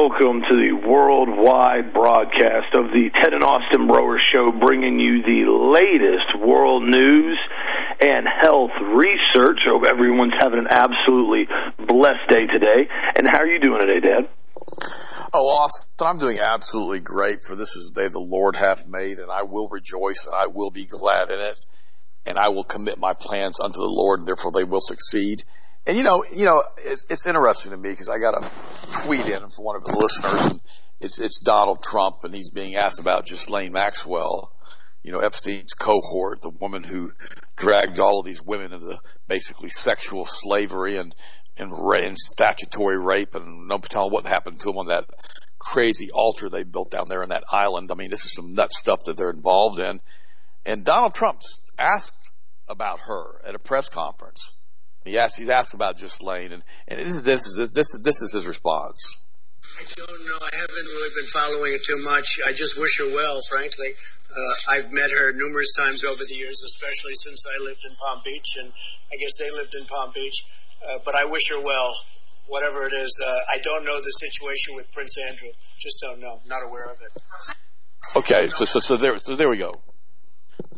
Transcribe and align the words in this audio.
Welcome 0.00 0.40
to 0.40 0.56
the 0.56 0.88
worldwide 0.88 1.92
broadcast 1.92 2.72
of 2.72 2.88
the 2.88 3.10
Ted 3.20 3.34
and 3.34 3.44
Austin 3.44 3.86
Broer 3.86 4.16
Show, 4.32 4.50
bringing 4.50 4.98
you 4.98 5.20
the 5.20 5.44
latest 5.44 6.40
world 6.40 6.84
news 6.84 7.38
and 8.00 8.24
health 8.24 8.70
research. 8.80 9.60
Hope 9.68 9.84
everyone's 9.86 10.32
having 10.40 10.60
an 10.60 10.68
absolutely 10.72 11.44
blessed 11.76 12.24
day 12.30 12.46
today. 12.46 12.88
And 13.18 13.28
how 13.30 13.40
are 13.40 13.46
you 13.46 13.60
doing 13.60 13.80
today, 13.80 14.00
Dad? 14.00 14.28
Oh, 15.34 15.48
Austin, 15.60 15.90
I'm 16.00 16.16
doing 16.16 16.38
absolutely 16.40 17.00
great. 17.00 17.44
For 17.44 17.54
this 17.54 17.76
is 17.76 17.90
the 17.90 18.00
day 18.00 18.08
the 18.08 18.24
Lord 18.24 18.56
hath 18.56 18.88
made, 18.88 19.18
and 19.18 19.28
I 19.28 19.42
will 19.42 19.68
rejoice 19.68 20.24
and 20.24 20.34
I 20.34 20.46
will 20.46 20.70
be 20.70 20.86
glad 20.86 21.28
in 21.28 21.40
it, 21.40 21.66
and 22.24 22.38
I 22.38 22.48
will 22.48 22.64
commit 22.64 22.96
my 22.96 23.12
plans 23.12 23.60
unto 23.60 23.80
the 23.80 23.92
Lord, 23.92 24.20
and 24.20 24.28
therefore 24.28 24.52
they 24.52 24.64
will 24.64 24.80
succeed. 24.80 25.44
And 25.86 25.96
you 25.96 26.04
know, 26.04 26.24
you 26.34 26.44
know, 26.44 26.62
it's, 26.78 27.06
it's 27.08 27.26
interesting 27.26 27.72
to 27.72 27.76
me 27.76 27.90
because 27.90 28.08
I 28.08 28.18
got 28.18 28.34
a 28.34 29.02
tweet 29.02 29.26
in 29.26 29.48
from 29.48 29.64
one 29.64 29.76
of 29.76 29.84
the 29.84 29.96
listeners, 29.96 30.46
and 30.52 30.60
it's 31.00 31.18
it's 31.18 31.40
Donald 31.40 31.82
Trump, 31.82 32.16
and 32.22 32.34
he's 32.34 32.50
being 32.50 32.76
asked 32.76 33.00
about 33.00 33.26
Ghislaine 33.26 33.72
Maxwell, 33.72 34.52
you 35.02 35.12
know, 35.12 35.20
Epstein's 35.20 35.72
cohort, 35.72 36.42
the 36.42 36.50
woman 36.50 36.84
who 36.84 37.12
dragged 37.56 37.98
all 37.98 38.20
of 38.20 38.26
these 38.26 38.42
women 38.42 38.72
into 38.72 39.00
basically 39.26 39.70
sexual 39.70 40.26
slavery 40.26 40.96
and 40.96 41.14
and, 41.56 41.72
and 41.72 42.16
statutory 42.16 42.98
rape, 42.98 43.34
and 43.34 43.68
no 43.68 43.78
telling 43.78 44.12
what 44.12 44.26
happened 44.26 44.60
to 44.60 44.66
them 44.66 44.78
on 44.78 44.86
that 44.88 45.06
crazy 45.58 46.10
altar 46.10 46.48
they 46.48 46.62
built 46.62 46.90
down 46.90 47.08
there 47.08 47.22
in 47.22 47.30
that 47.30 47.44
island. 47.50 47.90
I 47.90 47.94
mean, 47.94 48.10
this 48.10 48.24
is 48.24 48.34
some 48.34 48.50
nut 48.50 48.72
stuff 48.72 49.04
that 49.04 49.16
they're 49.16 49.30
involved 49.30 49.78
in. 49.80 50.00
And 50.64 50.84
Donald 50.84 51.14
Trump's 51.14 51.60
asked 51.78 52.30
about 52.68 53.00
her 53.00 53.40
at 53.44 53.54
a 53.54 53.58
press 53.58 53.88
conference 53.88 54.52
asked, 55.16 55.38
he's 55.38 55.48
asked 55.48 55.74
about 55.74 55.98
Ghislaine, 55.98 56.52
and, 56.52 56.62
and 56.88 57.00
this 57.00 57.08
is 57.08 57.22
this 57.22 57.46
is 57.46 57.70
this 57.70 57.94
is 57.94 58.02
this 58.02 58.22
is 58.22 58.32
his 58.32 58.46
response. 58.46 59.18
I 59.78 59.84
don't 59.96 60.22
know. 60.26 60.40
I 60.40 60.52
haven't 60.56 60.88
really 60.92 61.12
been 61.16 61.30
following 61.32 61.72
it 61.72 61.84
too 61.84 62.00
much. 62.04 62.40
I 62.46 62.52
just 62.52 62.80
wish 62.80 62.98
her 62.98 63.08
well, 63.08 63.40
frankly. 63.48 63.92
Uh, 64.30 64.76
I've 64.76 64.92
met 64.92 65.10
her 65.10 65.32
numerous 65.32 65.72
times 65.76 66.04
over 66.04 66.20
the 66.20 66.34
years, 66.34 66.62
especially 66.64 67.14
since 67.14 67.44
I 67.44 67.64
lived 67.64 67.84
in 67.84 67.92
Palm 67.96 68.20
Beach, 68.24 68.50
and 68.60 68.72
I 69.12 69.16
guess 69.16 69.36
they 69.38 69.50
lived 69.50 69.74
in 69.74 69.84
Palm 69.86 70.10
Beach. 70.14 70.44
Uh, 70.80 70.98
but 71.04 71.14
I 71.14 71.24
wish 71.30 71.50
her 71.50 71.62
well, 71.62 71.92
whatever 72.48 72.86
it 72.86 72.92
is. 72.92 73.20
Uh, 73.20 73.56
I 73.56 73.58
don't 73.62 73.84
know 73.84 73.96
the 73.96 74.14
situation 74.20 74.74
with 74.76 74.90
Prince 74.92 75.16
Andrew. 75.28 75.52
Just 75.78 76.00
don't 76.00 76.20
know. 76.20 76.40
Not 76.46 76.60
aware 76.66 76.90
of 76.90 77.00
it. 77.00 77.12
Okay, 78.16 78.48
so 78.48 78.64
so 78.64 78.80
so 78.80 78.96
there 78.96 79.18
so 79.18 79.36
there 79.36 79.48
we 79.48 79.58
go 79.58 79.74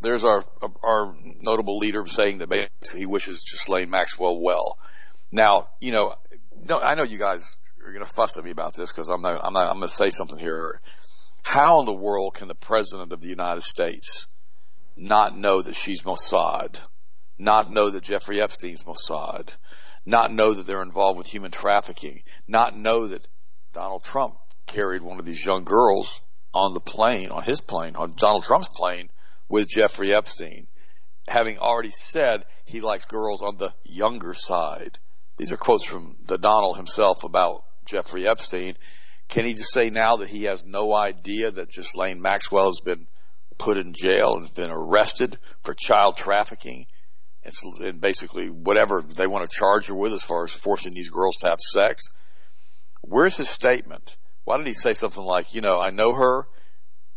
there's 0.01 0.25
our 0.25 0.45
our 0.83 1.15
notable 1.41 1.79
leader 1.79 2.05
saying 2.07 2.39
that 2.39 2.49
basically 2.49 3.01
he 3.01 3.07
wishes 3.07 3.45
Ghislaine 3.45 3.91
Maxwell 3.91 4.39
well. 4.39 4.79
Now, 5.31 5.69
you 5.81 5.93
know, 5.93 6.15
no, 6.69 6.79
I 6.79 6.95
know 6.95 7.05
you 7.05 7.19
guys 7.19 7.57
are 7.85 7.93
going 7.93 8.05
to 8.05 8.11
fuss 8.11 8.37
at 8.37 8.45
me 8.45 8.51
about 8.51 8.75
this 8.75 8.93
because 8.93 9.09
I'm 9.09 9.23
not, 9.23 9.41
I'm 9.43 9.53
not, 9.53 9.71
I'm 9.71 9.79
going 9.79 9.89
to 9.89 9.95
say 9.95 10.11
something 10.11 10.39
here. 10.39 10.81
How 11.43 11.81
in 11.81 11.87
the 11.87 11.93
world 11.93 12.35
can 12.35 12.49
the 12.49 12.55
president 12.55 13.13
of 13.13 13.21
the 13.21 13.29
United 13.29 13.63
States 13.63 14.27
not 14.97 15.37
know 15.37 15.63
that 15.63 15.75
she's 15.75 16.03
Mossad, 16.03 16.79
not 17.39 17.73
know 17.73 17.91
that 17.91 18.05
Jeffrey 18.05 18.41
Epstein's 18.41 18.85
Mossad, 18.85 19.48
not 20.05 20.33
know 20.33 20.53
that 20.53 20.67
they're 20.67 20.83
involved 20.83 21.19
with 21.19 21.27
human 21.27 21.51
trafficking, 21.51 22.23
not 22.47 22.77
know 22.77 23.09
that 23.09 23.27
Donald 23.73 24.05
Trump 24.05 24.37
carried 24.67 25.03
one 25.03 25.19
of 25.19 25.25
these 25.25 25.45
young 25.45 25.65
girls 25.65 26.21
on 26.55 26.75
the 26.75 26.81
plane, 26.81 27.31
on 27.31 27.42
his 27.42 27.61
plane, 27.61 27.97
on 27.97 28.13
Donald 28.17 28.45
Trump's 28.45 28.69
plane 28.69 29.09
with 29.52 29.68
Jeffrey 29.68 30.14
Epstein, 30.14 30.67
having 31.29 31.58
already 31.58 31.90
said 31.90 32.46
he 32.64 32.80
likes 32.80 33.05
girls 33.05 33.42
on 33.42 33.58
the 33.58 33.73
younger 33.85 34.33
side. 34.33 34.98
These 35.36 35.52
are 35.52 35.58
quotes 35.58 35.86
from 35.86 36.17
the 36.24 36.39
Donald 36.39 36.79
himself 36.79 37.23
about 37.23 37.62
Jeffrey 37.85 38.27
Epstein. 38.27 38.77
Can 39.29 39.45
he 39.45 39.52
just 39.52 39.74
say 39.74 39.91
now 39.91 40.17
that 40.17 40.30
he 40.30 40.45
has 40.45 40.64
no 40.64 40.95
idea 40.95 41.51
that 41.51 41.70
Ghislaine 41.70 42.23
Maxwell 42.23 42.68
has 42.68 42.80
been 42.83 43.07
put 43.58 43.77
in 43.77 43.92
jail 43.92 44.36
and 44.36 44.55
been 44.55 44.70
arrested 44.70 45.36
for 45.64 45.74
child 45.74 46.17
trafficking 46.17 46.86
and, 47.45 47.52
and 47.83 48.01
basically 48.01 48.48
whatever 48.48 49.02
they 49.02 49.27
want 49.27 49.45
to 49.45 49.55
charge 49.55 49.89
her 49.89 49.95
with 49.95 50.14
as 50.14 50.24
far 50.24 50.45
as 50.45 50.52
forcing 50.52 50.95
these 50.95 51.11
girls 51.11 51.36
to 51.36 51.48
have 51.48 51.61
sex? 51.61 52.05
Where's 53.02 53.36
his 53.36 53.51
statement? 53.51 54.17
Why 54.45 54.57
did 54.57 54.67
he 54.67 54.73
say 54.73 54.95
something 54.95 55.23
like, 55.23 55.55
you 55.55 55.61
know, 55.61 55.79
I 55.79 55.91
know 55.91 56.14
her 56.14 56.46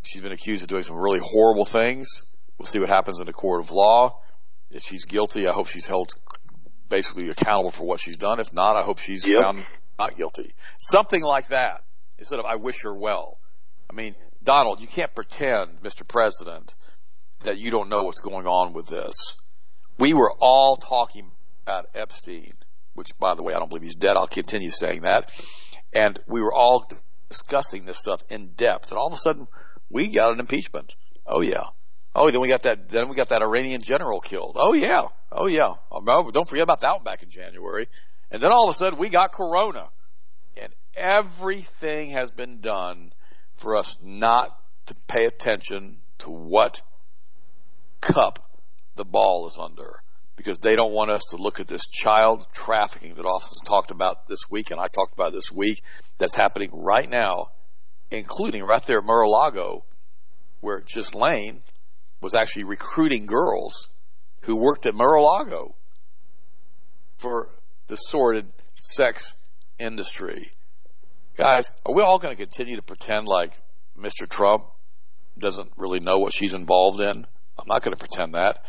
She's 0.05 0.21
been 0.21 0.31
accused 0.31 0.61
of 0.61 0.67
doing 0.67 0.83
some 0.83 0.97
really 0.97 1.19
horrible 1.19 1.65
things. 1.65 2.21
We'll 2.57 2.67
see 2.67 2.79
what 2.79 2.89
happens 2.89 3.19
in 3.19 3.25
the 3.25 3.33
court 3.33 3.61
of 3.61 3.71
law. 3.71 4.21
If 4.71 4.83
she's 4.83 5.05
guilty, 5.05 5.47
I 5.47 5.51
hope 5.51 5.67
she's 5.67 5.87
held 5.87 6.13
basically 6.89 7.29
accountable 7.29 7.71
for 7.71 7.85
what 7.85 7.99
she's 7.99 8.17
done. 8.17 8.39
If 8.39 8.53
not, 8.53 8.75
I 8.75 8.83
hope 8.83 8.99
she's 8.99 9.27
yep. 9.27 9.41
found 9.41 9.65
not 9.97 10.15
guilty. 10.15 10.53
Something 10.79 11.23
like 11.23 11.47
that 11.47 11.81
instead 12.17 12.39
of 12.39 12.45
I 12.45 12.55
wish 12.55 12.83
her 12.83 12.93
well. 12.93 13.39
I 13.89 13.93
mean, 13.93 14.15
Donald, 14.43 14.81
you 14.81 14.87
can't 14.87 15.13
pretend, 15.13 15.81
Mr. 15.81 16.07
President, 16.07 16.75
that 17.41 17.57
you 17.57 17.71
don't 17.71 17.89
know 17.89 18.03
what's 18.03 18.21
going 18.21 18.47
on 18.47 18.73
with 18.73 18.87
this. 18.87 19.37
We 19.97 20.13
were 20.13 20.31
all 20.39 20.75
talking 20.75 21.31
about 21.65 21.87
Epstein, 21.95 22.53
which, 22.93 23.17
by 23.17 23.33
the 23.33 23.43
way, 23.43 23.53
I 23.53 23.57
don't 23.57 23.69
believe 23.69 23.83
he's 23.83 23.95
dead. 23.95 24.17
I'll 24.17 24.27
continue 24.27 24.69
saying 24.69 25.01
that. 25.01 25.31
And 25.93 26.19
we 26.27 26.41
were 26.41 26.53
all 26.53 26.89
discussing 27.29 27.85
this 27.85 27.97
stuff 27.97 28.21
in 28.29 28.49
depth. 28.49 28.91
And 28.91 28.97
all 28.97 29.07
of 29.07 29.13
a 29.13 29.17
sudden, 29.17 29.47
we 29.95 30.09
got 30.09 30.33
an 30.33 30.41
impeachment. 30.41 30.97
Oh 31.25 31.39
yeah. 31.39 31.63
Oh, 32.13 32.29
then 32.29 32.41
we 32.41 32.49
got 32.49 32.63
that. 32.63 32.89
Then 32.89 33.07
we 33.07 33.15
got 33.15 33.29
that 33.29 33.41
Iranian 33.41 33.81
general 33.81 34.19
killed. 34.19 34.57
Oh 34.59 34.73
yeah. 34.73 35.03
Oh 35.31 35.47
yeah. 35.47 35.69
Oh, 35.89 36.31
don't 36.31 36.47
forget 36.47 36.63
about 36.63 36.81
that 36.81 36.95
one 36.95 37.03
back 37.05 37.23
in 37.23 37.29
January. 37.29 37.87
And 38.29 38.41
then 38.41 38.51
all 38.51 38.65
of 38.65 38.71
a 38.71 38.73
sudden 38.73 38.99
we 38.99 39.07
got 39.07 39.31
Corona, 39.31 39.87
and 40.57 40.73
everything 40.95 42.09
has 42.09 42.31
been 42.31 42.59
done 42.59 43.13
for 43.55 43.77
us 43.77 43.97
not 44.03 44.53
to 44.87 44.95
pay 45.07 45.25
attention 45.25 45.99
to 46.19 46.29
what 46.29 46.81
cup 48.01 48.39
the 48.97 49.05
ball 49.05 49.47
is 49.47 49.57
under 49.57 50.01
because 50.35 50.59
they 50.59 50.75
don't 50.75 50.91
want 50.91 51.09
us 51.09 51.23
to 51.29 51.37
look 51.37 51.61
at 51.61 51.69
this 51.69 51.87
child 51.87 52.45
trafficking 52.53 53.13
that 53.15 53.25
Austin 53.25 53.63
talked 53.65 53.91
about 53.91 54.27
this 54.27 54.49
week 54.49 54.71
and 54.71 54.79
I 54.79 54.89
talked 54.89 55.13
about 55.13 55.31
this 55.31 55.53
week 55.53 55.81
that's 56.17 56.35
happening 56.35 56.69
right 56.73 57.09
now 57.09 57.47
including 58.11 58.63
right 58.63 58.83
there 58.83 58.99
at 58.99 59.05
Mar-a-Lago, 59.05 59.83
where 60.61 60.81
Ghislaine 60.81 61.61
was 62.21 62.33
actually 62.33 62.63
recruiting 62.63 63.25
girls 63.25 63.89
who 64.41 64.55
worked 64.55 64.85
at 64.85 64.95
Mar-a-Lago 64.95 65.75
for 67.17 67.49
the 67.87 67.95
sordid 67.95 68.47
sex 68.75 69.35
industry. 69.79 70.51
Guys, 71.35 71.71
are 71.85 71.93
we 71.93 72.01
all 72.01 72.17
going 72.17 72.35
to 72.35 72.41
continue 72.41 72.77
to 72.77 72.81
pretend 72.81 73.27
like 73.27 73.53
Mr. 73.97 74.27
Trump 74.27 74.65
doesn't 75.37 75.71
really 75.75 75.99
know 75.99 76.19
what 76.19 76.33
she's 76.33 76.53
involved 76.53 77.01
in? 77.01 77.27
I'm 77.59 77.67
not 77.67 77.83
going 77.83 77.93
to 77.93 77.99
pretend 77.99 78.35
that. 78.35 78.63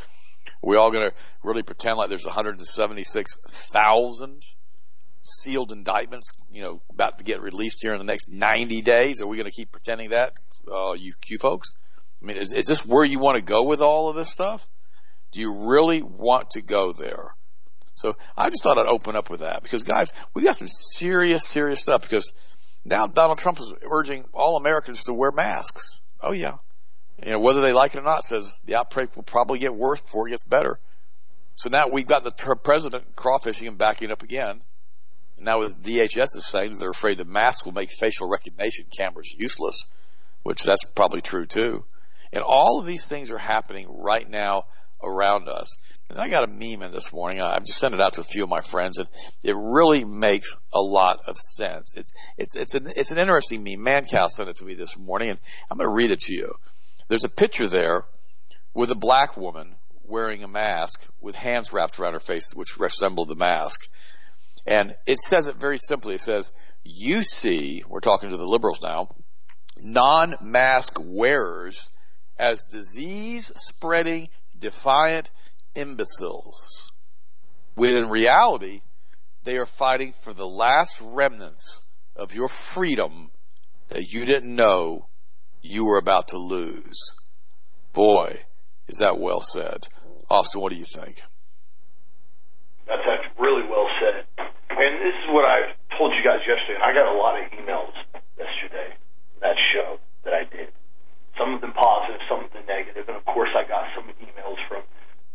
Are 0.46 0.68
we 0.68 0.76
all 0.76 0.90
going 0.90 1.10
to 1.10 1.16
really 1.42 1.62
pretend 1.62 1.96
like 1.96 2.08
there's 2.08 2.24
176,000 2.24 4.42
sealed 5.26 5.72
indictments, 5.72 6.30
you 6.50 6.62
know, 6.62 6.80
about 6.90 7.18
to 7.18 7.24
get 7.24 7.40
released 7.40 7.78
here 7.82 7.92
in 7.92 7.98
the 7.98 8.04
next 8.04 8.30
90 8.30 8.82
days? 8.82 9.20
Are 9.20 9.26
we 9.26 9.36
going 9.36 9.50
to 9.50 9.54
keep 9.54 9.72
pretending 9.72 10.10
that, 10.10 10.32
uh, 10.70 10.92
you 10.92 11.12
Q 11.20 11.38
folks? 11.38 11.72
I 12.22 12.26
mean, 12.26 12.36
is, 12.36 12.52
is 12.52 12.66
this 12.66 12.86
where 12.86 13.04
you 13.04 13.18
want 13.18 13.36
to 13.36 13.42
go 13.42 13.64
with 13.64 13.80
all 13.80 14.08
of 14.08 14.16
this 14.16 14.30
stuff? 14.30 14.66
Do 15.32 15.40
you 15.40 15.68
really 15.68 16.02
want 16.02 16.50
to 16.50 16.62
go 16.62 16.92
there? 16.92 17.34
So 17.94 18.14
I 18.36 18.50
just 18.50 18.62
thought 18.62 18.78
I'd 18.78 18.86
open 18.86 19.16
up 19.16 19.30
with 19.30 19.40
that 19.40 19.62
because 19.62 19.82
guys, 19.82 20.12
we 20.34 20.42
got 20.42 20.56
some 20.56 20.68
serious, 20.68 21.44
serious 21.44 21.82
stuff 21.82 22.02
because 22.02 22.32
now 22.84 23.06
Donald 23.06 23.38
Trump 23.38 23.58
is 23.58 23.72
urging 23.82 24.24
all 24.32 24.56
Americans 24.56 25.04
to 25.04 25.14
wear 25.14 25.32
masks. 25.32 26.00
Oh 26.20 26.32
yeah. 26.32 26.56
You 27.24 27.32
know, 27.32 27.40
whether 27.40 27.62
they 27.62 27.72
like 27.72 27.94
it 27.94 27.98
or 27.98 28.02
not 28.02 28.24
says 28.24 28.60
the 28.64 28.76
outbreak 28.76 29.16
will 29.16 29.22
probably 29.22 29.58
get 29.58 29.74
worse 29.74 30.00
before 30.00 30.28
it 30.28 30.30
gets 30.30 30.44
better. 30.44 30.78
So 31.54 31.70
now 31.70 31.88
we've 31.88 32.06
got 32.06 32.22
the 32.22 32.56
president 32.62 33.16
crawfishing 33.16 33.66
and 33.66 33.78
backing 33.78 34.10
up 34.10 34.22
again. 34.22 34.60
Now 35.38 35.58
with 35.58 35.82
DHS 35.82 36.36
is 36.36 36.46
saying 36.46 36.78
they're 36.78 36.90
afraid 36.90 37.18
the 37.18 37.24
mask 37.24 37.66
will 37.66 37.72
make 37.72 37.90
facial 37.90 38.28
recognition 38.28 38.86
cameras 38.96 39.34
useless, 39.36 39.84
which 40.42 40.62
that's 40.62 40.84
probably 40.84 41.20
true 41.20 41.46
too. 41.46 41.84
And 42.32 42.42
all 42.42 42.80
of 42.80 42.86
these 42.86 43.06
things 43.06 43.30
are 43.30 43.38
happening 43.38 43.86
right 43.88 44.28
now 44.28 44.64
around 45.02 45.48
us. 45.48 45.76
And 46.08 46.18
I 46.18 46.28
got 46.28 46.44
a 46.44 46.50
meme 46.50 46.82
in 46.82 46.92
this 46.92 47.12
morning. 47.12 47.40
I've 47.40 47.64
just 47.64 47.78
sent 47.78 47.94
it 47.94 48.00
out 48.00 48.14
to 48.14 48.20
a 48.20 48.24
few 48.24 48.44
of 48.44 48.48
my 48.48 48.60
friends, 48.60 48.98
and 48.98 49.08
it 49.42 49.54
really 49.56 50.04
makes 50.04 50.56
a 50.72 50.80
lot 50.80 51.20
of 51.26 51.36
sense. 51.36 51.96
It's 51.96 52.12
it's 52.36 52.54
it's 52.54 52.74
an 52.74 52.92
it's 52.96 53.10
an 53.10 53.18
interesting 53.18 53.64
meme. 53.64 53.84
Mancow 53.84 54.28
sent 54.28 54.48
it 54.48 54.56
to 54.56 54.64
me 54.64 54.74
this 54.74 54.98
morning, 54.98 55.30
and 55.30 55.38
I'm 55.70 55.78
going 55.78 55.88
to 55.88 55.94
read 55.94 56.12
it 56.12 56.20
to 56.22 56.34
you. 56.34 56.54
There's 57.08 57.24
a 57.24 57.28
picture 57.28 57.68
there 57.68 58.04
with 58.74 58.90
a 58.90 58.96
black 58.96 59.36
woman 59.36 59.74
wearing 60.04 60.44
a 60.44 60.48
mask 60.48 61.06
with 61.20 61.34
hands 61.34 61.72
wrapped 61.72 61.98
around 61.98 62.12
her 62.12 62.20
face, 62.20 62.54
which 62.54 62.78
resemble 62.78 63.26
the 63.26 63.34
mask. 63.34 63.88
And 64.66 64.96
it 65.06 65.18
says 65.18 65.46
it 65.46 65.56
very 65.56 65.78
simply. 65.78 66.14
It 66.14 66.20
says, 66.20 66.52
you 66.84 67.22
see, 67.22 67.84
we're 67.88 68.00
talking 68.00 68.30
to 68.30 68.36
the 68.36 68.44
liberals 68.44 68.82
now, 68.82 69.08
non-mask 69.80 70.98
wearers 71.00 71.90
as 72.38 72.64
disease 72.64 73.52
spreading, 73.54 74.28
defiant 74.58 75.30
imbeciles. 75.74 76.92
When 77.74 77.94
in 77.94 78.08
reality, 78.08 78.80
they 79.44 79.58
are 79.58 79.66
fighting 79.66 80.12
for 80.12 80.32
the 80.32 80.46
last 80.46 81.00
remnants 81.00 81.82
of 82.16 82.34
your 82.34 82.48
freedom 82.48 83.30
that 83.88 84.12
you 84.12 84.24
didn't 84.24 84.54
know 84.54 85.06
you 85.62 85.84
were 85.84 85.98
about 85.98 86.28
to 86.28 86.38
lose. 86.38 87.16
Boy, 87.92 88.42
is 88.88 88.98
that 88.98 89.18
well 89.18 89.40
said. 89.40 89.86
Austin, 90.28 90.60
what 90.60 90.72
do 90.72 90.78
you 90.78 90.84
think? 90.84 91.22
That's 92.86 93.02
actually 93.06 93.42
really 93.42 93.68
well 93.68 93.86
said. 94.00 94.26
And 94.76 95.00
this 95.00 95.16
is 95.24 95.32
what 95.32 95.48
I 95.48 95.72
told 95.96 96.12
you 96.12 96.20
guys 96.20 96.44
yesterday, 96.44 96.76
and 96.76 96.84
I 96.84 96.92
got 96.92 97.08
a 97.08 97.16
lot 97.16 97.40
of 97.40 97.48
emails 97.48 97.96
yesterday, 98.36 98.92
that 99.40 99.56
show 99.72 99.96
that 100.28 100.36
I 100.36 100.44
did. 100.52 100.68
Some 101.40 101.56
of 101.56 101.64
them 101.64 101.72
positive, 101.72 102.20
some 102.28 102.44
of 102.44 102.52
them 102.52 102.68
negative. 102.68 103.08
and 103.08 103.16
of 103.16 103.24
course 103.24 103.48
I 103.56 103.64
got 103.64 103.88
some 103.96 104.04
emails 104.20 104.60
from 104.68 104.84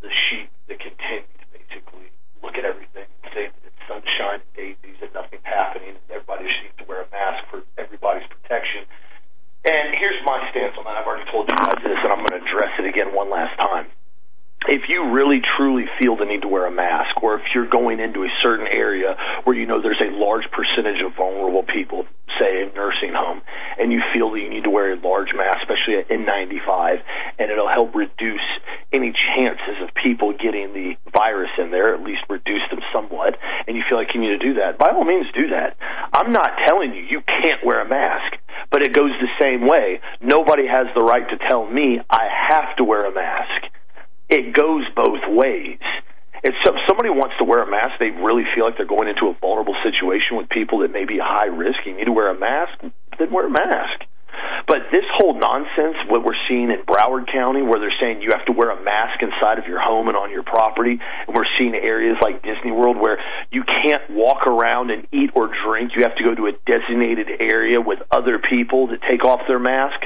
the 0.05 0.13
sheep 0.13 0.53
that 0.69 0.77
continue 0.77 1.25
to 1.41 1.47
basically 1.57 2.13
look 2.45 2.53
at 2.53 2.69
everything 2.69 3.09
and 3.09 3.25
say 3.33 3.49
that 3.49 3.61
it's 3.65 3.81
sunshine 3.89 4.45
and 4.45 4.53
daisies 4.53 5.01
and 5.01 5.09
nothing's 5.17 5.45
happening 5.45 5.97
and 5.97 6.05
everybody 6.13 6.45
just 6.45 6.61
needs 6.61 6.77
to 6.77 6.85
wear 6.85 7.01
a 7.01 7.09
mask 7.09 7.41
for 7.49 7.65
everybody's 7.81 8.29
protection. 8.29 8.85
And 9.65 9.97
here's 9.97 10.21
my 10.21 10.37
stance 10.53 10.77
on 10.77 10.85
that. 10.85 11.01
I've 11.01 11.09
already 11.09 11.25
told 11.33 11.49
you 11.49 11.57
guys 11.57 11.81
this, 11.81 11.97
and 11.97 12.13
I'm 12.13 12.21
going 12.21 12.37
to 12.37 12.45
address 12.45 12.77
it 12.77 12.85
again 12.85 13.09
one 13.17 13.33
last 13.33 13.57
time 13.57 13.89
if 14.67 14.83
you 14.89 15.09
really 15.09 15.41
truly 15.57 15.85
feel 15.99 16.15
the 16.15 16.25
need 16.25 16.43
to 16.43 16.47
wear 16.47 16.67
a 16.67 16.71
mask, 16.71 17.23
or 17.23 17.35
if 17.35 17.41
you're 17.53 17.67
going 17.67 17.99
into 17.99 18.23
a 18.23 18.29
certain 18.43 18.67
area 18.67 19.17
where 19.43 19.55
you 19.55 19.65
know 19.65 19.81
there's 19.81 20.01
a 20.01 20.13
large 20.13 20.45
percentage 20.51 21.01
of 21.01 21.15
vulnerable 21.17 21.63
people, 21.63 22.05
say 22.39 22.61
a 22.61 22.65
nursing 22.75 23.13
home, 23.13 23.41
and 23.79 23.91
you 23.91 24.01
feel 24.13 24.29
that 24.31 24.39
you 24.39 24.49
need 24.49 24.63
to 24.63 24.69
wear 24.69 24.93
a 24.93 24.99
large 25.01 25.33
mask, 25.33 25.65
especially 25.65 25.97
at 25.97 26.09
N95, 26.09 27.01
and 27.39 27.49
it'll 27.49 27.69
help 27.73 27.95
reduce 27.95 28.45
any 28.93 29.13
chances 29.33 29.81
of 29.81 29.89
people 29.95 30.33
getting 30.37 30.73
the 30.73 30.93
virus 31.11 31.49
in 31.57 31.71
there, 31.71 31.95
at 31.95 32.03
least 32.03 32.21
reduce 32.29 32.61
them 32.69 32.81
somewhat, 32.93 33.37
and 33.67 33.75
you 33.75 33.81
feel 33.89 33.97
like 33.97 34.13
you 34.13 34.21
need 34.21 34.37
to 34.37 34.45
do 34.45 34.53
that, 34.61 34.77
by 34.77 34.89
all 34.89 35.05
means 35.05 35.25
do 35.33 35.49
that. 35.57 35.75
I'm 36.13 36.31
not 36.31 36.61
telling 36.67 36.93
you 36.93 37.01
you 37.01 37.21
can't 37.41 37.65
wear 37.65 37.81
a 37.81 37.89
mask, 37.89 38.37
but 38.69 38.83
it 38.83 38.93
goes 38.93 39.09
the 39.17 39.41
same 39.41 39.67
way. 39.67 40.01
Nobody 40.21 40.67
has 40.67 40.85
the 40.93 41.01
right 41.01 41.27
to 41.29 41.37
tell 41.49 41.65
me 41.65 41.99
I 42.09 42.29
have 42.49 42.75
to 42.77 42.83
wear 42.83 43.05
a 43.05 43.13
mask 43.13 43.70
it 44.31 44.53
goes 44.53 44.87
both 44.95 45.21
ways. 45.27 45.79
If 46.43 46.55
somebody 46.87 47.11
wants 47.11 47.35
to 47.37 47.45
wear 47.45 47.61
a 47.61 47.69
mask, 47.69 47.99
they 47.99 48.09
really 48.09 48.49
feel 48.55 48.65
like 48.65 48.77
they're 48.77 48.89
going 48.89 49.07
into 49.07 49.29
a 49.29 49.37
vulnerable 49.37 49.75
situation 49.83 50.37
with 50.37 50.49
people 50.49 50.79
that 50.79 50.91
may 50.91 51.05
be 51.05 51.19
high 51.21 51.51
risk. 51.53 51.85
You 51.85 51.93
need 51.93 52.09
to 52.09 52.15
wear 52.15 52.33
a 52.33 52.39
mask, 52.39 52.81
then 53.19 53.29
wear 53.29 53.45
a 53.45 53.51
mask. 53.51 54.09
But 54.65 54.89
this 54.89 55.05
whole 55.19 55.37
nonsense, 55.37 55.97
what 56.07 56.23
we're 56.23 56.39
seeing 56.49 56.71
in 56.71 56.81
Broward 56.87 57.31
County, 57.31 57.61
where 57.61 57.77
they're 57.77 57.93
saying 57.99 58.21
you 58.21 58.31
have 58.31 58.45
to 58.45 58.53
wear 58.53 58.71
a 58.71 58.81
mask 58.81 59.21
inside 59.21 59.59
of 59.59 59.67
your 59.67 59.81
home 59.81 60.07
and 60.07 60.17
on 60.17 60.31
your 60.31 60.41
property, 60.41 60.97
and 60.97 61.35
we're 61.35 61.49
seeing 61.59 61.75
areas 61.75 62.17
like 62.23 62.41
Disney 62.41 62.71
World 62.71 62.97
where 62.97 63.19
you 63.51 63.63
can't 63.63 64.01
walk 64.09 64.47
around 64.47 64.89
and 64.89 65.05
eat 65.11 65.29
or 65.35 65.51
drink. 65.65 65.91
You 65.95 66.03
have 66.03 66.15
to 66.15 66.23
go 66.23 66.33
to 66.33 66.47
a 66.47 66.53
designated 66.65 67.27
area 67.39 67.81
with 67.81 67.99
other 68.09 68.39
people 68.39 68.87
to 68.87 68.97
take 68.97 69.25
off 69.25 69.41
their 69.47 69.59
mask. 69.59 69.99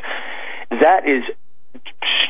That 0.81 1.07
is 1.07 1.24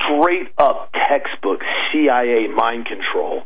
straight 0.06 0.50
up 0.58 0.92
textbook 0.94 1.62
CIA 1.92 2.48
mind 2.48 2.86
control. 2.86 3.44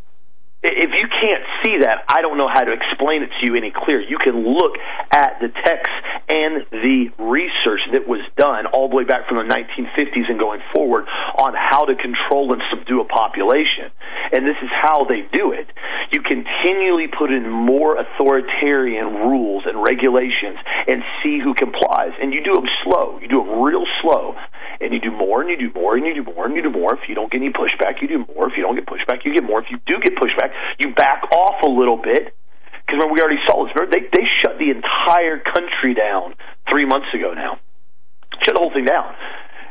If 0.61 0.91
you 0.91 1.07
can't 1.07 1.45
see 1.63 1.87
that, 1.87 2.03
I 2.11 2.19
don't 2.19 2.37
know 2.37 2.51
how 2.51 2.67
to 2.67 2.75
explain 2.75 3.23
it 3.23 3.31
to 3.39 3.47
you 3.47 3.55
any 3.55 3.71
clearer. 3.71 4.03
You 4.03 4.19
can 4.19 4.43
look 4.43 4.75
at 5.07 5.39
the 5.39 5.47
text 5.47 5.95
and 6.27 6.67
the 6.67 7.15
research 7.15 7.79
that 7.95 8.03
was 8.03 8.19
done 8.35 8.67
all 8.67 8.91
the 8.91 8.95
way 8.95 9.07
back 9.07 9.23
from 9.31 9.39
the 9.39 9.47
1950s 9.47 10.27
and 10.27 10.37
going 10.37 10.59
forward 10.75 11.07
on 11.39 11.55
how 11.55 11.85
to 11.87 11.95
control 11.95 12.51
and 12.51 12.61
subdue 12.75 12.99
a 12.99 13.07
population. 13.07 13.87
And 14.35 14.43
this 14.43 14.59
is 14.59 14.67
how 14.69 15.07
they 15.07 15.23
do 15.31 15.55
it. 15.55 15.71
You 16.11 16.19
continually 16.27 17.07
put 17.07 17.31
in 17.31 17.47
more 17.47 17.95
authoritarian 17.95 19.31
rules 19.31 19.63
and 19.65 19.81
regulations 19.81 20.59
and 20.91 21.07
see 21.23 21.39
who 21.39 21.55
complies. 21.55 22.11
And 22.19 22.33
you 22.33 22.43
do 22.43 22.59
them 22.59 22.67
slow. 22.83 23.17
You 23.23 23.31
do 23.31 23.47
them 23.47 23.63
real 23.63 23.87
slow 24.03 24.35
and 24.81 24.93
you 24.93 24.99
do 24.99 25.11
more 25.11 25.41
and 25.41 25.49
you 25.49 25.57
do 25.57 25.71
more 25.73 25.95
and 25.95 26.05
you 26.05 26.13
do 26.13 26.23
more 26.23 26.45
and 26.45 26.55
you 26.55 26.61
do 26.61 26.69
more. 26.69 26.93
If 26.93 27.07
you 27.07 27.15
don't 27.15 27.31
get 27.31 27.41
any 27.41 27.51
pushback, 27.51 28.01
you 28.01 28.07
do 28.07 28.25
more. 28.33 28.47
If 28.49 28.57
you 28.57 28.63
don't 28.63 28.75
get 28.75 28.85
pushback, 28.85 29.25
you 29.25 29.33
get 29.33 29.43
more. 29.43 29.59
If 29.59 29.69
you 29.69 29.79
do 29.85 29.99
get 30.01 30.15
pushback, 30.15 30.51
you 30.79 30.93
back 30.93 31.23
off 31.31 31.61
a 31.63 31.67
little 31.67 31.97
bit. 31.97 32.35
Because 32.85 33.03
we 33.11 33.21
already 33.21 33.41
saw 33.45 33.65
this. 33.65 33.73
They 33.91 34.01
they 34.01 34.25
shut 34.41 34.57
the 34.57 34.71
entire 34.71 35.37
country 35.37 35.93
down 35.93 36.33
three 36.69 36.85
months 36.85 37.07
ago 37.13 37.33
now. 37.33 37.59
Shut 38.41 38.55
the 38.55 38.59
whole 38.59 38.73
thing 38.73 38.85
down. 38.85 39.13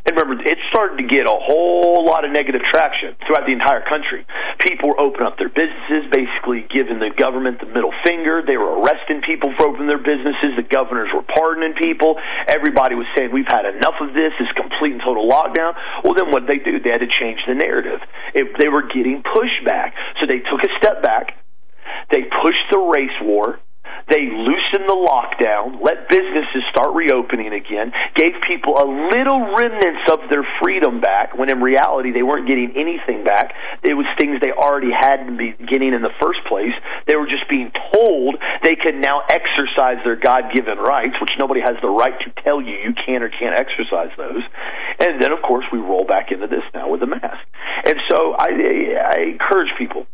And 0.07 0.17
remember, 0.17 0.41
it 0.43 0.59
started 0.71 0.99
to 1.03 1.07
get 1.07 1.27
a 1.27 1.39
whole 1.39 2.07
lot 2.07 2.25
of 2.25 2.31
negative 2.31 2.63
traction 2.63 3.17
throughout 3.27 3.47
the 3.47 3.53
entire 3.53 3.83
country. 3.83 4.25
People 4.63 4.91
were 4.91 5.01
opening 5.01 5.27
up 5.27 5.39
their 5.39 5.51
businesses, 5.51 6.07
basically 6.11 6.65
giving 6.71 6.99
the 7.03 7.11
government 7.15 7.61
the 7.61 7.71
middle 7.71 7.93
finger. 8.07 8.41
They 8.41 8.57
were 8.57 8.79
arresting 8.81 9.21
people 9.27 9.53
for 9.59 9.69
opening 9.69 9.91
their 9.91 10.03
businesses. 10.03 10.57
The 10.57 10.67
governors 10.67 11.11
were 11.13 11.27
pardoning 11.27 11.75
people. 11.75 12.17
Everybody 12.47 12.95
was 12.95 13.07
saying, 13.17 13.35
we've 13.35 13.51
had 13.51 13.67
enough 13.67 13.99
of 14.01 14.15
this, 14.15 14.33
this 14.39 14.51
complete 14.55 14.97
and 14.97 15.03
total 15.05 15.29
lockdown. 15.29 15.75
Well, 16.05 16.15
then 16.15 16.31
what 16.31 16.47
did 16.47 16.51
they 16.57 16.63
do? 16.63 16.81
They 16.81 16.91
had 16.95 17.05
to 17.05 17.13
change 17.21 17.43
the 17.47 17.55
narrative. 17.55 18.01
If 18.35 18.57
they 18.57 18.69
were 18.69 18.87
getting 18.89 19.23
pushback. 19.23 19.93
So 20.21 20.27
they 20.27 20.41
took 20.41 20.63
a 20.63 20.73
step 20.79 21.03
back. 21.03 21.37
They 22.11 22.23
pushed 22.23 22.67
the 22.71 22.79
race 22.79 23.17
war 23.23 23.61
they 24.09 24.25
loosened 24.25 24.89
the 24.89 24.97
lockdown, 24.97 25.85
let 25.85 26.09
businesses 26.09 26.65
start 26.73 26.97
reopening 26.97 27.53
again, 27.53 27.93
gave 28.17 28.33
people 28.49 28.81
a 28.81 28.87
little 29.13 29.53
remnants 29.53 30.09
of 30.11 30.25
their 30.31 30.47
freedom 30.63 31.01
back, 31.01 31.37
when 31.37 31.51
in 31.51 31.61
reality 31.61 32.13
they 32.13 32.23
weren't 32.23 32.49
getting 32.49 32.73
anything 32.77 33.25
back. 33.25 33.53
It 33.85 33.95
was 33.95 34.07
things 34.19 34.41
they 34.41 34.53
already 34.53 34.91
had 34.91 35.21
in 35.21 35.37
the 35.37 35.53
beginning 35.53 35.93
in 35.93 36.03
the 36.03 36.15
first 36.21 36.41
place. 36.49 36.73
They 37.07 37.17
were 37.17 37.29
just 37.29 37.49
being 37.49 37.71
told 37.93 38.37
they 38.65 38.77
could 38.77 38.97
now 38.97 39.23
exercise 39.29 40.01
their 40.05 40.17
God 40.17 40.53
given 40.55 40.79
rights, 40.79 41.21
which 41.21 41.33
nobody 41.39 41.61
has 41.61 41.77
the 41.81 41.93
right 41.93 42.17
to 42.25 42.29
tell 42.43 42.61
you 42.61 42.81
you 42.81 42.95
can 42.97 43.23
or 43.23 43.29
can't 43.29 43.57
exercise 43.57 44.13
those. 44.17 44.43
And 45.01 45.21
then, 45.21 45.33
of 45.33 45.43
course, 45.43 45.65
we 45.73 45.79
roll 45.79 46.05
back 46.05 46.33
into 46.33 46.47
this 46.47 46.65
now 46.75 46.91
with 46.91 47.01
the 47.01 47.07
mask. 47.07 47.45
And 47.85 47.97
so 48.11 48.33
I, 48.33 48.49
I 49.05 49.19
encourage 49.37 49.71
people 49.79 50.07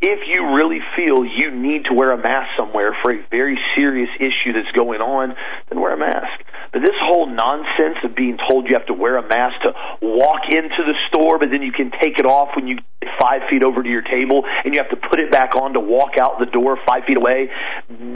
if 0.00 0.20
you 0.26 0.54
really 0.54 0.80
feel 0.96 1.24
you 1.24 1.50
need 1.50 1.84
to 1.84 1.94
wear 1.94 2.12
a 2.12 2.16
mask 2.16 2.48
somewhere 2.56 2.96
for 3.02 3.12
a 3.12 3.22
very 3.30 3.58
serious 3.76 4.08
issue 4.18 4.52
that's 4.52 4.72
going 4.72 5.00
on, 5.00 5.34
then 5.68 5.80
wear 5.80 5.92
a 5.92 5.98
mask. 5.98 6.44
But 6.72 6.82
this 6.82 6.96
whole 7.02 7.26
nonsense 7.26 7.98
of 8.04 8.14
being 8.14 8.38
told 8.48 8.66
you 8.70 8.76
have 8.78 8.86
to 8.86 8.94
wear 8.94 9.16
a 9.16 9.26
mask 9.26 9.62
to 9.64 9.74
walk 10.02 10.46
into 10.50 10.82
the 10.86 10.94
store, 11.08 11.38
but 11.38 11.50
then 11.50 11.62
you 11.62 11.72
can 11.72 11.90
take 11.90 12.18
it 12.18 12.26
off 12.26 12.54
when 12.54 12.66
you 12.66 12.76
get 12.76 13.10
five 13.18 13.42
feet 13.50 13.62
over 13.62 13.82
to 13.82 13.88
your 13.88 14.02
table, 14.02 14.44
and 14.64 14.74
you 14.74 14.80
have 14.80 14.90
to 14.90 15.08
put 15.08 15.18
it 15.18 15.30
back 15.30 15.54
on 15.56 15.74
to 15.74 15.80
walk 15.80 16.18
out 16.20 16.38
the 16.38 16.46
door 16.46 16.78
five 16.86 17.04
feet 17.06 17.16
away. 17.16 17.50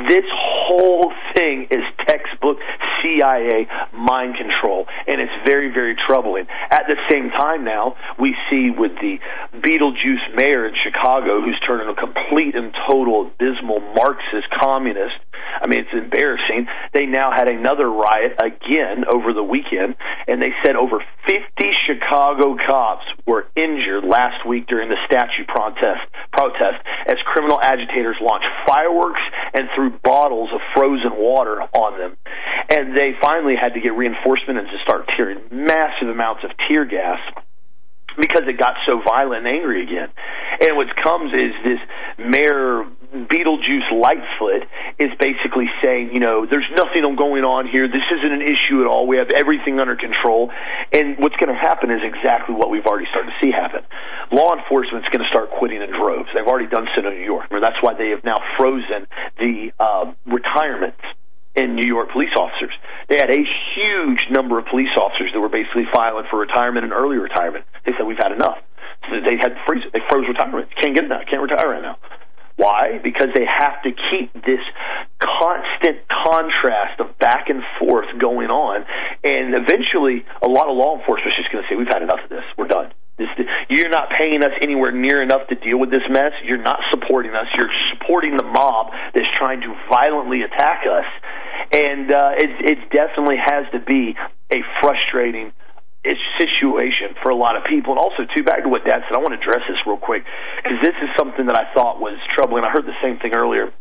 This 0.09 0.27
whole 0.31 1.13
thing 1.37 1.67
is 1.71 1.83
textbook 2.07 2.59
CIA 3.03 3.67
mind 3.93 4.37
control, 4.37 4.87
and 5.07 5.21
it's 5.21 5.33
very, 5.47 5.73
very 5.73 5.97
troubling. 6.07 6.47
At 6.71 6.87
the 6.87 6.97
same 7.11 7.31
time, 7.31 7.65
now 7.65 7.97
we 8.19 8.35
see 8.51 8.71
with 8.71 8.93
the 9.01 9.19
Beetlejuice 9.55 10.35
mayor 10.37 10.67
in 10.67 10.75
Chicago, 10.83 11.41
who's 11.41 11.59
turned 11.67 11.89
a 11.89 11.95
complete 11.95 12.55
and 12.55 12.75
total 12.89 13.27
abysmal 13.27 13.81
Marxist 13.95 14.49
communist. 14.61 15.17
I 15.61 15.67
mean, 15.69 15.81
it's 15.81 15.95
embarrassing. 15.95 16.67
They 16.93 17.07
now 17.07 17.31
had 17.31 17.51
another 17.51 17.89
riot 17.89 18.39
again 18.39 19.05
over 19.07 19.33
the 19.33 19.43
weekend, 19.43 19.97
and 20.27 20.41
they 20.41 20.53
said 20.65 20.77
over 20.77 21.03
50 21.29 21.45
Chicago 21.87 22.57
cops 22.67 23.05
were 23.27 23.47
injured 23.57 24.05
last 24.05 24.47
week 24.47 24.67
during 24.67 24.89
the 24.89 25.01
statue 25.07 25.45
protest, 25.47 26.05
protest 26.33 26.81
as 27.07 27.17
criminal 27.27 27.61
agitators 27.61 28.17
launched 28.21 28.49
fireworks 28.67 29.23
and 29.55 29.69
threw 29.75 29.91
bottles 30.03 30.51
of 30.53 30.61
frozen 30.75 31.17
water 31.17 31.63
on 31.73 31.99
them. 31.99 32.17
And 32.71 32.97
they 32.97 33.13
finally 33.21 33.55
had 33.61 33.75
to 33.75 33.81
get 33.81 33.95
reinforcement 33.95 34.59
and 34.59 34.69
to 34.69 34.79
start 34.83 35.09
tearing 35.17 35.41
massive 35.51 36.09
amounts 36.09 36.45
of 36.45 36.51
tear 36.69 36.85
gas 36.85 37.21
because 38.17 38.43
it 38.47 38.59
got 38.59 38.77
so 38.87 39.01
violent 39.03 39.47
and 39.47 39.57
angry 39.57 39.83
again. 39.83 40.09
And 40.61 40.77
what 40.77 40.89
comes 40.97 41.33
is 41.33 41.53
this 41.65 41.81
Mayor 42.19 42.85
Beetlejuice 43.15 43.91
Lightfoot 43.95 44.67
is 44.99 45.11
basically 45.23 45.71
saying, 45.83 46.11
you 46.13 46.19
know, 46.19 46.47
there's 46.47 46.67
nothing 46.75 47.05
going 47.15 47.45
on 47.45 47.67
here. 47.71 47.87
This 47.87 48.03
isn't 48.11 48.33
an 48.33 48.43
issue 48.43 48.83
at 48.83 48.87
all. 48.87 49.07
We 49.07 49.19
have 49.19 49.31
everything 49.31 49.79
under 49.79 49.95
control. 49.95 50.51
And 50.93 51.19
what's 51.19 51.37
going 51.37 51.53
to 51.53 51.59
happen 51.59 51.91
is 51.91 52.03
exactly 52.03 52.55
what 52.55 52.71
we've 52.71 52.87
already 52.87 53.07
started 53.11 53.31
to 53.31 53.37
see 53.43 53.53
happen. 53.53 53.87
Law 54.33 54.57
enforcement's 54.57 55.07
going 55.15 55.23
to 55.23 55.31
start 55.31 55.51
quitting 55.51 55.83
in 55.83 55.91
droves. 55.91 56.29
They've 56.35 56.47
already 56.47 56.67
done 56.67 56.89
so 56.95 57.07
in 57.07 57.15
New 57.15 57.25
York. 57.25 57.51
That's 57.51 57.79
why 57.81 57.95
they 57.95 58.11
have 58.11 58.25
now 58.25 58.39
frozen 58.59 59.07
the 59.39 59.71
uh, 59.79 60.13
retirements 60.27 61.03
in 61.57 61.75
New 61.75 61.87
York 61.87 62.11
police 62.11 62.35
officers. 62.37 62.75
They 63.09 63.17
had 63.21 63.31
a 63.31 63.43
huge 63.75 64.27
number 64.31 64.59
of 64.59 64.67
police 64.67 64.91
officers 64.99 65.31
that 65.33 65.41
were 65.41 65.53
basically 65.53 65.87
filing 65.95 66.27
for 66.31 66.39
retirement 66.39 66.85
and 66.85 66.93
early 66.93 67.17
retirement. 67.17 67.65
They 67.87 67.93
said 67.97 68.07
we've 68.07 68.19
had 68.19 68.33
enough. 68.33 68.59
So 69.11 69.21
they 69.21 69.37
had 69.37 69.57
freeze. 69.67 69.85
They 69.93 70.01
froze 70.09 70.27
retirement. 70.27 70.69
Can't 70.81 70.97
get 70.97 71.09
that. 71.09 71.29
Can't 71.29 71.43
retire 71.43 71.69
right 71.69 71.83
now. 71.83 71.99
Why? 72.57 73.01
Because 73.03 73.29
they 73.35 73.45
have 73.45 73.83
to 73.83 73.91
keep 73.91 74.33
this 74.33 74.63
constant 75.19 76.07
contrast 76.09 77.01
of 77.01 77.19
back 77.19 77.51
and 77.51 77.63
forth 77.79 78.07
going 78.21 78.49
on, 78.49 78.85
and 79.25 79.55
eventually, 79.55 80.25
a 80.43 80.49
lot 80.49 80.71
of 80.71 80.77
law 80.77 80.99
enforcement 80.99 81.35
is 81.35 81.43
just 81.43 81.53
going 81.53 81.65
to 81.65 81.69
say, 81.69 81.77
"We've 81.77 81.91
had 81.91 82.03
enough 82.03 82.23
of 82.23 82.31
this. 82.31 82.45
We're 82.57 82.69
done." 82.69 82.93
This, 83.17 83.29
you're 83.69 83.91
not 83.91 84.11
paying 84.11 84.43
us 84.43 84.51
anywhere 84.61 84.91
near 84.91 85.23
enough 85.23 85.47
to 85.49 85.55
deal 85.55 85.79
with 85.79 85.91
this 85.91 86.03
mess. 86.11 86.33
You're 86.45 86.63
not 86.63 86.81
supporting 86.91 87.33
us. 87.33 87.47
You're 87.57 87.71
supporting 87.95 88.37
the 88.37 88.45
mob 88.45 88.91
that's 89.15 89.31
trying 89.39 89.61
to 89.63 89.75
violently 89.89 90.43
attack 90.43 90.83
us 90.83 91.07
and 91.73 92.11
uh, 92.13 92.33
it, 92.37 92.51
it 92.71 92.79
definitely 92.91 93.39
has 93.43 93.67
to 93.73 93.81
be 93.81 94.15
a 94.53 94.61
frustrating 94.81 95.53
situation 96.37 97.17
for 97.23 97.31
a 97.31 97.37
lot 97.37 97.57
of 97.57 97.65
people. 97.65 97.97
And 97.97 97.99
also, 97.99 98.29
too, 98.37 98.45
back 98.45 98.63
to 98.63 98.69
what 98.69 98.85
Dad 98.85 99.03
said, 99.09 99.17
I 99.17 99.21
want 99.21 99.33
to 99.33 99.41
address 99.41 99.65
this 99.67 99.79
real 99.87 99.97
quick 99.97 100.23
because 100.63 100.79
this 100.85 100.95
is 101.03 101.09
something 101.19 101.47
that 101.47 101.57
I 101.57 101.73
thought 101.73 101.99
was 101.99 102.19
troubling. 102.37 102.63
I 102.63 102.71
heard 102.71 102.85
the 102.85 102.99
same 103.03 103.19
thing 103.19 103.33
earlier 103.35 103.73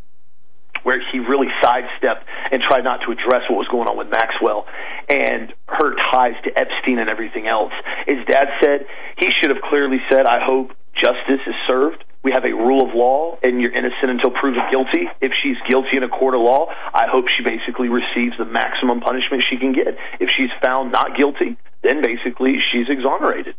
where 0.83 1.01
he 1.11 1.19
really 1.19 1.49
sidestepped 1.63 2.23
and 2.51 2.61
tried 2.61 2.83
not 2.83 3.01
to 3.07 3.11
address 3.11 3.43
what 3.49 3.57
was 3.57 3.67
going 3.71 3.87
on 3.87 3.97
with 3.97 4.07
Maxwell 4.11 4.67
and 5.09 5.51
her 5.67 5.95
ties 6.11 6.37
to 6.43 6.49
Epstein 6.55 6.99
and 6.99 7.09
everything 7.09 7.47
else. 7.47 7.73
His 8.07 8.19
dad 8.27 8.47
said 8.61 8.85
he 9.17 9.31
should 9.39 9.49
have 9.49 9.63
clearly 9.63 9.99
said, 10.11 10.25
I 10.25 10.43
hope 10.43 10.71
justice 10.95 11.41
is 11.47 11.55
served. 11.67 12.03
We 12.23 12.31
have 12.31 12.45
a 12.45 12.55
rule 12.55 12.87
of 12.87 12.95
law, 12.95 13.35
and 13.43 13.59
you're 13.59 13.75
innocent 13.75 14.07
until 14.07 14.31
proven 14.31 14.63
guilty. 14.71 15.11
If 15.19 15.33
she's 15.43 15.59
guilty 15.67 15.99
in 15.99 16.03
a 16.03 16.07
court 16.07 16.35
of 16.35 16.41
law, 16.41 16.71
I 16.93 17.03
hope 17.11 17.25
she 17.27 17.43
basically 17.43 17.89
receives 17.89 18.39
the 18.39 18.45
maximum 18.45 19.01
punishment 19.01 19.43
she 19.43 19.57
can 19.59 19.73
get. 19.73 19.99
If 20.23 20.29
she's 20.31 20.51
found 20.63 20.93
not 20.93 21.17
guilty, 21.17 21.59
then 21.83 21.99
basically 22.01 22.63
she's 22.71 22.87
exonerated. 22.87 23.55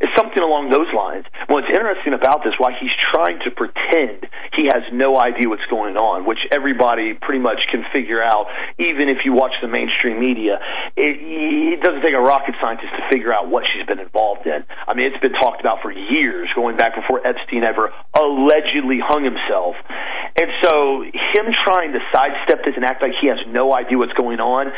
It's 0.00 0.12
something 0.16 0.42
along 0.42 0.70
those 0.70 0.90
lines. 0.90 1.24
What's 1.46 1.70
interesting 1.70 2.14
about 2.14 2.42
this, 2.42 2.54
why 2.58 2.74
he's 2.78 2.94
trying 3.12 3.38
to 3.46 3.50
pretend 3.50 4.26
he 4.56 4.66
has 4.66 4.82
no 4.92 5.20
idea 5.20 5.48
what's 5.48 5.66
going 5.70 5.96
on, 5.96 6.26
which 6.26 6.42
everybody 6.50 7.14
pretty 7.14 7.40
much 7.40 7.62
can 7.70 7.84
figure 7.92 8.22
out, 8.22 8.46
even 8.78 9.08
if 9.08 9.22
you 9.24 9.32
watch 9.32 9.54
the 9.62 9.68
mainstream 9.68 10.18
media. 10.18 10.58
It, 10.96 11.78
it 11.78 11.80
doesn't 11.82 12.02
take 12.02 12.14
a 12.14 12.22
rocket 12.22 12.54
scientist 12.60 12.90
to 12.98 13.02
figure 13.10 13.32
out 13.32 13.48
what 13.48 13.64
she's 13.70 13.86
been 13.86 14.00
involved 14.00 14.46
in. 14.46 14.64
I 14.86 14.94
mean, 14.94 15.06
it's 15.06 15.20
been 15.22 15.38
talked 15.38 15.60
about 15.60 15.82
for 15.82 15.92
years, 15.92 16.48
going 16.54 16.76
back 16.76 16.94
before 16.94 17.24
Epstein 17.26 17.64
ever 17.64 17.92
allegedly 18.14 18.98
hung 18.98 19.22
himself. 19.22 19.76
And 20.34 20.50
so, 20.62 21.02
him 21.06 21.54
trying 21.64 21.92
to 21.94 22.00
sidestep 22.10 22.66
this 22.66 22.74
and 22.74 22.84
act 22.84 23.02
like 23.02 23.14
he 23.20 23.28
has 23.28 23.38
no 23.46 23.70
idea 23.70 23.98
what's 23.98 24.14
going 24.14 24.40
on 24.40 24.72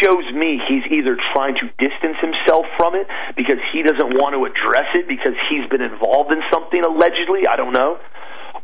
shows 0.00 0.24
me 0.32 0.60
he's 0.68 0.86
either 0.96 1.16
trying 1.34 1.54
to 1.60 1.66
distance 1.76 2.16
himself 2.20 2.64
from 2.78 2.94
it 2.94 3.06
because 3.36 3.58
he 3.72 3.82
doesn't 3.82 4.16
want 4.16 4.32
to 4.32 4.44
address 4.48 4.88
it 4.94 5.08
because 5.08 5.34
he's 5.50 5.68
been 5.68 5.82
involved 5.82 6.32
in 6.32 6.40
something 6.52 6.80
allegedly. 6.80 7.44
I 7.44 7.56
don't 7.56 7.74
know. 7.74 7.98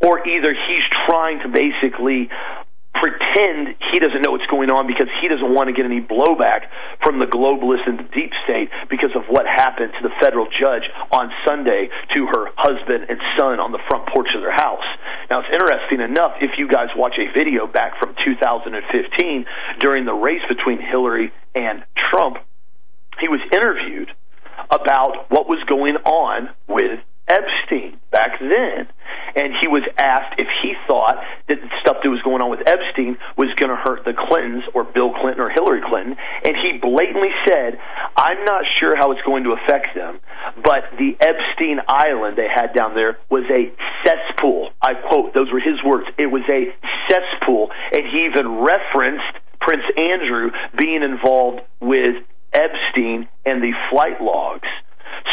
Or 0.01 0.27
either 0.27 0.53
he's 0.53 0.87
trying 1.07 1.41
to 1.45 1.49
basically 1.49 2.29
pretend 3.05 3.77
he 3.93 4.01
doesn't 4.01 4.25
know 4.25 4.33
what's 4.33 4.49
going 4.49 4.73
on 4.73 4.89
because 4.89 5.13
he 5.21 5.29
doesn't 5.29 5.53
want 5.53 5.69
to 5.69 5.77
get 5.77 5.85
any 5.85 6.01
blowback 6.01 6.73
from 7.05 7.21
the 7.21 7.29
globalists 7.29 7.85
and 7.85 8.01
the 8.01 8.09
deep 8.17 8.33
state 8.49 8.73
because 8.89 9.13
of 9.13 9.29
what 9.29 9.45
happened 9.45 9.93
to 9.93 10.09
the 10.09 10.15
federal 10.25 10.49
judge 10.49 10.89
on 11.13 11.29
Sunday 11.45 11.93
to 12.17 12.25
her 12.33 12.49
husband 12.57 13.13
and 13.13 13.21
son 13.37 13.61
on 13.61 13.77
the 13.77 13.83
front 13.93 14.09
porch 14.09 14.33
of 14.33 14.41
their 14.41 14.57
house. 14.57 14.89
Now, 15.29 15.45
it's 15.45 15.53
interesting 15.53 16.01
enough 16.01 16.41
if 16.41 16.57
you 16.57 16.65
guys 16.65 16.89
watch 16.97 17.21
a 17.21 17.29
video 17.37 17.69
back 17.69 18.01
from 18.01 18.17
2015 18.25 18.73
during 19.81 20.09
the 20.09 20.17
race 20.17 20.45
between 20.49 20.81
Hillary 20.81 21.29
and 21.55 21.85
Trump, 22.09 22.41
he 23.21 23.29
was 23.29 23.41
interviewed 23.53 24.09
about 24.73 25.29
what 25.29 25.45
was 25.45 25.61
going 25.69 26.01
on 26.09 26.49
with 26.69 27.05
Epstein 27.29 27.99
back 28.11 28.39
then. 28.41 28.89
And 29.37 29.53
he 29.61 29.67
was 29.67 29.83
asked 29.99 30.39
if 30.39 30.47
he 30.63 30.75
thought 30.87 31.19
that 31.49 31.59
the 31.59 31.71
stuff 31.81 31.99
that 32.03 32.11
was 32.11 32.23
going 32.23 32.43
on 32.43 32.51
with 32.51 32.63
Epstein 32.69 33.19
was 33.37 33.51
going 33.59 33.73
to 33.73 33.81
hurt 33.81 34.05
the 34.05 34.15
Clintons 34.15 34.63
or 34.75 34.85
Bill 34.85 35.11
Clinton 35.11 35.43
or 35.43 35.51
Hillary 35.51 35.83
Clinton. 35.83 36.15
And 36.45 36.55
he 36.55 36.79
blatantly 36.79 37.35
said, 37.49 37.81
I'm 38.17 38.45
not 38.45 38.63
sure 38.79 38.95
how 38.95 39.11
it's 39.11 39.25
going 39.27 39.45
to 39.45 39.57
affect 39.59 39.97
them, 39.97 40.21
but 40.63 40.87
the 41.01 41.17
Epstein 41.19 41.81
Island 41.89 42.39
they 42.39 42.47
had 42.47 42.77
down 42.77 42.95
there 42.95 43.19
was 43.31 43.45
a 43.51 43.75
cesspool. 44.07 44.71
I 44.81 44.95
quote, 44.95 45.35
those 45.35 45.51
were 45.51 45.61
his 45.61 45.83
words. 45.83 46.07
It 46.19 46.31
was 46.31 46.47
a 46.47 46.71
cesspool. 47.11 47.73
And 47.91 48.07
he 48.07 48.31
even 48.31 48.63
referenced 48.63 49.35
Prince 49.61 49.85
Andrew 49.99 50.53
being 50.77 51.03
involved 51.03 51.61
with 51.81 52.23
Epstein 52.53 53.27
and 53.45 53.63
the 53.63 53.73
flight 53.91 54.21
logs. 54.21 54.69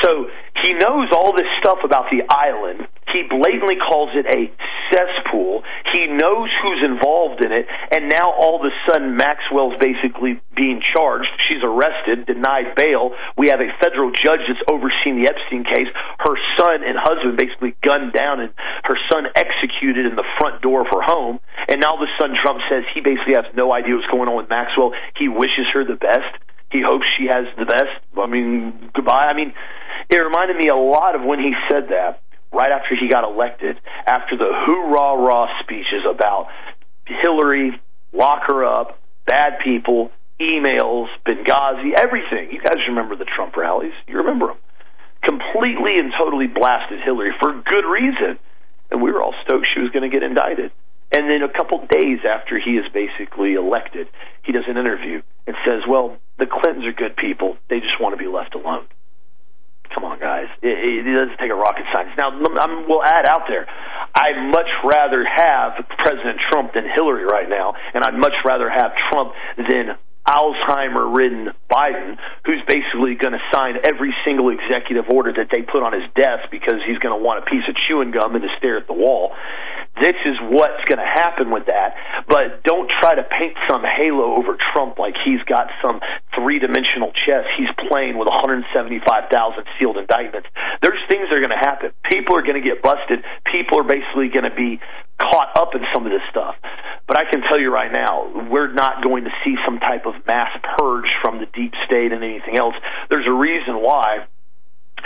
So 0.02 0.30
he 0.62 0.74
knows 0.74 1.10
all 1.12 1.34
this 1.34 1.50
stuff 1.60 1.80
about 1.84 2.10
the 2.12 2.24
island. 2.30 2.88
He 3.12 3.28
blatantly 3.28 3.76
calls 3.76 4.16
it 4.16 4.24
a 4.24 4.48
cesspool. 4.88 5.64
He 5.92 6.08
knows 6.08 6.48
who's 6.64 6.80
involved 6.84 7.44
in 7.44 7.52
it, 7.52 7.68
and 7.92 8.08
now 8.08 8.32
all 8.32 8.56
of 8.56 8.64
a 8.64 8.72
sudden 8.88 9.18
Maxwell's 9.18 9.76
basically 9.80 10.40
being 10.56 10.80
charged. 10.80 11.28
She's 11.48 11.64
arrested, 11.64 12.26
denied 12.26 12.76
bail. 12.76 13.12
We 13.38 13.52
have 13.52 13.60
a 13.60 13.72
federal 13.84 14.12
judge 14.12 14.48
that's 14.48 14.64
overseeing 14.68 15.20
the 15.20 15.28
Epstein 15.28 15.68
case. 15.68 15.92
Her 16.20 16.36
son 16.56 16.88
and 16.88 16.96
husband 16.96 17.36
basically 17.36 17.76
gunned 17.84 18.14
down, 18.14 18.40
and 18.40 18.54
her 18.88 18.96
son 19.12 19.28
executed 19.36 20.08
in 20.08 20.16
the 20.16 20.28
front 20.40 20.62
door 20.62 20.82
of 20.82 20.88
her 20.88 21.04
home. 21.04 21.40
And 21.68 21.82
now 21.84 22.00
the 22.00 22.08
son 22.20 22.32
Trump 22.40 22.64
says 22.72 22.88
he 22.96 23.02
basically 23.02 23.36
has 23.36 23.48
no 23.56 23.74
idea 23.74 23.96
what's 23.96 24.08
going 24.08 24.30
on 24.32 24.38
with 24.40 24.50
Maxwell. 24.50 24.96
He 25.20 25.28
wishes 25.28 25.68
her 25.74 25.84
the 25.84 26.00
best. 26.00 26.32
He 26.72 26.82
hopes 26.82 27.06
she 27.18 27.28
has 27.28 27.46
the 27.58 27.66
best. 27.66 28.00
I 28.18 28.28
mean, 28.28 28.92
goodbye. 28.94 29.28
I 29.28 29.34
mean, 29.34 29.54
it 30.10 30.18
reminded 30.18 30.58
me 30.58 30.70
a 30.70 30.76
lot 30.76 31.16
of 31.16 31.22
when 31.24 31.40
he 31.40 31.54
said 31.70 31.90
that 31.90 32.22
right 32.52 32.72
after 32.72 32.96
he 33.00 33.08
got 33.08 33.24
elected, 33.24 33.78
after 34.06 34.38
the 34.38 34.52
hoorah 34.52 35.22
rah 35.22 35.48
speeches 35.64 36.04
about 36.10 36.48
Hillary, 37.06 37.80
lock 38.14 38.44
her 38.48 38.66
up, 38.66 39.00
bad 39.26 39.60
people, 39.64 40.12
emails, 40.40 41.08
Benghazi, 41.26 41.92
everything. 41.96 42.52
You 42.52 42.62
guys 42.62 42.80
remember 42.88 43.16
the 43.16 43.26
Trump 43.26 43.56
rallies? 43.56 43.94
You 44.08 44.18
remember 44.18 44.48
them. 44.48 44.58
Completely 45.24 45.98
and 46.00 46.12
totally 46.18 46.48
blasted 46.48 47.00
Hillary 47.04 47.32
for 47.40 47.54
good 47.54 47.86
reason. 47.86 48.40
And 48.90 49.02
we 49.02 49.12
were 49.12 49.22
all 49.22 49.36
stoked 49.46 49.68
she 49.74 49.82
was 49.82 49.92
going 49.92 50.10
to 50.10 50.14
get 50.14 50.24
indicted. 50.24 50.72
And 51.12 51.30
then 51.30 51.44
a 51.44 51.52
couple 51.52 51.80
days 51.90 52.20
after 52.24 52.58
he 52.60 52.72
is 52.72 52.86
basically 52.94 53.54
elected, 53.54 54.08
he 54.44 54.52
does 54.54 54.64
an 54.68 54.78
interview 54.78 55.22
and 55.46 55.56
says, 55.66 55.84
"Well, 55.88 56.18
the 56.40 56.46
Clintons 56.46 56.86
are 56.86 56.94
good 56.94 57.18
people. 57.18 57.58
They 57.70 57.80
just 57.80 58.00
want 58.00 58.14
to 58.14 58.18
be 58.18 58.30
left 58.30 58.56
alone." 58.56 58.88
Come 59.94 60.06
on, 60.06 60.20
guys. 60.20 60.48
It, 60.62 60.72
it 60.72 61.04
doesn't 61.04 61.38
take 61.38 61.52
a 61.52 61.60
rocket 61.60 61.84
scientist. 61.92 62.16
Now, 62.18 62.32
I'm, 62.32 62.88
we'll 62.88 63.04
add 63.04 63.28
out 63.28 63.44
there. 63.50 63.68
I'd 64.16 64.40
much 64.48 64.72
rather 64.88 65.26
have 65.28 65.84
President 66.00 66.40
Trump 66.50 66.74
than 66.74 66.88
Hillary 66.88 67.26
right 67.26 67.50
now, 67.50 67.74
and 67.94 68.04
I'd 68.04 68.16
much 68.16 68.36
rather 68.48 68.70
have 68.70 68.96
Trump 69.12 69.34
than 69.58 70.00
Alzheimer 70.28 71.12
ridden 71.12 71.50
Biden, 71.70 72.16
who's 72.46 72.62
basically 72.68 73.16
going 73.16 73.34
to 73.34 73.44
sign 73.52 73.76
every 73.84 74.14
single 74.24 74.50
executive 74.50 75.10
order 75.10 75.34
that 75.34 75.50
they 75.52 75.62
put 75.62 75.84
on 75.84 75.94
his 75.94 76.08
desk 76.16 76.48
because 76.52 76.80
he's 76.88 77.00
going 77.00 77.18
to 77.18 77.22
want 77.22 77.44
a 77.44 77.50
piece 77.50 77.68
of 77.68 77.76
chewing 77.88 78.12
gum 78.12 78.36
and 78.36 78.44
to 78.44 78.52
stare 78.58 78.78
at 78.78 78.88
the 78.88 78.94
wall. 78.94 79.34
This 80.02 80.18
is 80.26 80.36
what's 80.50 80.82
going 80.90 80.98
to 80.98 81.06
happen 81.06 81.54
with 81.54 81.70
that. 81.70 81.94
But 82.28 82.66
don't 82.66 82.90
try 83.00 83.14
to 83.14 83.22
paint 83.22 83.54
some 83.70 83.86
halo 83.86 84.34
over 84.36 84.58
Trump 84.74 84.98
like 84.98 85.14
he's 85.24 85.42
got 85.46 85.70
some 85.86 86.02
three 86.34 86.58
dimensional 86.58 87.14
chess 87.14 87.46
he's 87.58 87.70
playing 87.88 88.18
with 88.18 88.28
175,000 88.28 88.74
sealed 89.78 89.98
indictments. 89.98 90.50
There's 90.82 91.00
things 91.06 91.30
that 91.30 91.38
are 91.38 91.46
going 91.46 91.54
to 91.54 91.62
happen. 91.62 91.94
People 92.10 92.36
are 92.36 92.42
going 92.42 92.58
to 92.58 92.66
get 92.66 92.82
busted. 92.82 93.22
People 93.46 93.80
are 93.80 93.88
basically 93.88 94.34
going 94.34 94.50
to 94.50 94.56
be 94.56 94.82
caught 95.22 95.54
up 95.54 95.78
in 95.78 95.86
some 95.94 96.06
of 96.06 96.12
this 96.12 96.26
stuff. 96.34 96.58
But 97.08 97.18
I 97.22 97.30
can 97.30 97.46
tell 97.46 97.60
you 97.60 97.70
right 97.70 97.92
now, 97.94 98.50
we're 98.50 98.74
not 98.74 99.04
going 99.04 99.26
to 99.26 99.34
see 99.46 99.54
some 99.66 99.78
type 99.80 100.06
of 100.10 100.18
mass 100.26 100.50
purge 100.78 101.10
from 101.22 101.38
the 101.38 101.46
deep 101.54 101.74
state 101.86 102.12
and 102.12 102.24
anything 102.24 102.58
else. 102.58 102.74
There's 103.10 103.28
a 103.28 103.34
reason 103.34 103.78
why 103.78 104.26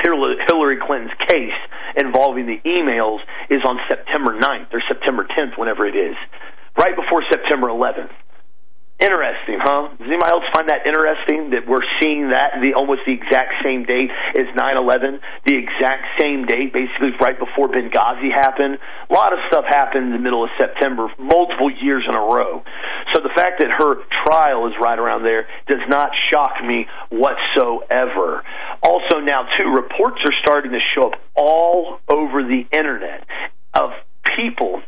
Hillary 0.04 0.78
Clinton's 0.82 1.14
case 1.30 1.58
involving 1.98 2.46
the 2.46 2.60
emails 2.66 3.20
is 3.50 3.62
on 3.68 3.80
September 3.90 4.38
9th 4.38 4.74
or 4.74 4.82
September 4.88 5.26
10th, 5.38 5.58
whenever 5.58 5.86
it 5.86 5.96
is, 5.96 6.16
right 6.78 6.96
before 6.96 7.24
September 7.30 7.68
11th. 7.68 8.12
Interesting, 8.98 9.60
huh? 9.60 9.92
Does 10.00 10.08
anybody 10.08 10.32
else 10.32 10.48
find 10.56 10.70
that 10.72 10.88
interesting 10.88 11.52
that 11.52 11.68
we're 11.68 11.84
seeing 12.00 12.32
that 12.32 12.64
the 12.64 12.80
almost 12.80 13.04
the 13.06 13.12
exact 13.12 13.60
same 13.62 13.84
date 13.84 14.10
as 14.32 14.48
9/11, 14.56 15.20
the 15.44 15.56
exact 15.56 16.16
same 16.18 16.46
date, 16.46 16.72
basically 16.72 17.12
right 17.20 17.38
before 17.38 17.68
Benghazi 17.68 18.32
happened. 18.32 18.80
A 19.10 19.14
lot 19.14 19.34
of 19.34 19.40
stuff 19.52 19.66
happened 19.68 20.08
in 20.08 20.12
the 20.14 20.24
middle 20.24 20.46
of 20.46 20.50
September, 20.58 21.12
multiple 21.20 21.70
years 21.70 22.06
in 22.08 22.16
a 22.16 22.24
row. 22.24 22.64
So 23.14 23.20
the 23.20 23.36
fact 23.36 23.60
that 23.60 23.70
her 23.70 24.00
trial 24.24 24.66
is 24.68 24.74
right 24.80 24.98
around 24.98 25.24
there 25.24 25.46
does 25.68 25.84
not 25.90 26.12
shock 26.32 26.64
me 26.64 26.88
whatsoever. 27.10 28.44
Also, 28.82 29.20
now 29.20 29.44
too, 29.60 29.76
reports 29.76 30.24
are 30.24 30.36
starting 30.42 30.72
to 30.72 30.80
show 30.96 31.12
up 31.12 31.20
all 31.36 32.00
over 32.08 32.44
the 32.44 32.66
internet 32.72 33.28
of 33.74 33.92
people 34.38 34.82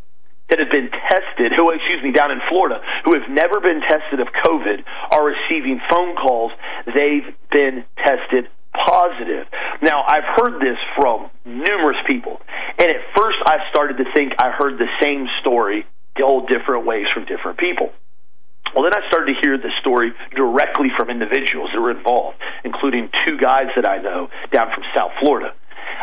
that 0.49 0.59
have 0.59 0.71
been 0.71 0.89
tested, 0.89 1.51
who, 1.55 1.71
excuse 1.71 2.01
me, 2.03 2.11
down 2.11 2.31
in 2.31 2.39
Florida, 2.47 2.79
who 3.03 3.13
have 3.13 3.27
never 3.29 3.59
been 3.59 3.81
tested 3.81 4.19
of 4.19 4.27
COVID, 4.31 4.83
are 5.11 5.23
receiving 5.23 5.79
phone 5.89 6.15
calls. 6.15 6.51
They've 6.85 7.27
been 7.51 7.83
tested 7.99 8.47
positive. 8.73 9.47
Now, 9.81 10.03
I've 10.07 10.27
heard 10.37 10.61
this 10.61 10.77
from 10.95 11.29
numerous 11.45 11.97
people, 12.05 12.39
and 12.79 12.87
at 12.87 13.01
first 13.15 13.37
I 13.45 13.57
started 13.71 13.97
to 13.97 14.05
think 14.15 14.33
I 14.39 14.51
heard 14.51 14.79
the 14.79 14.89
same 15.01 15.27
story 15.41 15.85
told 16.17 16.47
different 16.47 16.85
ways 16.85 17.05
from 17.13 17.25
different 17.25 17.57
people. 17.57 17.91
Well, 18.75 18.83
then 18.83 18.93
I 18.93 19.07
started 19.07 19.33
to 19.33 19.39
hear 19.41 19.57
the 19.57 19.71
story 19.79 20.11
directly 20.35 20.89
from 20.97 21.09
individuals 21.09 21.69
that 21.73 21.81
were 21.81 21.91
involved, 21.91 22.37
including 22.63 23.09
two 23.25 23.37
guys 23.37 23.67
that 23.75 23.87
I 23.87 23.97
know 24.01 24.29
down 24.51 24.67
from 24.73 24.83
South 24.93 25.11
Florida 25.19 25.53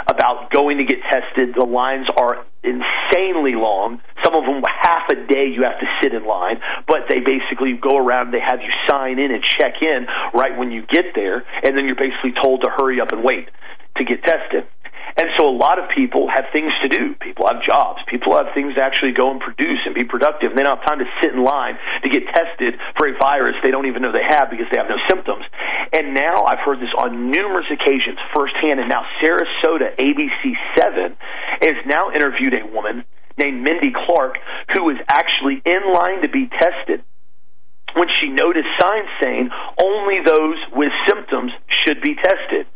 about 0.07 0.51
going 0.51 0.79
to 0.79 0.85
get 0.85 1.01
tested. 1.11 1.55
The 1.55 1.65
lines 1.65 2.07
are 2.17 2.47
insanely 2.63 3.55
long. 3.55 4.01
Some 4.25 4.35
of 4.35 4.45
them 4.45 4.63
half 4.65 5.09
a 5.11 5.17
day 5.29 5.53
you 5.53 5.63
have 5.63 5.79
to 5.81 5.89
sit 6.03 6.15
in 6.15 6.27
line, 6.27 6.61
but 6.89 7.07
they 7.09 7.21
basically 7.21 7.77
go 7.77 7.97
around. 7.97 8.33
They 8.33 8.41
have 8.41 8.61
you 8.61 8.73
sign 8.89 9.19
in 9.19 9.31
and 9.31 9.43
check 9.43 9.83
in 9.83 10.07
right 10.35 10.57
when 10.57 10.71
you 10.71 10.83
get 10.87 11.15
there, 11.15 11.45
and 11.63 11.77
then 11.77 11.85
you're 11.85 12.01
basically 12.01 12.33
told 12.43 12.63
to 12.63 12.71
hurry 12.71 13.01
up 13.01 13.13
and 13.13 13.23
wait 13.23 13.49
to 13.97 14.05
get 14.05 14.23
tested. 14.23 14.67
And 15.17 15.31
so 15.39 15.47
a 15.47 15.55
lot 15.55 15.79
of 15.79 15.91
people 15.95 16.27
have 16.27 16.51
things 16.53 16.73
to 16.83 16.89
do. 16.89 17.15
People 17.23 17.47
have 17.47 17.63
jobs. 17.63 18.03
People 18.11 18.37
have 18.37 18.51
things 18.55 18.75
to 18.75 18.83
actually 18.83 19.13
go 19.13 19.31
and 19.31 19.39
produce 19.39 19.79
and 19.87 19.95
be 19.95 20.03
productive. 20.03 20.51
And 20.51 20.59
they 20.59 20.65
don't 20.67 20.79
have 20.79 20.87
time 20.87 20.99
to 20.99 21.09
sit 21.23 21.33
in 21.33 21.43
line 21.43 21.79
to 22.03 22.09
get 22.11 22.27
tested 22.35 22.75
for 22.99 23.07
a 23.07 23.15
virus 23.17 23.55
they 23.63 23.71
don't 23.71 23.87
even 23.87 24.03
know 24.03 24.11
they 24.11 24.27
have 24.27 24.51
because 24.51 24.67
they 24.73 24.79
have 24.79 24.91
no 24.91 24.99
symptoms. 25.09 25.45
And 25.95 26.15
now 26.15 26.45
I've 26.45 26.61
heard 26.67 26.81
this 26.81 26.91
on 26.99 27.31
numerous 27.31 27.67
occasions 27.71 28.19
firsthand. 28.35 28.83
And 28.83 28.89
now 28.91 29.07
Sarasota 29.23 29.95
ABC7 29.95 31.15
has 31.63 31.77
now 31.87 32.11
interviewed 32.11 32.55
a 32.55 32.67
woman 32.67 33.05
named 33.39 33.63
Mindy 33.63 33.93
Clark 33.95 34.39
who 34.75 34.85
was 34.85 34.99
actually 35.09 35.63
in 35.65 35.83
line 35.95 36.23
to 36.23 36.29
be 36.29 36.51
tested 36.51 37.03
when 37.95 38.09
she 38.21 38.31
noticed 38.31 38.69
signs 38.79 39.09
saying 39.23 39.51
only 39.83 40.21
those 40.25 40.59
with 40.75 40.93
symptoms 41.07 41.53
should 41.87 42.03
be 42.03 42.15
tested. 42.15 42.67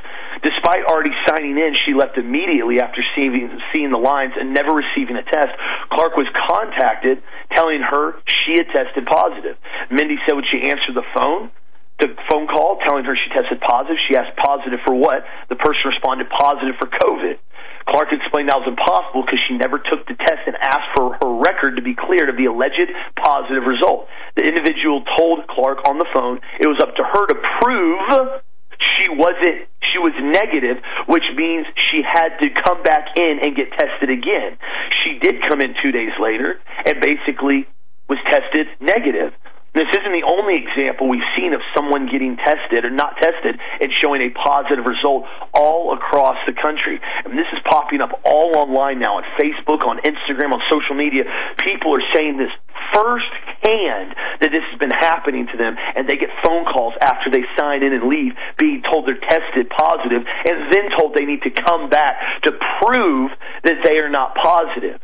Despite 0.43 0.87
already 0.87 1.15
signing 1.27 1.59
in, 1.59 1.75
she 1.87 1.95
left 1.95 2.17
immediately 2.17 2.79
after 2.79 3.03
seeing, 3.15 3.35
seeing 3.75 3.91
the 3.91 3.99
lines 3.99 4.35
and 4.39 4.55
never 4.55 4.71
receiving 4.71 5.17
a 5.19 5.27
test. 5.27 5.51
Clark 5.91 6.15
was 6.15 6.31
contacted 6.31 7.23
telling 7.51 7.83
her 7.83 8.23
she 8.47 8.55
had 8.55 8.71
tested 8.71 9.07
positive. 9.07 9.59
Mindy 9.91 10.17
said 10.27 10.35
when 10.39 10.47
she 10.47 10.63
answered 10.63 10.95
the 10.95 11.07
phone, 11.15 11.51
the 11.99 12.15
phone 12.31 12.47
call 12.47 12.79
telling 12.87 13.05
her 13.05 13.19
she 13.19 13.27
tested 13.35 13.59
positive, 13.59 13.99
she 14.07 14.15
asked 14.15 14.39
positive 14.39 14.79
for 14.87 14.95
what? 14.95 15.27
The 15.51 15.59
person 15.59 15.91
responded 15.91 16.31
positive 16.31 16.79
for 16.79 16.87
COVID. 16.87 17.43
Clark 17.89 18.13
explained 18.13 18.53
that 18.53 18.61
was 18.61 18.69
impossible 18.69 19.25
because 19.25 19.41
she 19.49 19.57
never 19.57 19.81
took 19.81 20.05
the 20.05 20.15
test 20.15 20.45
and 20.45 20.57
asked 20.61 20.93
for 20.93 21.17
her 21.17 21.31
record 21.41 21.81
to 21.81 21.83
be 21.83 21.97
cleared 21.97 22.29
of 22.29 22.37
the 22.37 22.45
alleged 22.45 22.93
positive 23.17 23.65
result. 23.65 24.07
The 24.37 24.45
individual 24.45 25.03
told 25.17 25.49
Clark 25.49 25.89
on 25.89 25.97
the 25.97 26.09
phone 26.13 26.41
it 26.61 26.69
was 26.69 26.77
up 26.85 26.93
to 27.01 27.05
her 27.05 27.25
to 27.33 27.37
prove 27.65 28.45
she 28.79 29.09
wasn't 29.11 29.67
she 29.89 29.99
was 29.99 30.13
negative, 30.21 30.85
which 31.09 31.25
means 31.35 31.65
she 31.91 32.05
had 32.05 32.37
to 32.45 32.53
come 32.53 32.83
back 32.85 33.17
in 33.17 33.41
and 33.41 33.57
get 33.57 33.73
tested 33.73 34.13
again. 34.13 34.61
She 35.03 35.19
did 35.19 35.41
come 35.49 35.61
in 35.65 35.73
two 35.83 35.91
days 35.91 36.13
later 36.21 36.61
and 36.85 37.01
basically 37.01 37.67
was 38.09 38.19
tested 38.29 38.69
negative. 38.81 39.33
This 39.79 39.95
isn't 39.95 40.11
the 40.11 40.27
only 40.27 40.59
example 40.59 41.07
we've 41.07 41.31
seen 41.39 41.55
of 41.55 41.63
someone 41.71 42.11
getting 42.11 42.35
tested 42.35 42.83
or 42.83 42.91
not 42.91 43.15
tested 43.23 43.55
and 43.55 43.95
showing 44.03 44.27
a 44.27 44.31
positive 44.35 44.83
result 44.83 45.23
all 45.55 45.95
across 45.95 46.35
the 46.51 46.53
country. 46.53 46.99
And 47.23 47.39
this 47.39 47.47
is 47.55 47.63
popping 47.63 48.03
up 48.03 48.11
all 48.27 48.59
online 48.59 48.99
now 48.99 49.23
on 49.23 49.25
Facebook, 49.39 49.87
on 49.87 50.03
Instagram, 50.03 50.51
on 50.51 50.59
social 50.67 50.99
media. 50.99 51.31
People 51.63 51.95
are 51.95 52.03
saying 52.11 52.43
this 52.43 52.51
firsthand 52.91 54.19
that 54.43 54.51
this 54.51 54.67
has 54.67 54.79
been 54.83 54.91
happening 54.91 55.47
to 55.47 55.57
them, 55.57 55.79
and 55.79 56.11
they 56.11 56.19
get 56.19 56.35
phone 56.43 56.67
calls 56.67 56.99
after 56.99 57.31
they 57.31 57.47
sign 57.55 57.87
in 57.87 57.95
and 57.95 58.11
leave 58.11 58.35
being 58.59 58.83
told 58.83 59.07
they're 59.07 59.23
tested 59.31 59.71
positive 59.71 60.27
and 60.27 60.75
then 60.75 60.91
told 60.99 61.15
they 61.15 61.23
need 61.23 61.47
to 61.47 61.55
come 61.55 61.87
back 61.87 62.19
to 62.43 62.51
prove 62.83 63.31
that 63.63 63.79
they 63.87 64.03
are 64.03 64.11
not 64.11 64.35
positive. 64.35 64.99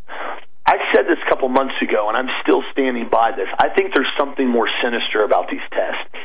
I 0.67 0.77
said 0.95 1.05
this 1.05 1.19
a 1.25 1.29
couple 1.29 1.49
months 1.49 1.75
ago, 1.83 2.09
and 2.09 2.17
I'm 2.17 2.33
still 2.43 2.63
standing 2.73 3.09
by 3.11 3.33
this. 3.37 3.49
I 3.59 3.69
think 3.69 3.95
there's 3.95 4.11
something 4.19 4.49
more 4.49 4.69
sinister 4.83 5.23
about 5.23 5.51
these 5.51 5.65
tests. 5.71 6.24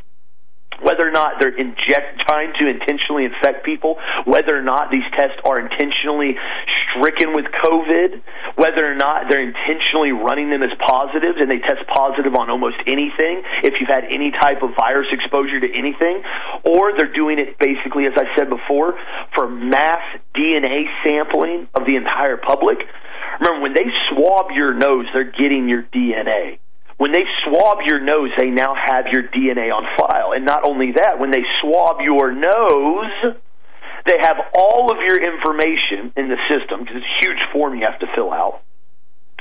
Whether 0.82 1.08
or 1.08 1.12
not 1.12 1.40
they're 1.40 1.56
inject, 1.56 2.22
trying 2.26 2.54
to 2.60 2.70
intentionally 2.70 3.26
infect 3.26 3.66
people, 3.66 3.98
whether 4.26 4.56
or 4.56 4.64
not 4.64 4.92
these 4.92 5.06
tests 5.18 5.38
are 5.46 5.60
intentionally 5.60 6.36
stricken 6.90 7.34
with 7.34 7.46
COVID, 7.52 8.22
whether 8.56 8.84
or 8.84 8.96
not 8.96 9.30
they're 9.30 9.44
intentionally 9.44 10.12
running 10.12 10.50
them 10.50 10.64
as 10.64 10.72
positives 10.80 11.38
and 11.40 11.50
they 11.50 11.60
test 11.60 11.86
positive 11.88 12.36
on 12.36 12.50
almost 12.50 12.78
anything 12.88 13.44
if 13.64 13.76
you've 13.80 13.92
had 13.92 14.06
any 14.06 14.32
type 14.32 14.64
of 14.64 14.72
virus 14.78 15.08
exposure 15.12 15.60
to 15.60 15.70
anything, 15.70 16.24
or 16.66 16.96
they're 16.98 17.14
doing 17.14 17.40
it 17.40 17.60
basically, 17.60 18.06
as 18.06 18.14
I 18.16 18.28
said 18.36 18.50
before, 18.50 18.96
for 19.36 19.50
mass 19.50 20.02
DNA 20.36 20.86
sampling 21.06 21.68
of 21.76 21.86
the 21.86 21.96
entire 21.96 22.38
public 22.38 22.80
Remember, 23.40 23.62
when 23.62 23.74
they 23.74 23.86
swab 24.10 24.52
your 24.56 24.74
nose, 24.74 25.06
they're 25.14 25.32
getting 25.32 25.70
your 25.70 25.84
DNA. 25.84 26.60
When 27.00 27.16
they 27.16 27.24
swab 27.48 27.80
your 27.88 28.04
nose, 28.04 28.28
they 28.38 28.52
now 28.52 28.76
have 28.76 29.08
your 29.08 29.24
DNA 29.24 29.72
on 29.72 29.88
file. 29.96 30.36
And 30.36 30.44
not 30.44 30.68
only 30.68 30.92
that, 31.00 31.16
when 31.16 31.32
they 31.32 31.48
swab 31.64 32.04
your 32.04 32.36
nose, 32.36 33.40
they 34.04 34.20
have 34.20 34.36
all 34.52 34.92
of 34.92 35.00
your 35.00 35.16
information 35.16 36.12
in 36.20 36.28
the 36.28 36.36
system 36.52 36.84
because 36.84 37.00
it's 37.00 37.08
a 37.08 37.20
huge 37.24 37.40
form 37.56 37.80
you 37.80 37.88
have 37.88 38.04
to 38.04 38.10
fill 38.16 38.34
out. 38.36 38.60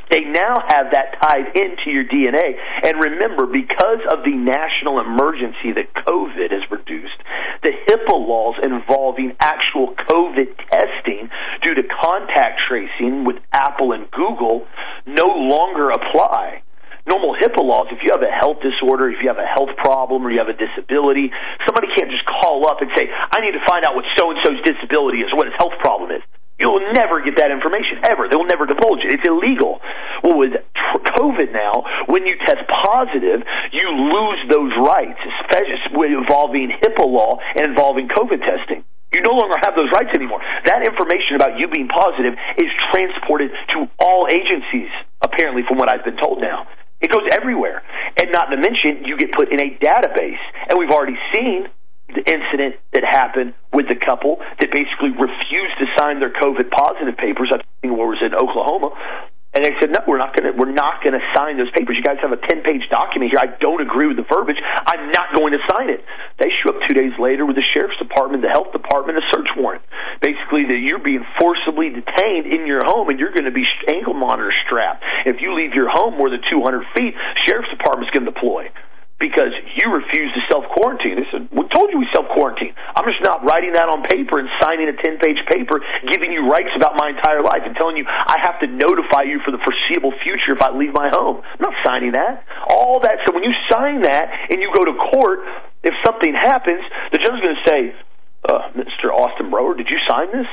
They 0.06 0.22
now 0.22 0.54
have 0.70 0.94
that 0.94 1.18
tied 1.20 1.50
into 1.58 1.90
your 1.90 2.06
DNA. 2.06 2.54
And 2.86 3.02
remember, 3.02 3.50
because 3.50 4.06
of 4.06 4.22
the 4.22 4.38
national 4.38 5.02
emergency 5.02 5.74
that 5.74 5.90
COVID 6.06 6.54
has 6.54 6.62
produced, 6.70 7.18
the 7.66 7.74
HIPAA 7.90 8.14
laws 8.14 8.54
involving 8.62 9.34
actual 9.40 9.98
COVID 9.98 10.56
testing 10.70 11.28
due 11.62 11.74
to 11.74 11.82
contact 11.90 12.62
tracing 12.70 13.24
with 13.26 13.36
Apple 13.52 13.92
and 13.92 14.08
Google 14.12 14.64
no 15.06 15.26
longer 15.26 15.90
apply 15.90 16.62
normal 17.08 17.34
HIPAA 17.34 17.64
laws, 17.64 17.88
if 17.90 18.04
you 18.04 18.12
have 18.12 18.22
a 18.22 18.30
health 18.30 18.60
disorder, 18.60 19.08
if 19.08 19.18
you 19.24 19.28
have 19.32 19.40
a 19.40 19.48
health 19.48 19.72
problem, 19.80 20.22
or 20.22 20.30
you 20.30 20.38
have 20.38 20.52
a 20.52 20.56
disability, 20.56 21.32
somebody 21.64 21.88
can't 21.96 22.12
just 22.12 22.28
call 22.28 22.68
up 22.68 22.84
and 22.84 22.92
say, 22.94 23.08
I 23.08 23.40
need 23.40 23.56
to 23.56 23.64
find 23.64 23.82
out 23.88 23.96
what 23.96 24.04
so 24.14 24.30
and 24.30 24.38
so's 24.44 24.60
disability 24.62 25.24
is 25.24 25.32
or 25.32 25.40
what 25.40 25.48
his 25.48 25.56
health 25.56 25.74
problem 25.80 26.12
is. 26.12 26.22
You'll 26.58 26.90
never 26.92 27.22
get 27.22 27.38
that 27.38 27.54
information 27.54 28.02
ever. 28.02 28.26
They'll 28.26 28.46
never 28.46 28.66
divulge 28.66 29.06
it. 29.06 29.14
It's 29.14 29.22
illegal. 29.22 29.78
Well, 30.26 30.42
with 30.42 30.58
COVID 31.14 31.54
now, 31.54 31.86
when 32.10 32.26
you 32.26 32.34
test 32.42 32.66
positive, 32.66 33.46
you 33.70 33.86
lose 34.10 34.40
those 34.50 34.74
rights, 34.82 35.22
especially 35.38 36.18
involving 36.18 36.74
HIPAA 36.82 37.06
law 37.06 37.38
and 37.54 37.70
involving 37.70 38.08
COVID 38.10 38.42
testing. 38.42 38.82
You 39.14 39.22
no 39.22 39.38
longer 39.38 39.56
have 39.62 39.72
those 39.78 39.88
rights 39.94 40.10
anymore. 40.12 40.42
That 40.66 40.84
information 40.84 41.36
about 41.36 41.58
you 41.62 41.68
being 41.68 41.88
positive 41.88 42.34
is 42.58 42.68
transported 42.92 43.50
to 43.72 43.88
all 43.98 44.28
agencies, 44.28 44.90
apparently, 45.22 45.62
from 45.66 45.78
what 45.78 45.88
I've 45.88 46.04
been 46.04 46.18
told 46.18 46.42
now. 46.42 46.66
It 47.00 47.10
goes 47.10 47.28
everywhere. 47.32 47.82
And 48.20 48.32
not 48.32 48.50
to 48.50 48.56
mention, 48.56 49.04
you 49.04 49.16
get 49.16 49.32
put 49.32 49.52
in 49.52 49.60
a 49.60 49.70
database. 49.78 50.42
And 50.68 50.78
we've 50.78 50.90
already 50.90 51.18
seen 51.34 51.68
the 52.08 52.24
incident 52.24 52.80
that 52.92 53.04
happened 53.04 53.54
with 53.72 53.86
the 53.86 53.94
couple 53.94 54.40
that 54.40 54.70
basically 54.72 55.12
refused 55.12 55.76
to 55.78 55.86
sign 55.98 56.20
their 56.20 56.32
COVID 56.32 56.70
positive 56.70 57.16
papers. 57.16 57.52
I 57.52 57.60
think 57.80 57.92
it 57.92 57.96
was 57.96 58.18
in 58.24 58.34
Oklahoma. 58.34 58.96
And 59.54 59.64
they 59.64 59.72
said, 59.80 59.90
no, 59.90 60.00
we're 60.06 60.20
not 60.20 60.36
going 60.36 60.44
to, 60.44 60.52
we're 60.56 60.72
not 60.72 61.02
going 61.02 61.16
to 61.16 61.24
sign 61.32 61.56
those 61.56 61.70
papers. 61.72 61.96
You 61.96 62.04
guys 62.04 62.20
have 62.20 62.32
a 62.32 62.40
10 62.40 62.62
page 62.62 62.84
document 62.90 63.32
here. 63.32 63.40
I 63.40 63.56
don't 63.60 63.80
agree 63.80 64.06
with 64.06 64.16
the 64.16 64.28
verbiage. 64.28 64.60
I'm 64.60 65.08
not 65.10 65.32
going 65.34 65.52
to 65.52 65.60
sign 65.72 65.88
it. 65.88 66.04
They 66.38 66.52
show 66.60 66.76
up 66.76 66.80
two 66.88 66.92
days 66.92 67.12
later 67.18 67.46
with 67.46 67.56
the 67.56 67.64
sheriff's 67.72 67.96
department, 67.96 68.44
the 68.44 68.52
health 68.52 68.72
department, 68.72 69.18
a 69.18 69.24
search 69.32 69.48
warrant. 69.56 69.82
Basically, 70.20 70.66
that 70.66 70.80
you're 70.82 71.02
being 71.02 71.24
forcibly 71.38 71.90
detained 71.90 72.46
in 72.46 72.66
your 72.66 72.82
home 72.84 73.08
and 73.08 73.18
you're 73.18 73.32
going 73.32 73.46
to 73.46 73.54
be 73.54 73.64
ankle 73.88 74.14
monitor 74.14 74.52
strapped. 74.66 75.04
If 75.26 75.40
you 75.40 75.54
leave 75.54 75.74
your 75.74 75.88
home 75.88 76.18
more 76.18 76.30
than 76.30 76.40
200 76.48 76.84
feet, 76.96 77.14
sheriff's 77.46 77.70
department's 77.70 78.10
going 78.10 78.26
to 78.26 78.32
deploy 78.32 78.70
because 79.18 79.50
you 79.74 79.90
refuse 79.90 80.30
to 80.34 80.42
self 80.46 80.64
quarantine. 80.70 81.18
They 81.18 81.26
said, 81.30 81.50
We 81.50 81.66
told 81.74 81.90
you 81.90 81.98
we 81.98 82.08
self 82.14 82.30
quarantine. 82.30 82.72
I'm 82.94 83.06
just 83.06 83.22
not 83.22 83.42
writing 83.42 83.74
that 83.74 83.90
on 83.90 84.06
paper 84.06 84.38
and 84.38 84.48
signing 84.62 84.86
a 84.86 84.94
10 84.94 85.18
page 85.18 85.38
paper 85.50 85.82
giving 86.06 86.30
you 86.30 86.46
rights 86.46 86.70
about 86.78 86.94
my 86.94 87.10
entire 87.10 87.42
life 87.42 87.66
and 87.66 87.74
telling 87.74 87.98
you 87.98 88.06
I 88.06 88.38
have 88.42 88.62
to 88.62 88.66
notify 88.70 89.26
you 89.26 89.42
for 89.42 89.50
the 89.50 89.58
foreseeable 89.62 90.14
future 90.22 90.54
if 90.54 90.62
I 90.62 90.70
leave 90.70 90.94
my 90.94 91.10
home. 91.10 91.42
I'm 91.42 91.62
not 91.62 91.74
signing 91.82 92.14
that. 92.14 92.46
All 92.70 93.02
that. 93.02 93.26
So 93.26 93.34
when 93.34 93.42
you 93.42 93.52
sign 93.70 94.02
that 94.06 94.30
and 94.50 94.62
you 94.62 94.70
go 94.70 94.86
to 94.86 94.94
court, 94.94 95.42
if 95.82 95.94
something 96.06 96.34
happens, 96.34 96.82
the 97.10 97.18
judge 97.18 97.34
is 97.38 97.42
going 97.42 97.58
to 97.58 97.66
say, 97.66 97.80
uh, 98.48 98.72
Mr. 98.74 99.12
Austin 99.12 99.50
Broer, 99.50 99.76
did 99.76 99.88
you 99.88 99.98
sign 100.08 100.32
this? 100.32 100.48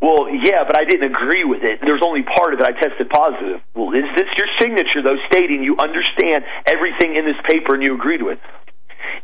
Well, 0.00 0.30
yeah, 0.30 0.62
but 0.62 0.78
I 0.78 0.84
didn't 0.84 1.10
agree 1.10 1.44
with 1.44 1.62
it. 1.62 1.80
There's 1.82 2.02
only 2.06 2.22
part 2.22 2.54
of 2.54 2.60
it 2.60 2.66
I 2.66 2.72
tested 2.72 3.10
positive. 3.10 3.60
Well, 3.74 3.90
is 3.92 4.06
this 4.14 4.30
your 4.38 4.46
signature, 4.58 5.02
though, 5.02 5.18
stating 5.26 5.62
you 5.62 5.76
understand 5.76 6.44
everything 6.70 7.16
in 7.16 7.26
this 7.26 7.38
paper 7.50 7.74
and 7.74 7.82
you 7.82 7.94
agree 7.94 8.18
to 8.18 8.28
it? 8.30 8.38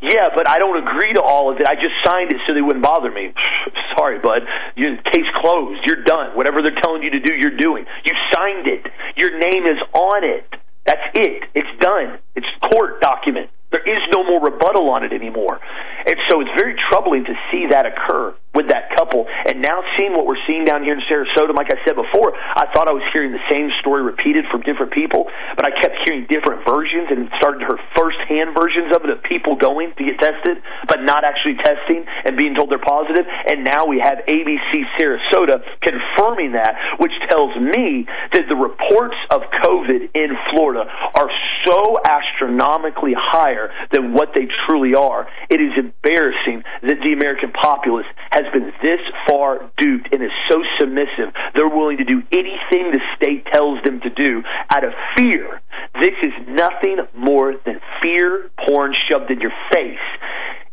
Yeah, 0.02 0.34
but 0.34 0.48
I 0.48 0.58
don't 0.58 0.76
agree 0.82 1.14
to 1.14 1.22
all 1.22 1.52
of 1.52 1.60
it. 1.60 1.66
I 1.66 1.74
just 1.74 1.94
signed 2.04 2.32
it 2.32 2.40
so 2.46 2.54
they 2.54 2.60
wouldn't 2.62 2.84
bother 2.84 3.10
me. 3.10 3.32
Sorry, 3.96 4.18
bud. 4.18 4.42
Your 4.74 4.96
case 4.98 5.30
closed. 5.36 5.80
You're 5.86 6.02
done. 6.02 6.36
Whatever 6.36 6.60
they're 6.62 6.80
telling 6.82 7.02
you 7.02 7.10
to 7.10 7.20
do, 7.20 7.34
you're 7.34 7.56
doing. 7.56 7.86
You 8.04 8.14
signed 8.34 8.66
it. 8.66 8.82
Your 9.16 9.30
name 9.30 9.64
is 9.64 9.78
on 9.94 10.24
it. 10.24 10.46
That's 10.84 11.06
it. 11.14 11.44
It's 11.54 11.80
done. 11.80 12.18
It's 12.34 12.46
court 12.60 13.00
document. 13.00 13.50
Is 13.86 14.02
no 14.14 14.24
more 14.24 14.40
rebuttal 14.40 14.88
on 14.90 15.04
it 15.04 15.12
anymore. 15.12 15.60
And 16.06 16.16
so 16.28 16.40
it's 16.40 16.50
very 16.56 16.74
troubling 16.88 17.24
to 17.24 17.34
see 17.50 17.66
that 17.70 17.86
occur 17.86 18.34
with 18.54 18.68
that 18.70 18.94
couple. 18.94 19.26
And 19.26 19.60
now 19.60 19.82
seeing 19.98 20.14
what 20.14 20.26
we're 20.26 20.40
seeing 20.46 20.64
down 20.64 20.82
here 20.86 20.94
in 20.94 21.02
Sarasota, 21.10 21.54
like 21.54 21.70
I 21.70 21.78
said 21.84 21.98
before, 21.98 22.32
I 22.34 22.70
thought 22.72 22.86
I 22.86 22.94
was 22.94 23.04
hearing 23.12 23.34
the 23.34 23.42
same 23.50 23.70
story 23.82 24.02
repeated 24.02 24.46
from 24.50 24.62
different 24.62 24.94
people, 24.94 25.26
but 25.58 25.66
I 25.66 25.74
kept 25.74 25.98
hearing 26.06 26.26
different 26.30 26.62
versions 26.66 27.10
and 27.10 27.28
started 27.36 27.66
to 27.66 27.66
hear 27.66 27.78
first-hand 27.98 28.54
versions 28.54 28.94
of 28.94 29.02
it 29.04 29.10
of 29.10 29.22
people 29.26 29.56
going 29.58 29.92
to 29.98 30.02
get 30.06 30.18
tested, 30.22 30.62
but 30.86 31.02
not 31.02 31.26
actually 31.26 31.58
testing 31.58 32.06
and 32.24 32.38
being 32.38 32.54
told 32.54 32.70
they're 32.70 32.82
positive. 32.82 33.26
And 33.26 33.66
now 33.66 33.86
we 33.86 33.98
have 33.98 34.22
ABC 34.26 34.86
Sarasota 34.96 35.60
confirming 35.82 36.54
that, 36.54 36.78
which 37.02 37.12
tells 37.28 37.52
me 37.58 38.06
that 38.32 38.46
the 38.48 38.56
reports 38.56 39.18
of 39.30 39.42
COVID 39.50 40.14
in 40.14 40.30
Florida 40.54 40.86
are 40.86 41.30
so 41.66 41.98
astronomically 42.06 43.14
higher 43.16 43.70
than 43.92 44.12
what 44.12 44.30
they 44.34 44.46
truly 44.66 44.94
are. 44.94 45.26
It 45.50 45.60
is 45.60 45.72
embarrassing 45.76 46.62
that 46.82 46.98
the 47.02 47.12
American 47.12 47.52
populace 47.52 48.06
has 48.30 48.43
been 48.52 48.72
this 48.82 49.00
far 49.28 49.70
duped 49.78 50.12
and 50.12 50.22
is 50.22 50.34
so 50.50 50.62
submissive. 50.80 51.32
They're 51.54 51.68
willing 51.68 51.98
to 51.98 52.04
do 52.04 52.22
anything 52.32 52.92
the 52.92 53.00
state 53.16 53.46
tells 53.52 53.82
them 53.84 54.00
to 54.00 54.10
do 54.10 54.42
out 54.74 54.84
of 54.84 54.92
fear. 55.16 55.60
This 56.00 56.14
is 56.22 56.32
nothing 56.48 56.98
more 57.14 57.54
than 57.64 57.80
fear 58.02 58.50
porn 58.66 58.94
shoved 59.08 59.30
in 59.30 59.40
your 59.40 59.54
face. 59.72 60.02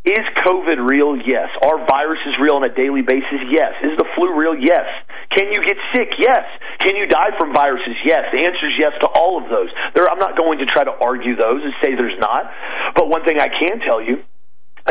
Is 0.02 0.26
COVID 0.42 0.82
real? 0.90 1.14
Yes. 1.14 1.54
Are 1.62 1.78
viruses 1.86 2.34
real 2.42 2.58
on 2.58 2.66
a 2.66 2.74
daily 2.74 3.06
basis? 3.06 3.38
Yes. 3.54 3.78
Is 3.86 3.94
the 4.02 4.06
flu 4.18 4.34
real? 4.34 4.58
Yes. 4.58 4.90
Can 5.30 5.54
you 5.54 5.62
get 5.62 5.78
sick? 5.94 6.10
Yes. 6.18 6.42
Can 6.82 6.98
you 6.98 7.06
die 7.06 7.38
from 7.38 7.54
viruses? 7.54 7.94
Yes. 8.02 8.26
The 8.34 8.42
answer 8.42 8.66
is 8.66 8.82
yes 8.82 8.98
to 9.06 9.08
all 9.14 9.38
of 9.38 9.46
those. 9.46 9.70
There, 9.94 10.10
I'm 10.10 10.18
not 10.18 10.34
going 10.34 10.58
to 10.58 10.66
try 10.66 10.84
to 10.84 10.92
argue 10.92 11.38
those 11.38 11.62
and 11.62 11.74
say 11.86 11.94
there's 11.94 12.18
not. 12.18 12.50
But 12.98 13.14
one 13.14 13.24
thing 13.26 13.38
I 13.38 13.54
can 13.54 13.78
tell 13.86 14.02
you 14.02 14.26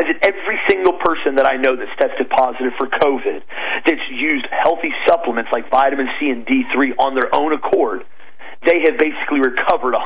is 0.01 0.07
that 0.09 0.19
every 0.25 0.57
single 0.67 0.97
person 0.97 1.35
that 1.37 1.45
I 1.45 1.57
know 1.57 1.77
that's 1.77 1.93
tested 1.99 2.29
positive 2.29 2.73
for 2.77 2.87
COVID, 2.87 3.41
that's 3.85 4.07
used 4.09 4.45
healthy 4.49 4.91
supplements 5.07 5.51
like 5.53 5.69
vitamin 5.69 6.07
C 6.19 6.29
and 6.29 6.45
D3 6.45 6.97
on 6.97 7.15
their 7.15 7.29
own 7.33 7.53
accord, 7.53 8.03
they 8.65 8.81
have 8.85 8.97
basically 8.97 9.41
recovered 9.41 9.93
100%. 9.93 10.01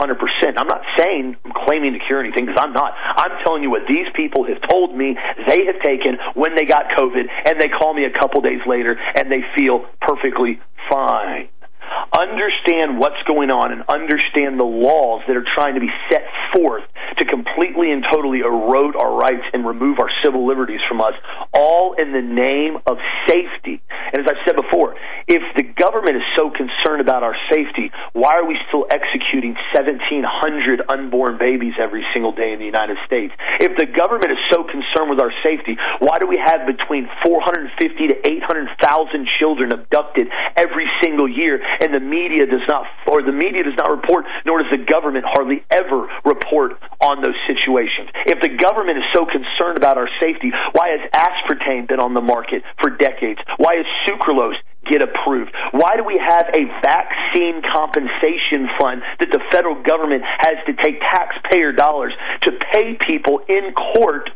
I'm 0.56 0.68
not 0.68 0.84
saying 0.98 1.36
I'm 1.44 1.52
claiming 1.68 1.94
to 1.94 2.00
cure 2.00 2.24
anything 2.24 2.46
because 2.46 2.60
I'm 2.60 2.72
not. 2.72 2.94
I'm 2.96 3.44
telling 3.44 3.64
you 3.64 3.70
what 3.70 3.84
these 3.88 4.08
people 4.16 4.48
have 4.48 4.60
told 4.70 4.96
me 4.96 5.18
they 5.48 5.66
have 5.68 5.80
taken 5.84 6.18
when 6.36 6.56
they 6.56 6.64
got 6.64 6.88
COVID, 6.96 7.28
and 7.46 7.60
they 7.60 7.68
call 7.68 7.94
me 7.94 8.06
a 8.06 8.12
couple 8.12 8.40
days 8.42 8.62
later 8.66 8.96
and 9.16 9.32
they 9.32 9.44
feel 9.58 9.86
perfectly 10.00 10.60
fine 10.90 11.50
understand 12.18 13.00
what's 13.00 13.22
going 13.28 13.52
on 13.52 13.72
and 13.72 13.84
understand 13.88 14.60
the 14.60 14.68
laws 14.68 15.22
that 15.28 15.36
are 15.36 15.46
trying 15.56 15.76
to 15.76 15.82
be 15.82 15.92
set 16.10 16.24
forth 16.54 16.84
to 17.18 17.26
completely 17.26 17.92
and 17.92 18.04
totally 18.12 18.40
erode 18.40 18.96
our 18.96 19.16
rights 19.16 19.44
and 19.54 19.66
remove 19.66 20.00
our 20.00 20.10
civil 20.24 20.48
liberties 20.48 20.82
from 20.88 21.02
us, 21.02 21.14
all 21.54 21.94
in 21.94 22.12
the 22.12 22.22
name 22.22 22.78
of 22.88 22.98
safety. 23.28 23.82
And 24.14 24.22
as 24.22 24.28
I've 24.28 24.44
said 24.46 24.56
before, 24.56 24.96
if 25.28 25.42
the 25.56 25.64
government 25.64 26.18
is 26.18 26.28
so 26.38 26.52
concerned 26.52 27.02
about 27.02 27.24
our 27.24 27.36
safety, 27.50 27.92
why 28.14 28.38
are 28.38 28.46
we 28.46 28.58
still 28.68 28.86
executing 28.92 29.56
1,700 29.74 30.82
unborn 30.90 31.38
babies 31.38 31.74
every 31.80 32.06
single 32.14 32.32
day 32.32 32.54
in 32.54 32.60
the 32.60 32.70
United 32.70 32.98
States? 33.06 33.34
If 33.60 33.78
the 33.78 33.86
government 33.86 34.32
is 34.32 34.42
so 34.52 34.64
concerned 34.64 35.10
with 35.10 35.22
our 35.22 35.34
safety, 35.44 35.78
why 36.00 36.20
do 36.20 36.28
we 36.28 36.38
have 36.38 36.68
between 36.68 37.10
450 37.24 38.08
to 38.08 38.16
800,000 38.24 39.28
children 39.40 39.74
abducted 39.74 40.28
every 40.58 40.86
single 41.02 41.28
year 41.28 41.60
and 41.86 41.94
the 41.94 42.02
media 42.02 42.50
does 42.50 42.66
not, 42.68 42.90
or 43.06 43.22
the 43.22 43.32
media 43.32 43.62
does 43.62 43.78
not 43.78 43.94
report, 43.94 44.26
nor 44.46 44.58
does 44.58 44.72
the 44.74 44.82
government 44.82 45.24
hardly 45.30 45.62
ever 45.70 46.10
report 46.26 46.82
on 47.00 47.22
those 47.22 47.38
situations. 47.46 48.10
If 48.26 48.42
the 48.42 48.58
government 48.58 48.98
is 48.98 49.08
so 49.14 49.30
concerned 49.30 49.78
about 49.78 50.02
our 50.02 50.10
safety, 50.20 50.50
why 50.74 50.98
has 50.98 51.06
aspartame 51.14 51.88
been 51.88 52.02
on 52.02 52.16
the 52.18 52.26
market 52.26 52.64
for 52.82 52.90
decades? 52.90 53.40
Why 53.58 53.78
is 53.78 53.86
sucralose 54.10 54.58
get 54.90 55.02
approved? 55.02 55.54
Why 55.72 55.98
do 55.98 56.04
we 56.04 56.18
have 56.18 56.50
a 56.54 56.66
vaccine 56.82 57.62
compensation 57.74 58.70
fund 58.82 59.02
that 59.20 59.30
the 59.30 59.42
federal 59.52 59.82
government 59.82 60.24
has 60.26 60.58
to 60.66 60.74
take 60.74 61.02
taxpayer 61.02 61.72
dollars 61.72 62.14
to 62.42 62.52
pay 62.74 62.98
people 63.06 63.42
in 63.50 63.74
court 63.74 64.30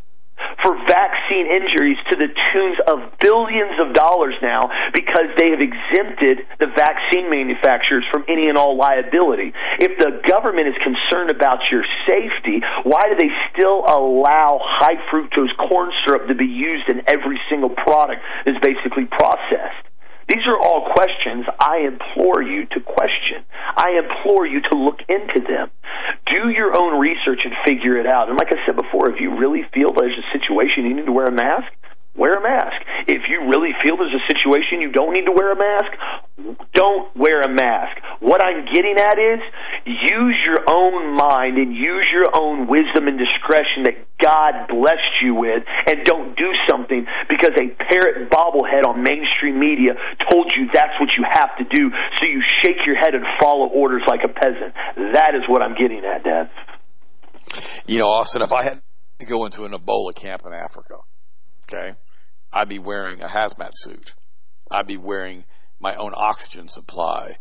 for 0.63 0.75
vaccine 0.87 1.47
injuries 1.47 1.97
to 2.09 2.15
the 2.15 2.27
tunes 2.51 2.77
of 2.87 3.19
billions 3.19 3.79
of 3.79 3.93
dollars 3.93 4.35
now 4.41 4.69
because 4.93 5.31
they 5.37 5.51
have 5.51 5.61
exempted 5.61 6.45
the 6.59 6.67
vaccine 6.75 7.29
manufacturers 7.29 8.03
from 8.11 8.23
any 8.27 8.49
and 8.49 8.57
all 8.57 8.77
liability. 8.77 9.53
If 9.79 9.97
the 9.97 10.21
government 10.27 10.67
is 10.67 10.75
concerned 10.83 11.31
about 11.31 11.59
your 11.71 11.83
safety, 12.07 12.61
why 12.83 13.09
do 13.09 13.15
they 13.15 13.31
still 13.51 13.85
allow 13.87 14.59
high 14.61 14.99
fructose 15.11 15.55
corn 15.57 15.91
syrup 16.05 16.27
to 16.27 16.35
be 16.35 16.45
used 16.45 16.89
in 16.89 17.01
every 17.07 17.39
single 17.49 17.69
product 17.69 18.21
that's 18.45 18.59
basically 18.59 19.05
processed? 19.05 19.88
These 20.29 20.45
are 20.45 20.59
all 20.59 20.93
questions 20.93 21.45
I 21.59 21.89
implore 21.89 22.43
you 22.43 22.67
to 22.67 22.79
question. 22.79 23.43
I 23.75 23.97
implore 23.97 24.45
you 24.45 24.61
to 24.61 24.77
look 24.77 24.99
into 25.09 25.41
them. 25.41 25.71
Do 26.31 26.49
your 26.49 26.77
own 26.77 26.99
research 26.99 27.39
and 27.43 27.53
figure 27.65 27.97
it 27.97 28.05
out. 28.05 28.29
And 28.29 28.37
like 28.37 28.53
I 28.53 28.63
said 28.65 28.75
before, 28.75 29.09
if 29.09 29.19
you 29.19 29.37
really 29.39 29.63
feel 29.73 29.91
there's 29.91 30.17
a 30.17 30.37
situation 30.37 30.85
you 30.85 30.95
need 30.95 31.07
to 31.07 31.11
wear 31.11 31.25
a 31.25 31.31
mask, 31.31 31.73
wear 32.19 32.37
a 32.37 32.43
mask. 32.43 32.77
If 33.07 33.31
you 33.31 33.47
really 33.47 33.71
feel 33.81 33.95
there's 33.95 34.13
a 34.13 34.25
situation 34.27 34.83
you 34.83 34.91
don't 34.91 35.15
need 35.15 35.25
to 35.25 35.33
wear 35.33 35.55
a 35.55 35.57
mask, 35.57 35.91
don't 36.73 37.15
wear 37.15 37.41
a 37.41 37.49
mask. 37.49 37.95
What 38.19 38.43
I'm 38.43 38.67
getting 38.67 38.99
at 38.99 39.17
is 39.17 39.39
use 39.87 40.37
your 40.45 40.61
own 40.67 41.15
mind 41.15 41.57
and 41.57 41.73
use 41.73 42.07
your 42.11 42.29
own 42.35 42.67
wisdom 42.67 43.07
and 43.07 43.17
discretion 43.17 43.87
that 43.87 43.97
God 44.19 44.67
blessed 44.67 45.23
you 45.23 45.35
with 45.35 45.63
and 45.87 46.03
don't 46.03 46.35
do 46.35 46.51
something 46.69 47.07
because 47.29 47.55
a 47.55 47.71
parrot 47.87 48.29
bobblehead 48.29 48.85
on 48.85 49.01
mainstream 49.03 49.59
media 49.59 49.95
told 50.29 50.51
you 50.55 50.67
that's 50.73 50.99
what 50.99 51.09
you 51.17 51.23
have 51.23 51.55
to 51.57 51.63
do 51.63 51.89
so 52.19 52.27
you 52.27 52.43
shake 52.63 52.83
your 52.85 52.99
head 52.99 53.15
and 53.15 53.23
follow 53.39 53.67
orders 53.67 54.03
like 54.07 54.21
a 54.23 54.31
peasant. 54.31 54.75
That 55.15 55.35
is 55.35 55.47
what 55.47 55.61
I'm 55.61 55.75
getting 55.75 56.03
at, 56.03 56.23
Dad. 56.23 56.49
You 57.87 57.99
know, 57.99 58.09
Austin, 58.09 58.41
if 58.41 58.51
I 58.51 58.63
had 58.63 58.81
to 59.19 59.25
go 59.25 59.45
into 59.45 59.65
an 59.65 59.71
Ebola 59.71 60.13
camp 60.13 60.43
in 60.45 60.53
Africa, 60.53 60.95
okay, 61.65 61.95
I'd 62.51 62.69
be 62.69 62.79
wearing 62.79 63.21
a 63.21 63.27
hazmat 63.27 63.71
suit. 63.73 64.15
I'd 64.71 64.87
be 64.87 64.97
wearing 64.97 65.45
my 65.79 65.95
own 65.95 66.13
oxygen 66.15 66.67
supply. 66.67 67.35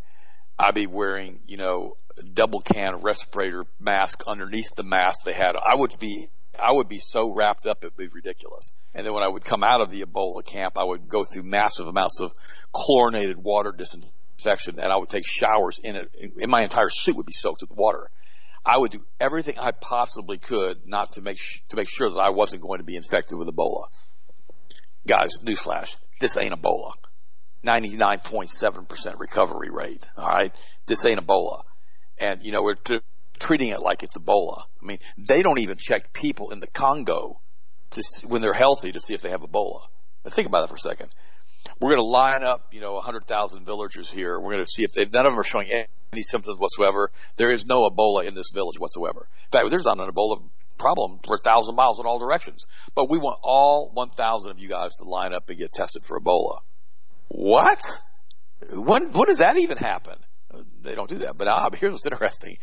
I'd 0.58 0.74
be 0.74 0.86
wearing, 0.86 1.40
you 1.46 1.56
know, 1.56 1.96
double 2.34 2.60
can 2.60 2.96
respirator 2.96 3.64
mask 3.78 4.24
underneath 4.26 4.74
the 4.74 4.82
mask 4.82 5.24
they 5.24 5.32
had. 5.32 5.56
I 5.56 5.76
would 5.76 5.98
be, 5.98 6.28
I 6.60 6.72
would 6.72 6.88
be 6.88 6.98
so 6.98 7.34
wrapped 7.34 7.66
up 7.66 7.84
it'd 7.84 7.96
be 7.96 8.08
ridiculous. 8.08 8.72
And 8.94 9.06
then 9.06 9.14
when 9.14 9.22
I 9.22 9.28
would 9.28 9.44
come 9.44 9.62
out 9.62 9.80
of 9.80 9.90
the 9.90 10.02
Ebola 10.02 10.44
camp, 10.44 10.76
I 10.76 10.84
would 10.84 11.08
go 11.08 11.24
through 11.24 11.44
massive 11.44 11.86
amounts 11.86 12.20
of 12.20 12.32
chlorinated 12.72 13.38
water 13.38 13.72
disinfection 13.72 14.78
and 14.78 14.92
I 14.92 14.96
would 14.96 15.08
take 15.08 15.26
showers 15.26 15.78
in 15.82 15.96
it. 15.96 16.10
And 16.40 16.50
my 16.50 16.62
entire 16.62 16.90
suit 16.90 17.16
would 17.16 17.26
be 17.26 17.32
soaked 17.32 17.62
with 17.62 17.70
water. 17.70 18.10
I 18.64 18.76
would 18.76 18.90
do 18.90 19.04
everything 19.20 19.58
I 19.58 19.70
possibly 19.70 20.38
could 20.38 20.86
not 20.86 21.12
to 21.12 21.22
make, 21.22 21.38
sh- 21.38 21.60
to 21.70 21.76
make 21.76 21.88
sure 21.88 22.10
that 22.10 22.18
I 22.18 22.30
wasn't 22.30 22.62
going 22.62 22.78
to 22.78 22.84
be 22.84 22.96
infected 22.96 23.38
with 23.38 23.48
Ebola. 23.48 23.86
Guys, 25.08 25.38
newsflash, 25.38 25.96
this 26.20 26.36
ain't 26.36 26.52
Ebola. 26.52 26.92
99.7% 27.64 29.18
recovery 29.18 29.70
rate. 29.70 30.06
All 30.18 30.28
right. 30.28 30.52
This 30.86 31.04
ain't 31.06 31.18
Ebola. 31.18 31.62
And, 32.20 32.44
you 32.44 32.52
know, 32.52 32.62
we're 32.62 32.74
t- 32.74 33.00
treating 33.38 33.68
it 33.70 33.80
like 33.80 34.02
it's 34.02 34.18
Ebola. 34.18 34.64
I 34.82 34.86
mean, 34.86 34.98
they 35.16 35.42
don't 35.42 35.60
even 35.60 35.78
check 35.78 36.12
people 36.12 36.50
in 36.50 36.60
the 36.60 36.66
Congo 36.66 37.40
to 37.92 38.02
see, 38.02 38.26
when 38.26 38.42
they're 38.42 38.52
healthy 38.52 38.92
to 38.92 39.00
see 39.00 39.14
if 39.14 39.22
they 39.22 39.30
have 39.30 39.40
Ebola. 39.40 39.80
Now 40.26 40.30
think 40.30 40.46
about 40.46 40.60
that 40.60 40.68
for 40.68 40.76
a 40.76 40.78
second. 40.78 41.08
We're 41.80 41.94
going 41.94 42.00
to 42.00 42.04
line 42.04 42.42
up, 42.42 42.66
you 42.72 42.82
know, 42.82 42.94
100,000 42.94 43.64
villagers 43.64 44.10
here. 44.10 44.38
We're 44.38 44.52
going 44.52 44.64
to 44.64 44.70
see 44.70 44.82
if 44.82 44.92
they, 44.92 45.06
none 45.06 45.24
of 45.24 45.32
them 45.32 45.40
are 45.40 45.44
showing 45.44 45.70
any 45.70 46.22
symptoms 46.22 46.58
whatsoever. 46.58 47.10
There 47.36 47.50
is 47.50 47.64
no 47.64 47.88
Ebola 47.88 48.24
in 48.24 48.34
this 48.34 48.50
village 48.52 48.78
whatsoever. 48.78 49.26
In 49.46 49.58
fact, 49.58 49.70
there's 49.70 49.86
not 49.86 49.98
an 49.98 50.10
Ebola 50.10 50.42
problem. 50.78 51.18
We're 51.26 51.36
a 51.36 51.38
thousand 51.38 51.74
miles 51.74 52.00
in 52.00 52.06
all 52.06 52.18
directions. 52.18 52.64
But 52.94 53.10
we 53.10 53.18
want 53.18 53.38
all 53.42 53.90
1,000 53.92 54.50
of 54.50 54.58
you 54.58 54.68
guys 54.68 54.96
to 54.96 55.04
line 55.04 55.34
up 55.34 55.48
and 55.48 55.58
get 55.58 55.72
tested 55.72 56.04
for 56.04 56.18
Ebola. 56.20 56.60
What? 57.28 57.80
When, 58.72 59.12
when 59.12 59.26
does 59.26 59.38
that 59.38 59.58
even 59.58 59.76
happen? 59.76 60.16
They 60.82 60.94
don't 60.94 61.08
do 61.08 61.18
that. 61.18 61.36
But 61.36 61.48
ah, 61.48 61.70
here's 61.74 61.92
what's 61.92 62.06
interesting. 62.06 62.56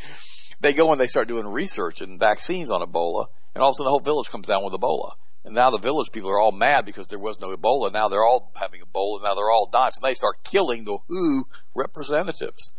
They 0.62 0.74
go 0.74 0.92
and 0.92 1.00
they 1.00 1.08
start 1.08 1.28
doing 1.28 1.48
research 1.48 2.02
and 2.02 2.20
vaccines 2.20 2.72
on 2.72 2.82
Ebola, 2.82 3.28
and 3.54 3.62
all 3.62 3.70
of 3.70 3.74
a 3.74 3.76
sudden 3.76 3.86
the 3.86 3.92
whole 3.92 4.00
village 4.00 4.30
comes 4.30 4.48
down 4.48 4.64
with 4.64 4.74
Ebola. 4.74 5.12
And 5.44 5.54
now 5.54 5.70
the 5.70 5.78
village 5.78 6.12
people 6.12 6.32
are 6.32 6.40
all 6.40 6.52
mad 6.52 6.86
because 6.86 7.08
there 7.08 7.20
was 7.20 7.40
no 7.40 7.56
Ebola. 7.56 7.94
Now 7.94 8.08
they're 8.08 8.26
all 8.26 8.52
having 8.60 8.82
Ebola. 8.82 9.24
Now 9.24 9.36
they're 9.36 9.52
all 9.52 9.70
dying. 9.72 9.92
So 9.92 10.02
they 10.02 10.16
start 10.16 10.44
killing 10.44 10.86
the 10.86 10.98
WHO 11.08 11.44
representatives. 11.76 12.72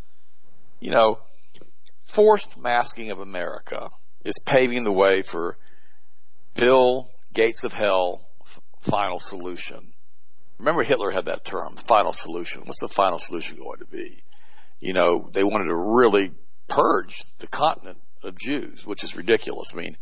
You 0.80 0.90
know, 0.90 1.20
forced 2.00 2.58
masking 2.58 3.12
of 3.12 3.20
America 3.20 3.90
is 4.26 4.40
paving 4.44 4.84
the 4.84 4.92
way 4.92 5.22
for 5.22 5.56
Bill 6.54 7.08
Gates 7.32 7.64
of 7.64 7.72
Hell 7.72 8.26
final 8.80 9.20
solution. 9.20 9.92
Remember 10.58 10.82
Hitler 10.82 11.10
had 11.10 11.26
that 11.26 11.44
term, 11.44 11.76
final 11.76 12.12
solution. 12.12 12.62
What's 12.64 12.80
the 12.80 12.88
final 12.88 13.18
solution 13.18 13.58
going 13.58 13.78
to 13.78 13.86
be? 13.86 14.22
You 14.80 14.94
know, 14.94 15.28
they 15.32 15.44
wanted 15.44 15.66
to 15.66 15.76
really 15.76 16.32
purge 16.66 17.20
the 17.38 17.46
continent 17.46 17.98
of 18.24 18.36
Jews, 18.36 18.84
which 18.84 19.04
is 19.04 19.16
ridiculous. 19.16 19.72
I 19.74 19.76
mean, 19.76 19.96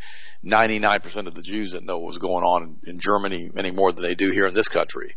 99% 0.45 1.27
of 1.27 1.35
the 1.35 1.43
Jews 1.43 1.73
that 1.73 1.85
know 1.85 1.99
what 1.99 2.07
was 2.07 2.19
going 2.19 2.45
on 2.45 2.77
in 2.87 3.01
Germany 3.01 3.51
any 3.57 3.73
more 3.73 3.93
than 3.93 4.03
they 4.03 4.15
do 4.15 4.31
here 4.31 4.47
in 4.47 4.55
this 4.55 4.69
country. 4.69 5.17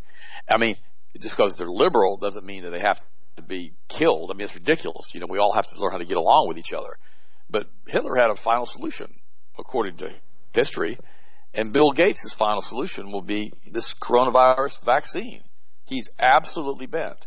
I 0.49 0.57
mean, 0.57 0.75
just 1.19 1.35
because 1.35 1.57
they're 1.57 1.67
liberal 1.67 2.17
doesn't 2.17 2.45
mean 2.45 2.63
that 2.63 2.71
they 2.71 2.79
have 2.79 2.99
to 3.37 3.43
be 3.43 3.73
killed. 3.87 4.31
I 4.31 4.33
mean, 4.33 4.45
it's 4.45 4.55
ridiculous. 4.55 5.13
You 5.13 5.21
know, 5.21 5.27
we 5.29 5.37
all 5.37 5.53
have 5.53 5.67
to 5.67 5.79
learn 5.79 5.91
how 5.91 5.97
to 5.99 6.05
get 6.05 6.17
along 6.17 6.47
with 6.47 6.57
each 6.57 6.73
other. 6.73 6.97
But 7.49 7.67
Hitler 7.87 8.15
had 8.15 8.29
a 8.29 8.35
final 8.35 8.65
solution, 8.65 9.13
according 9.57 9.97
to 9.97 10.13
history. 10.53 10.97
And 11.53 11.73
Bill 11.73 11.91
Gates' 11.91 12.33
final 12.33 12.61
solution 12.61 13.11
will 13.11 13.21
be 13.21 13.51
this 13.71 13.93
coronavirus 13.93 14.83
vaccine. 14.85 15.41
He's 15.85 16.09
absolutely 16.19 16.87
bent 16.87 17.25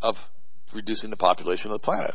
of 0.00 0.28
reducing 0.74 1.10
the 1.10 1.16
population 1.16 1.70
of 1.70 1.80
the 1.80 1.84
planet. 1.84 2.14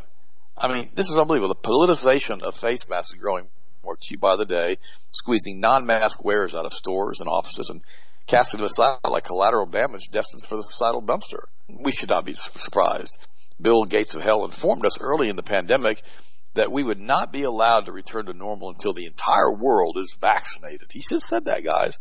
I 0.57 0.67
mean, 0.71 0.89
this 0.95 1.09
is 1.09 1.17
unbelievable. 1.17 1.53
The 1.53 1.69
politicization 1.69 2.41
of 2.41 2.55
face 2.55 2.89
masks 2.89 3.13
is 3.13 3.21
growing 3.21 3.49
more 3.83 3.93
acute 3.93 4.19
by 4.19 4.35
the 4.35 4.45
day, 4.45 4.77
squeezing 5.11 5.59
non-mask 5.59 6.23
wearers 6.23 6.55
out 6.55 6.65
of 6.65 6.73
stores 6.73 7.19
and 7.19 7.29
offices 7.29 7.69
and 7.69 7.81
casting 8.27 8.59
them 8.59 8.67
aside 8.67 8.97
like 9.07 9.25
collateral 9.25 9.65
damage 9.65 10.09
destined 10.09 10.43
for 10.43 10.55
the 10.55 10.63
societal 10.63 11.01
dumpster. 11.01 11.43
We 11.67 11.91
should 11.91 12.09
not 12.09 12.25
be 12.25 12.33
surprised. 12.33 13.27
Bill 13.61 13.85
Gates 13.85 14.15
of 14.15 14.21
Hell 14.21 14.45
informed 14.45 14.85
us 14.85 14.99
early 14.99 15.29
in 15.29 15.35
the 15.35 15.43
pandemic 15.43 16.01
that 16.53 16.71
we 16.71 16.83
would 16.83 16.99
not 16.99 17.31
be 17.31 17.43
allowed 17.43 17.85
to 17.85 17.91
return 17.91 18.25
to 18.27 18.33
normal 18.33 18.69
until 18.69 18.93
the 18.93 19.05
entire 19.05 19.53
world 19.53 19.97
is 19.97 20.17
vaccinated. 20.19 20.91
He 20.91 21.01
just 21.07 21.27
said 21.27 21.45
that, 21.45 21.63
guys. 21.63 21.97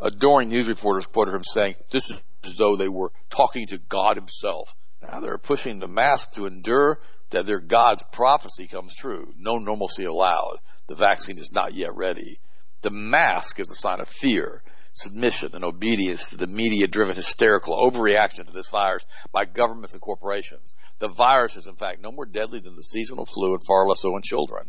Adoring 0.00 0.48
news 0.48 0.68
reporters 0.68 1.06
quoted 1.06 1.34
him 1.34 1.44
saying, 1.44 1.76
this 1.90 2.10
is 2.10 2.22
as 2.44 2.56
though 2.56 2.76
they 2.76 2.88
were 2.88 3.12
talking 3.30 3.66
to 3.68 3.78
God 3.78 4.16
himself. 4.16 4.74
Now 5.00 5.20
they're 5.20 5.38
pushing 5.38 5.78
the 5.78 5.88
mask 5.88 6.32
to 6.32 6.46
endure 6.46 6.98
that 7.30 7.46
their 7.46 7.60
God's 7.60 8.04
prophecy 8.12 8.66
comes 8.66 8.94
true. 8.94 9.32
No 9.38 9.58
normalcy 9.58 10.04
allowed. 10.04 10.58
The 10.88 10.94
vaccine 10.94 11.38
is 11.38 11.52
not 11.52 11.72
yet 11.72 11.94
ready. 11.94 12.38
The 12.82 12.90
mask 12.90 13.60
is 13.60 13.70
a 13.70 13.74
sign 13.74 14.00
of 14.00 14.08
fear, 14.08 14.62
submission, 14.92 15.54
and 15.54 15.64
obedience 15.64 16.30
to 16.30 16.36
the 16.36 16.46
media 16.46 16.86
driven 16.86 17.16
hysterical 17.16 17.76
overreaction 17.76 18.46
to 18.46 18.52
this 18.52 18.68
virus 18.68 19.04
by 19.32 19.44
governments 19.44 19.94
and 19.94 20.02
corporations. 20.02 20.74
The 20.98 21.08
virus 21.08 21.56
is 21.56 21.66
in 21.66 21.76
fact 21.76 22.02
no 22.02 22.12
more 22.12 22.26
deadly 22.26 22.60
than 22.60 22.76
the 22.76 22.82
seasonal 22.82 23.26
flu 23.26 23.54
and 23.54 23.64
far 23.64 23.86
less 23.86 24.00
so 24.00 24.14
in 24.16 24.22
children. 24.22 24.68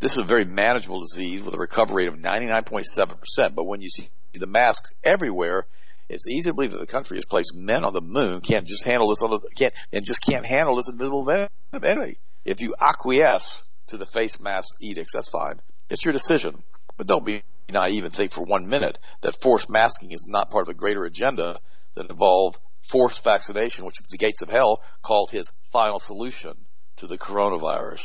This 0.00 0.12
is 0.12 0.18
a 0.18 0.24
very 0.24 0.44
manageable 0.44 1.00
disease 1.00 1.42
with 1.42 1.54
a 1.54 1.58
recovery 1.58 2.08
rate 2.08 2.12
of 2.12 2.18
99.7%, 2.18 3.54
but 3.54 3.64
when 3.64 3.80
you 3.80 3.88
see 3.88 4.08
the 4.34 4.48
masks 4.48 4.92
everywhere, 5.04 5.64
it's 6.08 6.26
easy 6.26 6.50
to 6.50 6.54
believe 6.54 6.72
that 6.72 6.80
the 6.80 6.86
country 6.86 7.16
has 7.16 7.24
placed 7.24 7.54
men 7.54 7.84
on 7.84 7.92
the 7.92 8.00
moon 8.00 8.40
can't 8.40 8.66
just 8.66 8.84
handle 8.84 9.08
this 9.08 9.22
can't 9.56 9.72
and 9.92 10.04
just 10.04 10.20
can't 10.22 10.44
handle 10.44 10.74
this 10.74 10.90
invisible 10.90 11.48
enemy. 11.72 12.16
If 12.44 12.60
you 12.60 12.74
acquiesce 12.80 13.64
to 13.88 13.96
the 13.96 14.06
face 14.06 14.40
mask 14.40 14.76
edicts, 14.80 15.12
that's 15.12 15.30
fine. 15.30 15.60
It's 15.88 16.04
your 16.04 16.12
decision, 16.12 16.64
but 16.96 17.06
don't 17.06 17.24
be 17.24 17.42
naive 17.70 17.94
even 17.94 18.10
think 18.10 18.32
for 18.32 18.44
one 18.44 18.68
minute 18.68 18.98
that 19.20 19.40
forced 19.40 19.70
masking 19.70 20.12
is 20.12 20.26
not 20.28 20.50
part 20.50 20.62
of 20.62 20.68
a 20.68 20.78
greater 20.78 21.04
agenda 21.04 21.56
that 21.94 22.10
involved 22.10 22.58
forced 22.80 23.24
vaccination, 23.24 23.84
which 23.84 23.98
the 24.10 24.18
gates 24.18 24.42
of 24.42 24.50
hell 24.50 24.82
called 25.02 25.30
his 25.30 25.50
final 25.72 25.98
solution 25.98 26.52
to 26.96 27.06
the 27.06 27.18
coronavirus. 27.18 28.02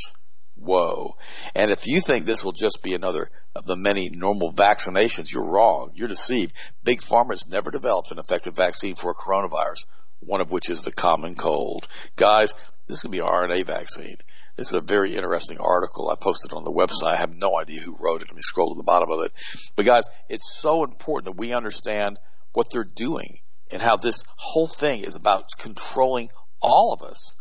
Whoa. 0.56 1.16
And 1.56 1.72
if 1.72 1.86
you 1.86 2.00
think 2.00 2.26
this 2.26 2.44
will 2.44 2.52
just 2.52 2.82
be 2.82 2.94
another 2.94 3.30
of 3.56 3.66
the 3.66 3.76
many 3.76 4.10
normal 4.10 4.52
vaccinations, 4.54 5.32
you're 5.32 5.46
wrong. 5.46 5.92
You're 5.94 6.08
deceived. 6.08 6.56
Big 6.84 7.02
Pharma 7.02 7.32
has 7.32 7.48
never 7.48 7.70
developed 7.70 8.12
an 8.12 8.20
effective 8.20 8.56
vaccine 8.56 8.96
for 8.96 9.12
a 9.12 9.16
coronavirus, 9.16 9.86
one 10.20 10.42
of 10.42 10.52
which 10.52 10.70
is 10.70 10.84
the 10.84 10.92
common 10.92 11.36
cold. 11.36 11.88
Guys, 12.16 12.54
this 12.88 13.02
to 13.02 13.10
be 13.10 13.20
an 13.20 13.26
RNA 13.26 13.66
vaccine. 13.66 14.18
This 14.58 14.68
is 14.68 14.74
a 14.74 14.82
very 14.82 15.16
interesting 15.16 15.60
article 15.60 16.10
I 16.10 16.16
posted 16.20 16.54
on 16.54 16.64
the 16.64 16.72
website. 16.72 17.14
I 17.14 17.16
have 17.16 17.36
no 17.36 17.58
idea 17.60 17.80
who 17.80 17.96
wrote 18.00 18.22
it. 18.22 18.30
Let 18.30 18.36
me 18.36 18.42
scroll 18.42 18.74
to 18.74 18.78
the 18.78 18.84
bottom 18.84 19.12
of 19.12 19.24
it. 19.24 19.32
But 19.76 19.86
guys, 19.86 20.04
it's 20.30 20.60
so 20.60 20.84
important 20.84 21.26
that 21.26 21.40
we 21.40 21.54
understand 21.54 22.18
what 22.54 22.68
they're 22.72 22.84
doing 22.84 23.40
and 23.72 23.82
how 23.82 23.98
this 23.98 24.24
whole 24.36 24.68
thing 24.68 25.04
is 25.04 25.16
about 25.16 25.46
controlling 25.60 26.30
all 26.60 26.94
of 26.94 27.08
us 27.08 27.36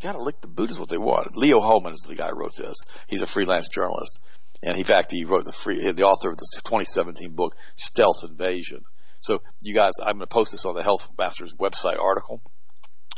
you 0.00 0.08
got 0.08 0.16
to 0.16 0.22
lick 0.22 0.40
the 0.40 0.48
boot 0.48 0.70
is 0.70 0.78
what 0.78 0.88
they 0.88 0.96
want. 0.96 1.36
Leo 1.36 1.60
Hohmann 1.60 1.92
is 1.92 2.06
the 2.08 2.14
guy 2.14 2.28
who 2.28 2.36
wrote 2.38 2.56
this. 2.56 2.84
He's 3.06 3.20
a 3.20 3.26
freelance 3.26 3.68
journalist, 3.68 4.20
and 4.62 4.78
in 4.78 4.84
fact, 4.84 5.12
he 5.12 5.26
wrote 5.26 5.44
the 5.44 5.52
free, 5.52 5.92
the 5.92 6.04
author 6.04 6.30
of 6.30 6.38
this 6.38 6.50
2017 6.62 7.32
book, 7.32 7.54
Stealth 7.76 8.24
Invasion. 8.24 8.82
So 9.20 9.42
you 9.60 9.74
guys, 9.74 9.92
I'm 10.00 10.14
going 10.14 10.20
to 10.20 10.26
post 10.26 10.52
this 10.52 10.64
on 10.64 10.74
the 10.74 10.82
Health 10.82 11.10
Masters 11.18 11.54
website 11.54 11.98
article, 11.98 12.40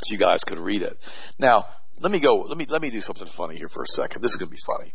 so 0.03 0.11
you 0.11 0.17
guys 0.17 0.43
could 0.43 0.59
read 0.59 0.81
it. 0.81 0.97
Now, 1.39 1.65
let 2.03 2.11
me 2.11 2.19
go. 2.19 2.41
Let 2.41 2.57
me 2.57 2.65
let 2.69 2.81
me 2.81 2.91
do 2.91 3.01
something 3.01 3.27
funny 3.27 3.57
here 3.57 3.69
for 3.69 3.81
a 3.83 3.87
second. 3.87 4.21
This 4.21 4.33
is 4.33 4.37
to 4.39 4.47
be 4.47 4.57
funny. 4.57 4.93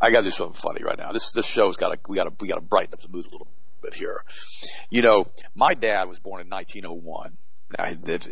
I 0.00 0.10
got 0.10 0.18
to 0.18 0.24
do 0.24 0.30
something 0.30 0.60
funny 0.60 0.84
right 0.84 0.98
now. 0.98 1.12
This 1.12 1.32
this 1.32 1.46
show's 1.46 1.76
got 1.76 1.92
to 1.92 1.98
we 2.08 2.16
got 2.16 2.24
to 2.24 2.32
we 2.40 2.48
got 2.48 2.56
to 2.56 2.60
brighten 2.60 2.92
up 2.92 3.00
the 3.00 3.08
mood 3.08 3.24
a 3.24 3.30
little 3.30 3.48
bit 3.82 3.94
here. 3.94 4.22
You 4.90 5.02
know, 5.02 5.26
my 5.54 5.74
dad 5.74 6.08
was 6.08 6.18
born 6.18 6.42
in 6.42 6.50
1901 6.50 7.32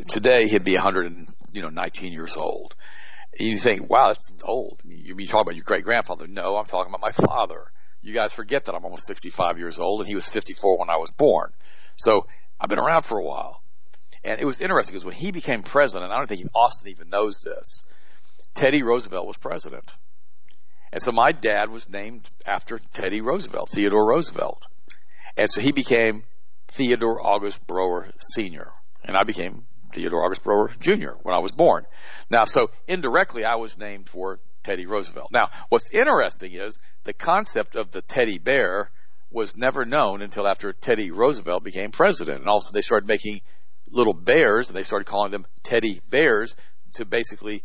today 0.09 0.49
he'd 0.49 0.65
be 0.65 0.75
100 0.75 1.07
and, 1.07 1.29
you 1.53 1.63
know, 1.63 1.69
19 1.69 2.13
years 2.13 2.37
old. 2.37 2.75
You 3.39 3.59
think, 3.59 3.91
wow, 3.91 4.09
that's 4.09 4.35
old. 4.45 4.81
You 4.87 5.15
mean 5.15 5.27
talk 5.27 5.43
about 5.43 5.57
your 5.57 5.65
great 5.65 5.85
grandfather? 5.85 6.27
No, 6.27 6.57
I'm 6.57 6.65
talking 6.65 6.91
about 6.93 7.03
my 7.03 7.13
father. 7.13 7.71
You 8.01 8.15
guys 8.15 8.33
forget 8.33 8.65
that 8.65 8.75
I'm 8.75 8.85
almost 8.85 9.07
65 9.07 9.59
years 9.59 9.79
old 9.79 10.01
and 10.01 10.09
he 10.09 10.15
was 10.15 10.29
54 10.29 10.79
when 10.79 10.91
I 10.91 10.97
was 10.97 11.11
born. 11.11 11.53
So 11.97 12.27
I've 12.59 12.71
been 12.71 12.79
around 12.79 13.03
for 13.03 13.19
a 13.19 13.25
while. 13.25 13.63
And 14.27 14.41
it 14.41 14.45
was 14.45 14.61
interesting 14.61 14.93
because 14.93 15.05
when 15.05 15.15
he 15.15 15.31
became 15.31 15.63
president, 15.63 16.13
I 16.13 16.17
don't 16.17 16.27
think 16.27 16.47
Austin 16.55 16.91
even 16.91 17.09
knows 17.09 17.41
this, 17.41 17.85
Teddy 18.55 18.83
Roosevelt 18.83 19.27
was 19.27 19.37
president. 19.37 19.97
And 20.93 21.01
so 21.01 21.13
my 21.13 21.33
dad 21.33 21.71
was 21.71 21.89
named 21.89 22.29
after 22.45 22.79
Teddy 22.93 23.21
Roosevelt, 23.21 23.71
Theodore 23.71 24.07
Roosevelt. 24.07 24.67
And 25.37 25.49
so 25.51 25.61
he 25.61 25.73
became 25.73 26.25
Theodore 26.69 27.25
August 27.25 27.67
Broer 27.67 28.11
Sr 28.19 28.73
and 29.07 29.17
I 29.17 29.25
became 29.25 29.67
Theodore 29.93 30.25
August 30.25 30.43
Broer 30.43 30.71
Jr. 30.81 31.13
when 31.23 31.35
I 31.35 31.39
was 31.39 31.53
born. 31.53 31.87
Now, 32.29 32.45
so 32.45 32.71
indirectly, 32.89 33.45
I 33.45 33.57
was 33.57 33.79
named 33.79 34.09
for 34.09 34.41
Teddy 34.65 34.87
Roosevelt. 34.87 35.31
Now, 35.31 35.51
what's 35.69 35.91
interesting 35.91 36.53
is 36.53 36.81
the 37.05 37.13
concept 37.13 37.77
of 37.77 37.93
the 37.93 38.03
teddy 38.03 38.39
bear 38.39 38.91
was 39.31 39.57
never 39.57 39.85
known 39.85 40.23
until 40.23 40.47
after 40.47 40.73
Teddy 40.73 41.11
Roosevelt 41.11 41.63
became 41.63 41.93
president. 41.93 42.41
And 42.41 42.49
also 42.49 42.73
they 42.73 42.81
started 42.81 43.07
making 43.07 43.43
little 43.91 44.15
bears 44.15 44.69
and 44.69 44.77
they 44.77 44.83
started 44.83 45.07
calling 45.07 45.31
them 45.31 45.47
teddy 45.63 46.01
bears 46.11 46.57
to 46.95 47.05
basically 47.05 47.63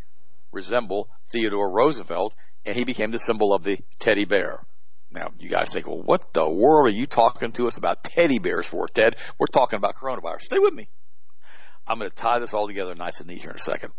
resemble 0.51 1.09
Theodore 1.31 1.71
Roosevelt 1.71 2.35
and 2.65 2.75
he 2.75 2.83
became 2.83 3.11
the 3.11 3.19
symbol 3.19 3.53
of 3.53 3.63
the 3.63 3.79
teddy 3.99 4.25
bear. 4.25 4.63
Now, 5.11 5.31
you 5.39 5.49
guys 5.49 5.73
think, 5.73 5.87
well, 5.87 6.01
what 6.01 6.33
the 6.33 6.49
world 6.49 6.87
are 6.87 6.95
you 6.97 7.05
talking 7.05 7.51
to 7.53 7.67
us 7.67 7.77
about 7.77 8.03
teddy 8.03 8.39
bears 8.39 8.65
for, 8.65 8.87
Ted? 8.87 9.17
We're 9.37 9.47
talking 9.47 9.77
about 9.77 9.95
coronavirus. 9.95 10.41
Stay 10.41 10.59
with 10.59 10.73
me. 10.73 10.87
I'm 11.85 11.99
going 11.99 12.09
to 12.09 12.15
tie 12.15 12.39
this 12.39 12.53
all 12.53 12.67
together 12.67 12.95
nice 12.95 13.19
and 13.19 13.27
neat 13.27 13.41
here 13.41 13.49
in 13.49 13.57
a 13.57 13.59
second. 13.59 13.91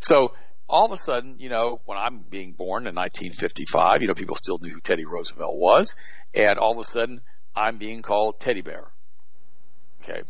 So 0.00 0.34
all 0.68 0.86
of 0.86 0.92
a 0.92 0.96
sudden, 0.96 1.36
you 1.40 1.48
know, 1.48 1.80
when 1.86 1.98
I'm 1.98 2.18
being 2.18 2.52
born 2.52 2.86
in 2.86 2.94
1955, 2.94 4.02
you 4.02 4.08
know, 4.08 4.14
people 4.14 4.36
still 4.36 4.58
knew 4.58 4.70
who 4.70 4.80
Teddy 4.80 5.04
Roosevelt 5.04 5.56
was, 5.56 5.96
and 6.34 6.58
all 6.58 6.72
of 6.72 6.78
a 6.78 6.84
sudden, 6.84 7.20
I'm 7.56 7.78
being 7.78 8.02
called 8.02 8.38
Teddy 8.38 8.60
Bear. 8.60 8.86
Okay. 10.02 10.22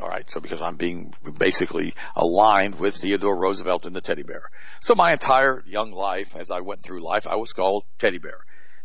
All 0.00 0.08
right. 0.08 0.28
So 0.30 0.40
because 0.40 0.62
I'm 0.62 0.76
being 0.76 1.12
basically 1.38 1.94
aligned 2.16 2.78
with 2.78 2.96
Theodore 2.96 3.36
Roosevelt 3.36 3.86
and 3.86 3.94
the 3.94 4.00
teddy 4.00 4.22
bear. 4.22 4.50
So 4.80 4.94
my 4.94 5.12
entire 5.12 5.62
young 5.66 5.92
life, 5.92 6.36
as 6.36 6.50
I 6.50 6.60
went 6.60 6.80
through 6.80 7.00
life, 7.02 7.26
I 7.26 7.36
was 7.36 7.52
called 7.52 7.84
teddy 7.98 8.18
bear. 8.18 8.38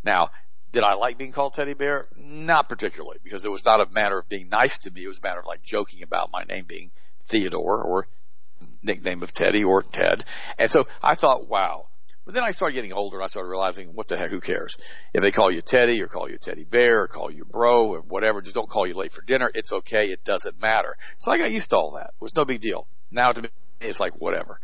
Now, 0.04 0.30
did 0.71 0.84
I 0.84 0.95
like 0.95 1.17
being 1.17 1.32
called 1.32 1.54
teddy 1.54 1.73
bear? 1.73 2.08
Not 2.17 2.67
particularly, 2.67 3.17
because 3.23 3.45
it 3.45 3.51
was 3.51 3.63
not 3.63 3.80
a 3.80 3.89
matter 3.91 4.19
of 4.19 4.28
being 4.28 4.49
nice 4.49 4.78
to 4.80 4.91
me. 4.91 5.06
It 5.06 5.08
was 5.08 5.19
a 5.19 5.21
matter 5.21 5.39
of 5.39 5.45
like 5.45 5.63
joking 5.63 6.04
about 6.04 6.34
my 6.34 6.43
name 6.43 6.65
being 6.67 6.91
Theodore 7.25 7.82
or 7.82 8.08
nickname 8.84 9.23
of 9.23 9.34
Teddy 9.34 9.63
or 9.63 9.84
Ted. 9.84 10.25
And 10.60 10.69
so 10.69 10.88
I 11.01 11.15
thought, 11.15 11.47
wow. 11.47 11.88
But 12.26 12.34
then 12.34 12.44
I 12.44 12.52
started 12.52 12.74
getting 12.74 12.94
older 12.94 13.18
and 13.18 13.24
I 13.24 13.28
started 13.28 13.50
realizing, 13.50 13.90
what 13.90 14.08
the 14.08 14.18
heck, 14.18 14.32
who 14.32 14.42
cares? 14.42 14.78
If 15.14 15.22
they 15.22 15.32
call 15.32 15.52
you 15.52 15.62
Teddy 15.62 16.02
or 16.02 16.08
call 16.08 16.30
you 16.30 16.38
Teddy 16.38 16.64
Bear 16.64 17.04
or 17.04 17.08
call 17.08 17.30
you 17.32 17.46
bro 17.46 17.88
or 17.88 18.00
whatever, 18.00 18.42
just 18.42 18.56
don't 18.56 18.70
call 18.70 18.88
you 18.88 18.96
late 18.96 19.14
for 19.14 19.22
dinner. 19.22 19.50
It's 19.54 19.72
okay. 19.72 20.10
It 20.10 20.24
doesn't 20.24 20.60
matter. 20.60 20.98
So 21.18 21.32
I 21.32 21.38
got 21.38 21.52
used 21.52 21.70
to 21.70 21.78
all 21.78 21.92
that. 21.98 22.08
It 22.08 22.22
was 22.22 22.36
no 22.36 22.44
big 22.44 22.62
deal. 22.62 22.88
Now 23.12 23.32
to 23.32 23.44
me, 23.44 23.50
it's 23.80 24.00
like 24.00 24.20
whatever. 24.20 24.60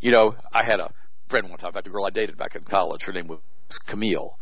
You 0.00 0.10
know, 0.10 0.36
I 0.52 0.62
had 0.62 0.80
a 0.80 0.92
friend 1.28 1.48
one 1.48 1.58
time, 1.58 1.68
in 1.68 1.74
fact, 1.74 1.86
a 1.86 1.90
girl 1.90 2.04
I 2.04 2.10
dated 2.10 2.36
back 2.36 2.54
in 2.54 2.64
college, 2.64 3.04
her 3.04 3.12
name 3.12 3.28
was 3.28 3.38
Camille. 3.86 4.38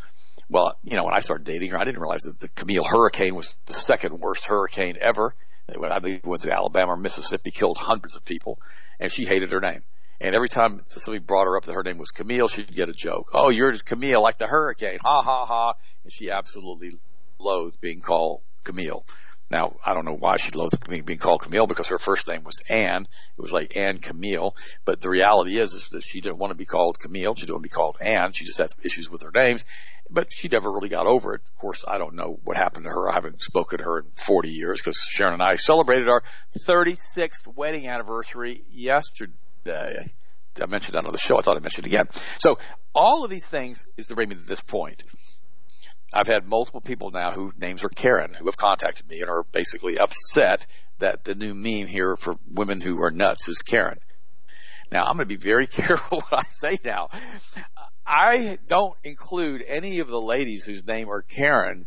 Well, 0.50 0.78
you 0.82 0.96
know, 0.96 1.04
when 1.04 1.14
I 1.14 1.20
started 1.20 1.44
dating 1.44 1.70
her, 1.70 1.78
I 1.78 1.84
didn't 1.84 2.00
realize 2.00 2.22
that 2.22 2.40
the 2.40 2.48
Camille 2.48 2.84
hurricane 2.84 3.34
was 3.34 3.54
the 3.66 3.74
second 3.74 4.18
worst 4.18 4.46
hurricane 4.46 4.96
ever. 5.00 5.34
I 5.68 6.00
think 6.00 6.26
went 6.26 6.40
through 6.40 6.52
Alabama 6.52 6.92
or 6.92 6.96
Mississippi, 6.96 7.50
killed 7.50 7.76
hundreds 7.76 8.16
of 8.16 8.24
people, 8.24 8.58
and 8.98 9.12
she 9.12 9.26
hated 9.26 9.52
her 9.52 9.60
name. 9.60 9.82
And 10.20 10.34
every 10.34 10.48
time 10.48 10.82
somebody 10.86 11.24
brought 11.24 11.44
her 11.44 11.56
up 11.56 11.64
that 11.64 11.72
her 11.72 11.84
name 11.84 11.98
was 11.98 12.10
Camille, 12.10 12.48
she'd 12.48 12.74
get 12.74 12.88
a 12.88 12.92
joke. 12.92 13.30
Oh, 13.34 13.50
you're 13.50 13.70
just 13.70 13.84
Camille, 13.84 14.20
like 14.20 14.38
the 14.38 14.48
hurricane. 14.48 14.98
Ha 15.02 15.22
ha 15.22 15.46
ha. 15.46 15.74
And 16.02 16.12
she 16.12 16.30
absolutely 16.30 16.92
loathed 17.38 17.80
being 17.80 18.00
called 18.00 18.40
Camille. 18.64 19.04
Now, 19.50 19.76
I 19.86 19.94
don't 19.94 20.04
know 20.04 20.16
why 20.16 20.36
she 20.36 20.50
loathed 20.50 20.88
being 21.06 21.18
called 21.18 21.40
Camille 21.40 21.66
because 21.66 21.88
her 21.88 21.98
first 21.98 22.28
name 22.28 22.44
was 22.44 22.60
Anne. 22.68 23.02
It 23.38 23.40
was 23.40 23.52
like 23.52 23.76
Anne 23.76 23.98
Camille. 23.98 24.54
But 24.84 25.00
the 25.00 25.08
reality 25.08 25.56
is, 25.56 25.72
is 25.72 25.88
that 25.90 26.02
she 26.02 26.20
didn't 26.20 26.36
want 26.36 26.50
to 26.50 26.56
be 26.56 26.66
called 26.66 26.98
Camille. 26.98 27.34
She 27.34 27.46
didn't 27.46 27.54
want 27.54 27.62
to 27.62 27.68
be 27.68 27.74
called 27.74 27.96
Anne. 28.00 28.32
She 28.32 28.44
just 28.44 28.58
had 28.58 28.70
some 28.70 28.80
issues 28.84 29.08
with 29.08 29.22
her 29.22 29.30
names. 29.30 29.64
But 30.10 30.32
she 30.32 30.48
never 30.48 30.70
really 30.70 30.90
got 30.90 31.06
over 31.06 31.34
it. 31.34 31.42
Of 31.46 31.60
course, 31.60 31.84
I 31.86 31.96
don't 31.96 32.14
know 32.14 32.40
what 32.44 32.58
happened 32.58 32.84
to 32.84 32.90
her. 32.90 33.08
I 33.08 33.14
haven't 33.14 33.40
spoken 33.40 33.78
to 33.78 33.84
her 33.84 33.98
in 34.00 34.10
40 34.14 34.50
years 34.50 34.80
because 34.80 34.98
Sharon 34.98 35.34
and 35.34 35.42
I 35.42 35.56
celebrated 35.56 36.08
our 36.08 36.22
36th 36.58 37.46
wedding 37.54 37.86
anniversary 37.86 38.64
yesterday. 38.68 39.32
Uh, 39.66 39.88
I 40.60 40.66
mentioned 40.66 40.94
that 40.94 41.06
on 41.06 41.12
the 41.12 41.18
show. 41.18 41.38
I 41.38 41.42
thought 41.42 41.56
I 41.56 41.60
mentioned 41.60 41.86
it 41.86 41.90
again. 41.90 42.06
So 42.38 42.58
all 42.94 43.24
of 43.24 43.30
these 43.30 43.46
things 43.46 43.84
is 43.96 44.08
to 44.08 44.14
bring 44.14 44.28
me 44.28 44.34
to 44.34 44.40
this 44.46 44.62
point. 44.62 45.04
I've 46.12 46.26
had 46.26 46.46
multiple 46.46 46.80
people 46.80 47.10
now 47.10 47.32
whose 47.32 47.52
names 47.58 47.84
are 47.84 47.90
Karen 47.90 48.34
who 48.34 48.46
have 48.46 48.56
contacted 48.56 49.08
me 49.08 49.20
and 49.20 49.30
are 49.30 49.44
basically 49.52 49.98
upset 49.98 50.66
that 50.98 51.24
the 51.24 51.34
new 51.34 51.54
meme 51.54 51.86
here 51.86 52.16
for 52.16 52.36
women 52.50 52.80
who 52.80 53.02
are 53.02 53.10
nuts 53.10 53.48
is 53.48 53.58
Karen. 53.58 53.98
Now 54.90 55.04
I'm 55.04 55.16
going 55.16 55.28
to 55.28 55.36
be 55.36 55.36
very 55.36 55.66
careful 55.68 56.20
what 56.28 56.46
I 56.46 56.48
say 56.48 56.78
now. 56.84 57.08
I 58.06 58.58
don't 58.68 58.96
include 59.04 59.62
any 59.66 59.98
of 59.98 60.08
the 60.08 60.20
ladies 60.20 60.64
whose 60.64 60.86
name 60.86 61.10
are 61.10 61.20
Karen 61.20 61.84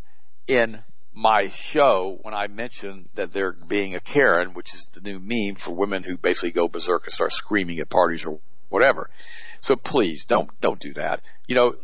in 0.48 0.84
my 1.14 1.50
show 1.50 2.20
when 2.22 2.34
I 2.34 2.48
mention 2.48 3.06
that 3.16 3.34
they're 3.34 3.56
being 3.68 3.96
a 3.96 4.00
Karen, 4.00 4.54
which 4.54 4.74
is 4.74 4.90
the 4.94 5.02
new 5.02 5.20
meme 5.20 5.56
for 5.56 5.76
women 5.76 6.04
who 6.04 6.18
basically 6.18 6.52
go 6.52 6.68
berserk 6.68 7.06
and 7.06 7.14
start 7.14 7.34
screaming 7.34 7.80
at 7.80 7.90
parties 7.90 8.26
or 8.26 8.40
whatever. 8.70 9.10
So 9.60 9.76
please 9.76 10.26
don't 10.26 10.50
don't 10.62 10.80
do 10.80 10.94
that. 10.94 11.22
You 11.48 11.56
know, 11.56 11.76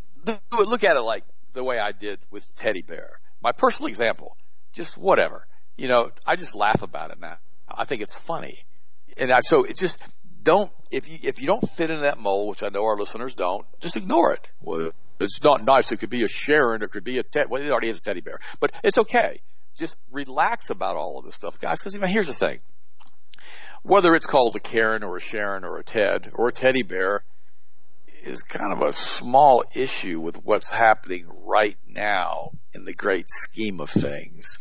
look 0.52 0.84
at 0.84 0.96
it 0.96 1.02
like 1.02 1.24
the 1.54 1.64
way 1.64 1.78
I 1.80 1.92
did 1.92 2.20
with 2.32 2.56
Teddy 2.56 2.82
Bear. 2.82 3.20
My 3.42 3.52
personal 3.52 3.90
example, 3.90 4.38
just 4.74 4.98
whatever. 4.98 5.46
You 5.78 5.88
know, 5.88 6.12
I 6.26 6.36
just 6.36 6.56
laugh 6.56 6.82
about 6.82 7.12
it 7.12 7.20
now. 7.20 7.38
I 7.70 7.86
think 7.86 8.02
it's 8.02 8.18
funny. 8.18 8.64
And 9.18 9.32
I, 9.32 9.42
so 9.42 9.64
it 9.64 9.78
just 9.78 10.00
don't, 10.42 10.72
if 10.92 11.10
you, 11.10 11.18
if 11.24 11.42
you 11.42 11.48
don't 11.48 11.68
fit 11.70 11.92
in 11.92 12.02
that 12.02 12.18
mold, 12.18 12.50
which 12.50 12.64
I 12.64 12.70
know 12.70 12.86
our 12.86 12.96
listeners 12.96 13.36
don't, 13.36 13.66
just 13.80 13.98
ignore 13.98 14.34
it. 14.34 14.50
Well, 14.62 14.92
it's 15.20 15.44
not 15.44 15.64
nice. 15.64 15.92
It 15.92 15.98
could 15.98 16.10
be 16.10 16.24
a 16.24 16.28
Sharon. 16.28 16.82
It 16.82 16.92
could 16.92 17.04
be 17.04 17.18
a 17.18 17.24
Ted. 17.24 17.50
Well, 17.50 17.62
it 17.62 17.72
already 17.72 17.90
is 17.90 17.98
a 17.98 18.02
teddy 18.02 18.22
bear, 18.22 18.40
but 18.60 18.72
it's 18.84 18.98
okay. 18.98 19.42
Just 19.78 19.96
relax 20.12 20.70
about 20.70 20.96
all 20.96 21.20
of 21.20 21.26
this 21.26 21.36
stuff, 21.36 21.60
guys. 21.60 21.80
Because 21.80 21.96
even 21.96 22.10
here's 22.10 22.28
the 22.28 22.34
thing: 22.34 22.60
whether 23.84 24.16
it's 24.16 24.26
called 24.26 24.56
a 24.56 24.60
Karen 24.60 25.04
or 25.04 25.18
a 25.18 25.22
Sharon 25.22 25.64
or 25.64 25.78
a 25.78 25.84
Ted 25.84 26.32
or 26.34 26.48
a 26.50 26.54
teddy 26.54 26.84
bear, 26.84 27.24
is 28.24 28.44
kind 28.44 28.74
of 28.74 28.88
a 28.88 28.94
small 28.94 29.64
issue 29.76 30.20
with 30.20 30.44
what's 30.44 30.72
happening 30.72 31.26
right 31.46 31.78
now 31.88 32.52
in 32.74 32.86
the 32.86 32.94
great 32.94 33.30
scheme 33.30 33.80
of 33.80 33.90
things. 33.90 34.58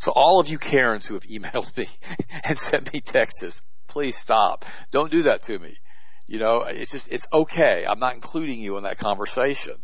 So 0.00 0.12
all 0.12 0.40
of 0.40 0.48
you 0.48 0.58
Karens 0.58 1.06
who 1.06 1.14
have 1.14 1.24
emailed 1.24 1.76
me 1.76 1.86
and 2.44 2.56
sent 2.56 2.92
me 2.92 3.00
texts, 3.00 3.62
please 3.86 4.16
stop. 4.16 4.64
Don't 4.90 5.12
do 5.12 5.22
that 5.22 5.42
to 5.44 5.58
me. 5.58 5.76
You 6.26 6.38
know, 6.38 6.62
it's 6.62 6.92
just, 6.92 7.12
it's 7.12 7.26
okay. 7.32 7.84
I'm 7.86 7.98
not 7.98 8.14
including 8.14 8.60
you 8.60 8.76
in 8.76 8.84
that 8.84 8.98
conversation. 8.98 9.74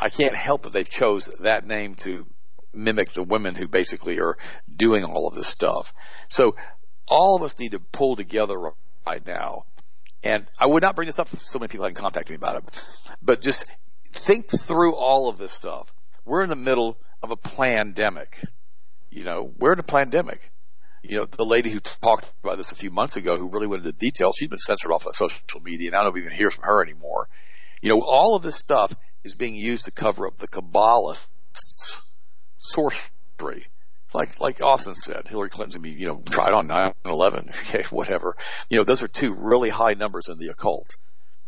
I 0.00 0.08
can't 0.08 0.34
help 0.34 0.62
but 0.62 0.72
they've 0.72 0.88
chose 0.88 1.26
that 1.40 1.66
name 1.66 1.94
to 1.96 2.26
mimic 2.72 3.12
the 3.12 3.22
women 3.22 3.54
who 3.54 3.68
basically 3.68 4.20
are 4.20 4.36
doing 4.74 5.04
all 5.04 5.28
of 5.28 5.34
this 5.34 5.48
stuff. 5.48 5.92
So 6.28 6.56
all 7.06 7.36
of 7.36 7.42
us 7.42 7.58
need 7.58 7.72
to 7.72 7.80
pull 7.80 8.16
together 8.16 8.58
right 9.06 9.26
now 9.26 9.64
and 10.22 10.46
I 10.58 10.66
would 10.66 10.82
not 10.82 10.96
bring 10.96 11.06
this 11.06 11.18
up. 11.18 11.28
So 11.28 11.58
many 11.58 11.68
people 11.68 11.86
have 11.86 11.94
contacted 11.94 12.30
me 12.30 12.36
about 12.36 12.62
it, 12.62 13.14
but 13.22 13.40
just 13.40 13.66
think 14.12 14.50
through 14.50 14.96
all 14.96 15.28
of 15.28 15.38
this 15.38 15.52
stuff. 15.52 15.92
We're 16.24 16.42
in 16.42 16.48
the 16.48 16.56
middle 16.56 16.98
of 17.22 17.30
a 17.30 17.36
pandemic. 17.36 18.42
You 19.10 19.24
know, 19.24 19.52
we're 19.58 19.72
in 19.72 19.78
a 19.78 19.84
pandemic. 19.84 20.50
You 21.02 21.18
know, 21.18 21.24
the 21.24 21.44
lady 21.44 21.70
who 21.70 21.80
talked 21.80 22.30
about 22.42 22.58
this 22.58 22.72
a 22.72 22.74
few 22.74 22.90
months 22.90 23.16
ago, 23.16 23.36
who 23.36 23.48
really 23.48 23.66
went 23.66 23.84
into 23.84 23.96
detail, 23.96 24.32
she's 24.32 24.48
been 24.48 24.58
censored 24.58 24.90
off 24.90 25.06
of 25.06 25.14
social 25.14 25.60
media, 25.62 25.88
and 25.88 25.96
I 25.96 26.02
don't 26.02 26.18
even 26.18 26.32
hear 26.32 26.50
from 26.50 26.64
her 26.64 26.82
anymore. 26.82 27.28
You 27.80 27.90
know, 27.90 28.02
all 28.02 28.36
of 28.36 28.42
this 28.42 28.56
stuff 28.56 28.92
is 29.24 29.34
being 29.34 29.54
used 29.54 29.84
to 29.84 29.90
cover 29.90 30.26
up 30.26 30.36
the 30.36 30.48
Kabbalists' 30.48 32.04
sorcery 32.56 33.66
like 34.14 34.40
like 34.40 34.62
Austin 34.62 34.94
said, 34.94 35.28
Hillary 35.28 35.50
Clinton's 35.50 35.76
gonna 35.76 35.82
be, 35.82 35.90
you 35.90 36.06
know, 36.06 36.22
tried 36.30 36.52
on 36.52 36.68
9/11, 36.68 37.48
okay, 37.68 37.84
whatever. 37.90 38.36
You 38.70 38.78
know, 38.78 38.84
those 38.84 39.02
are 39.02 39.08
two 39.08 39.34
really 39.34 39.70
high 39.70 39.94
numbers 39.94 40.28
in 40.28 40.38
the 40.38 40.48
occult. 40.48 40.96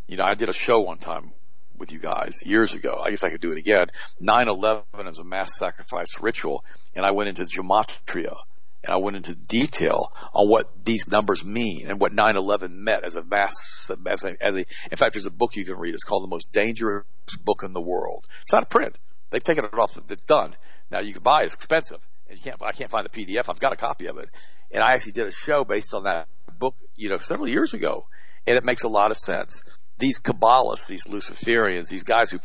You 0.06 0.16
know, 0.16 0.24
I 0.24 0.34
did 0.34 0.48
a 0.48 0.52
show 0.52 0.80
one 0.80 0.98
time 0.98 1.32
with 1.78 1.92
you 1.92 1.98
guys 1.98 2.42
years 2.44 2.74
ago. 2.74 3.00
I 3.02 3.10
guess 3.10 3.24
I 3.24 3.30
could 3.30 3.40
do 3.40 3.52
it 3.52 3.58
again. 3.58 3.88
9/11 4.20 5.08
is 5.08 5.18
a 5.18 5.24
mass 5.24 5.56
sacrifice 5.56 6.20
ritual, 6.20 6.64
and 6.94 7.06
I 7.06 7.12
went 7.12 7.30
into 7.30 7.44
gematria 7.44 8.36
and 8.84 8.94
I 8.94 8.96
went 8.98 9.16
into 9.16 9.34
detail 9.34 10.12
on 10.32 10.48
what 10.48 10.84
these 10.84 11.08
numbers 11.10 11.44
mean 11.44 11.88
and 11.88 12.00
what 12.00 12.12
9/11 12.12 12.70
meant 12.70 13.04
as 13.04 13.14
a 13.14 13.24
mass 13.24 13.90
as 14.06 14.24
a, 14.24 14.36
as 14.40 14.56
a 14.56 14.58
in 14.58 14.96
fact 14.96 15.14
there's 15.14 15.26
a 15.26 15.30
book 15.30 15.56
you 15.56 15.64
can 15.64 15.78
read 15.78 15.94
it's 15.94 16.04
called 16.04 16.24
the 16.24 16.28
most 16.28 16.52
dangerous 16.52 17.04
book 17.44 17.62
in 17.62 17.72
the 17.72 17.80
world 17.80 18.24
it's 18.42 18.52
not 18.52 18.62
a 18.62 18.66
print 18.66 18.98
they've 19.30 19.42
taken 19.42 19.64
it 19.64 19.74
off 19.74 19.96
it's 19.96 20.22
done 20.22 20.54
now 20.90 21.00
you 21.00 21.12
can 21.12 21.22
buy 21.22 21.42
it 21.42 21.46
it's 21.46 21.54
expensive 21.54 22.00
and 22.30 22.38
you 22.38 22.44
can't, 22.44 22.62
I 22.62 22.72
can't 22.72 22.90
find 22.90 23.04
the 23.04 23.08
PDF. 23.10 23.48
I've 23.48 23.58
got 23.58 23.72
a 23.72 23.76
copy 23.76 24.06
of 24.06 24.18
it. 24.18 24.30
And 24.70 24.84
I 24.84 24.92
actually 24.92 25.12
did 25.12 25.26
a 25.26 25.32
show 25.32 25.64
based 25.64 25.92
on 25.92 26.04
that 26.04 26.28
book, 26.58 26.76
you 26.96 27.10
know, 27.10 27.18
several 27.18 27.48
years 27.48 27.74
ago. 27.74 28.04
And 28.46 28.56
it 28.56 28.64
makes 28.64 28.84
a 28.84 28.88
lot 28.88 29.10
of 29.10 29.16
sense. 29.16 29.62
These 29.98 30.20
Kabbalists, 30.20 30.86
these 30.86 31.06
Luciferians, 31.06 31.88
these 31.88 32.04
guys 32.04 32.30
who 32.30 32.38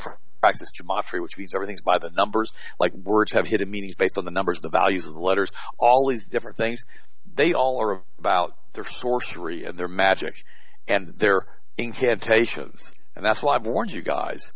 practice 0.45 0.71
gematria, 0.71 1.21
which 1.21 1.39
means 1.39 1.55
everything's 1.55 1.81
by 1.81 1.97
the 1.97 2.11
numbers, 2.11 2.53
like 2.79 2.93
words 2.93 3.33
have 3.33 3.47
hidden 3.47 3.71
meanings 3.71 3.95
based 3.95 4.19
on 4.19 4.25
the 4.25 4.31
numbers 4.31 4.59
and 4.59 4.65
the 4.65 4.77
values 4.77 5.07
of 5.07 5.13
the 5.13 5.19
letters, 5.19 5.51
all 5.79 6.07
these 6.07 6.27
different 6.27 6.55
things, 6.55 6.85
they 7.33 7.53
all 7.53 7.81
are 7.81 8.03
about 8.19 8.55
their 8.73 8.85
sorcery 8.85 9.63
and 9.63 9.75
their 9.75 9.87
magic 9.87 10.43
and 10.87 11.07
their 11.17 11.47
incantations. 11.79 12.93
And 13.15 13.25
that's 13.25 13.41
why 13.41 13.55
I've 13.55 13.65
warned 13.65 13.91
you 13.91 14.03
guys. 14.03 14.53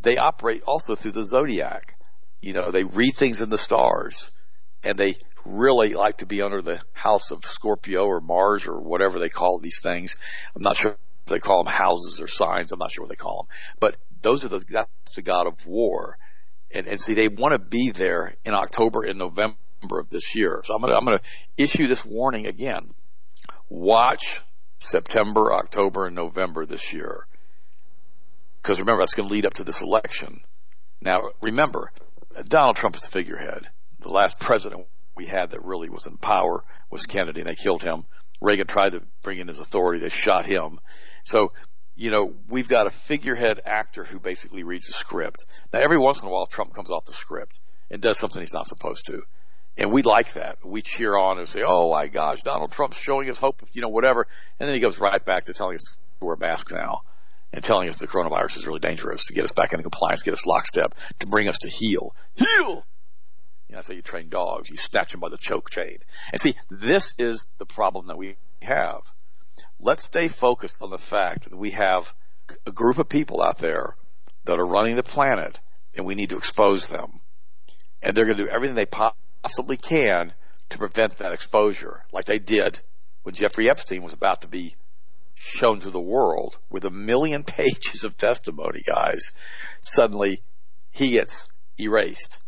They 0.00 0.16
operate 0.16 0.62
also 0.62 0.94
through 0.94 1.12
the 1.12 1.26
zodiac. 1.26 1.94
You 2.40 2.54
know, 2.54 2.70
they 2.70 2.84
read 2.84 3.14
things 3.14 3.42
in 3.42 3.50
the 3.50 3.58
stars 3.58 4.32
and 4.82 4.96
they 4.96 5.16
really 5.44 5.92
like 5.92 6.18
to 6.18 6.26
be 6.26 6.40
under 6.40 6.62
the 6.62 6.80
house 6.94 7.32
of 7.32 7.44
Scorpio 7.44 8.06
or 8.06 8.22
Mars 8.22 8.66
or 8.66 8.80
whatever 8.80 9.18
they 9.18 9.28
call 9.28 9.58
these 9.58 9.82
things. 9.82 10.16
I'm 10.56 10.62
not 10.62 10.76
sure 10.76 10.96
they 11.26 11.38
call 11.38 11.62
them 11.62 11.72
houses 11.72 12.22
or 12.22 12.28
signs. 12.28 12.72
I'm 12.72 12.78
not 12.78 12.90
sure 12.90 13.02
what 13.04 13.10
they 13.10 13.16
call 13.16 13.42
them, 13.42 13.56
but 13.78 13.96
those 14.22 14.44
are 14.44 14.48
the, 14.48 14.64
that's 14.68 15.14
the 15.14 15.22
god 15.22 15.46
of 15.46 15.66
war. 15.66 16.18
And, 16.70 16.86
and 16.86 17.00
see, 17.00 17.14
they 17.14 17.28
want 17.28 17.52
to 17.52 17.58
be 17.58 17.90
there 17.90 18.34
in 18.44 18.54
October 18.54 19.04
and 19.04 19.18
November 19.18 19.56
of 19.90 20.10
this 20.10 20.34
year. 20.34 20.60
So 20.64 20.74
I'm 20.74 20.82
to, 20.82 20.96
I'm 20.96 21.06
to 21.06 21.20
issue 21.56 21.86
this 21.86 22.04
warning 22.04 22.46
again. 22.46 22.92
Watch 23.70 24.42
September, 24.78 25.52
October, 25.52 26.06
and 26.06 26.14
November 26.14 26.66
this 26.66 26.92
year. 26.92 27.26
Because 28.62 28.80
remember, 28.80 29.00
that's 29.00 29.14
going 29.14 29.28
to 29.28 29.32
lead 29.32 29.46
up 29.46 29.54
to 29.54 29.64
this 29.64 29.80
election. 29.80 30.40
Now, 31.00 31.30
remember, 31.40 31.90
Donald 32.48 32.76
Trump 32.76 32.96
is 32.96 33.02
the 33.02 33.10
figurehead 33.10 33.68
the 34.00 34.10
last 34.10 34.38
president 34.38 34.86
we 35.16 35.26
had 35.26 35.50
that 35.50 35.64
really 35.64 35.88
was 35.88 36.06
in 36.06 36.16
power 36.16 36.64
was 36.90 37.06
Kennedy, 37.06 37.40
and 37.40 37.48
they 37.48 37.54
killed 37.54 37.82
him. 37.82 38.04
Reagan 38.40 38.66
tried 38.66 38.92
to 38.92 39.02
bring 39.22 39.38
in 39.38 39.48
his 39.48 39.58
authority. 39.58 40.00
They 40.00 40.08
shot 40.08 40.46
him. 40.46 40.78
So, 41.24 41.52
you 41.98 42.12
know, 42.12 42.32
we've 42.48 42.68
got 42.68 42.86
a 42.86 42.90
figurehead 42.90 43.60
actor 43.66 44.04
who 44.04 44.20
basically 44.20 44.62
reads 44.62 44.88
a 44.88 44.92
script. 44.92 45.44
Now, 45.72 45.80
every 45.80 45.98
once 45.98 46.22
in 46.22 46.28
a 46.28 46.30
while, 46.30 46.46
Trump 46.46 46.72
comes 46.72 46.90
off 46.90 47.04
the 47.04 47.12
script 47.12 47.58
and 47.90 48.00
does 48.00 48.18
something 48.18 48.40
he's 48.40 48.54
not 48.54 48.68
supposed 48.68 49.06
to. 49.06 49.22
And 49.76 49.92
we 49.92 50.02
like 50.02 50.34
that. 50.34 50.64
We 50.64 50.80
cheer 50.80 51.16
on 51.16 51.40
and 51.40 51.48
say, 51.48 51.62
oh 51.66 51.90
my 51.90 52.06
gosh, 52.06 52.42
Donald 52.42 52.70
Trump's 52.70 52.96
showing 52.96 53.28
us 53.28 53.38
hope, 53.38 53.62
you 53.72 53.82
know, 53.82 53.88
whatever. 53.88 54.28
And 54.60 54.68
then 54.68 54.74
he 54.74 54.80
goes 54.80 55.00
right 55.00 55.24
back 55.24 55.46
to 55.46 55.54
telling 55.54 55.74
us 55.74 55.98
to 56.20 56.24
wear 56.24 56.34
a 56.34 56.38
mask 56.38 56.70
now 56.70 57.00
and 57.52 57.64
telling 57.64 57.88
us 57.88 57.98
the 57.98 58.06
coronavirus 58.06 58.58
is 58.58 58.66
really 58.66 58.78
dangerous 58.78 59.26
to 59.26 59.32
get 59.32 59.44
us 59.44 59.52
back 59.52 59.72
into 59.72 59.82
compliance, 59.82 60.22
get 60.22 60.34
us 60.34 60.46
lockstep, 60.46 60.94
to 61.18 61.26
bring 61.26 61.48
us 61.48 61.58
to 61.58 61.68
heel. 61.68 62.14
Heel! 62.36 62.46
You 63.66 63.72
know, 63.72 63.78
that's 63.78 63.88
how 63.88 63.94
you 63.94 64.02
train 64.02 64.28
dogs. 64.28 64.70
You 64.70 64.76
snatch 64.76 65.10
them 65.10 65.20
by 65.20 65.30
the 65.30 65.36
choke 65.36 65.70
chain. 65.70 65.98
And 66.32 66.40
see, 66.40 66.54
this 66.70 67.14
is 67.18 67.48
the 67.58 67.66
problem 67.66 68.06
that 68.06 68.16
we 68.16 68.36
have. 68.62 69.02
Let's 69.80 70.04
stay 70.04 70.28
focused 70.28 70.82
on 70.82 70.90
the 70.90 70.98
fact 70.98 71.50
that 71.50 71.56
we 71.56 71.70
have 71.72 72.14
a 72.66 72.72
group 72.72 72.98
of 72.98 73.08
people 73.08 73.42
out 73.42 73.58
there 73.58 73.96
that 74.44 74.58
are 74.58 74.66
running 74.66 74.96
the 74.96 75.02
planet 75.02 75.60
and 75.96 76.06
we 76.06 76.14
need 76.14 76.30
to 76.30 76.36
expose 76.36 76.88
them. 76.88 77.20
And 78.02 78.16
they're 78.16 78.24
going 78.24 78.36
to 78.36 78.44
do 78.44 78.50
everything 78.50 78.76
they 78.76 78.86
possibly 78.86 79.76
can 79.76 80.32
to 80.70 80.78
prevent 80.78 81.18
that 81.18 81.32
exposure, 81.32 82.04
like 82.12 82.26
they 82.26 82.38
did 82.38 82.80
when 83.22 83.34
Jeffrey 83.34 83.68
Epstein 83.68 84.02
was 84.02 84.12
about 84.12 84.42
to 84.42 84.48
be 84.48 84.74
shown 85.34 85.80
to 85.80 85.90
the 85.90 86.00
world 86.00 86.58
with 86.70 86.84
a 86.84 86.90
million 86.90 87.44
pages 87.44 88.04
of 88.04 88.16
testimony, 88.16 88.82
guys. 88.86 89.32
Suddenly 89.80 90.42
he 90.90 91.10
gets 91.10 91.48
erased 91.78 92.40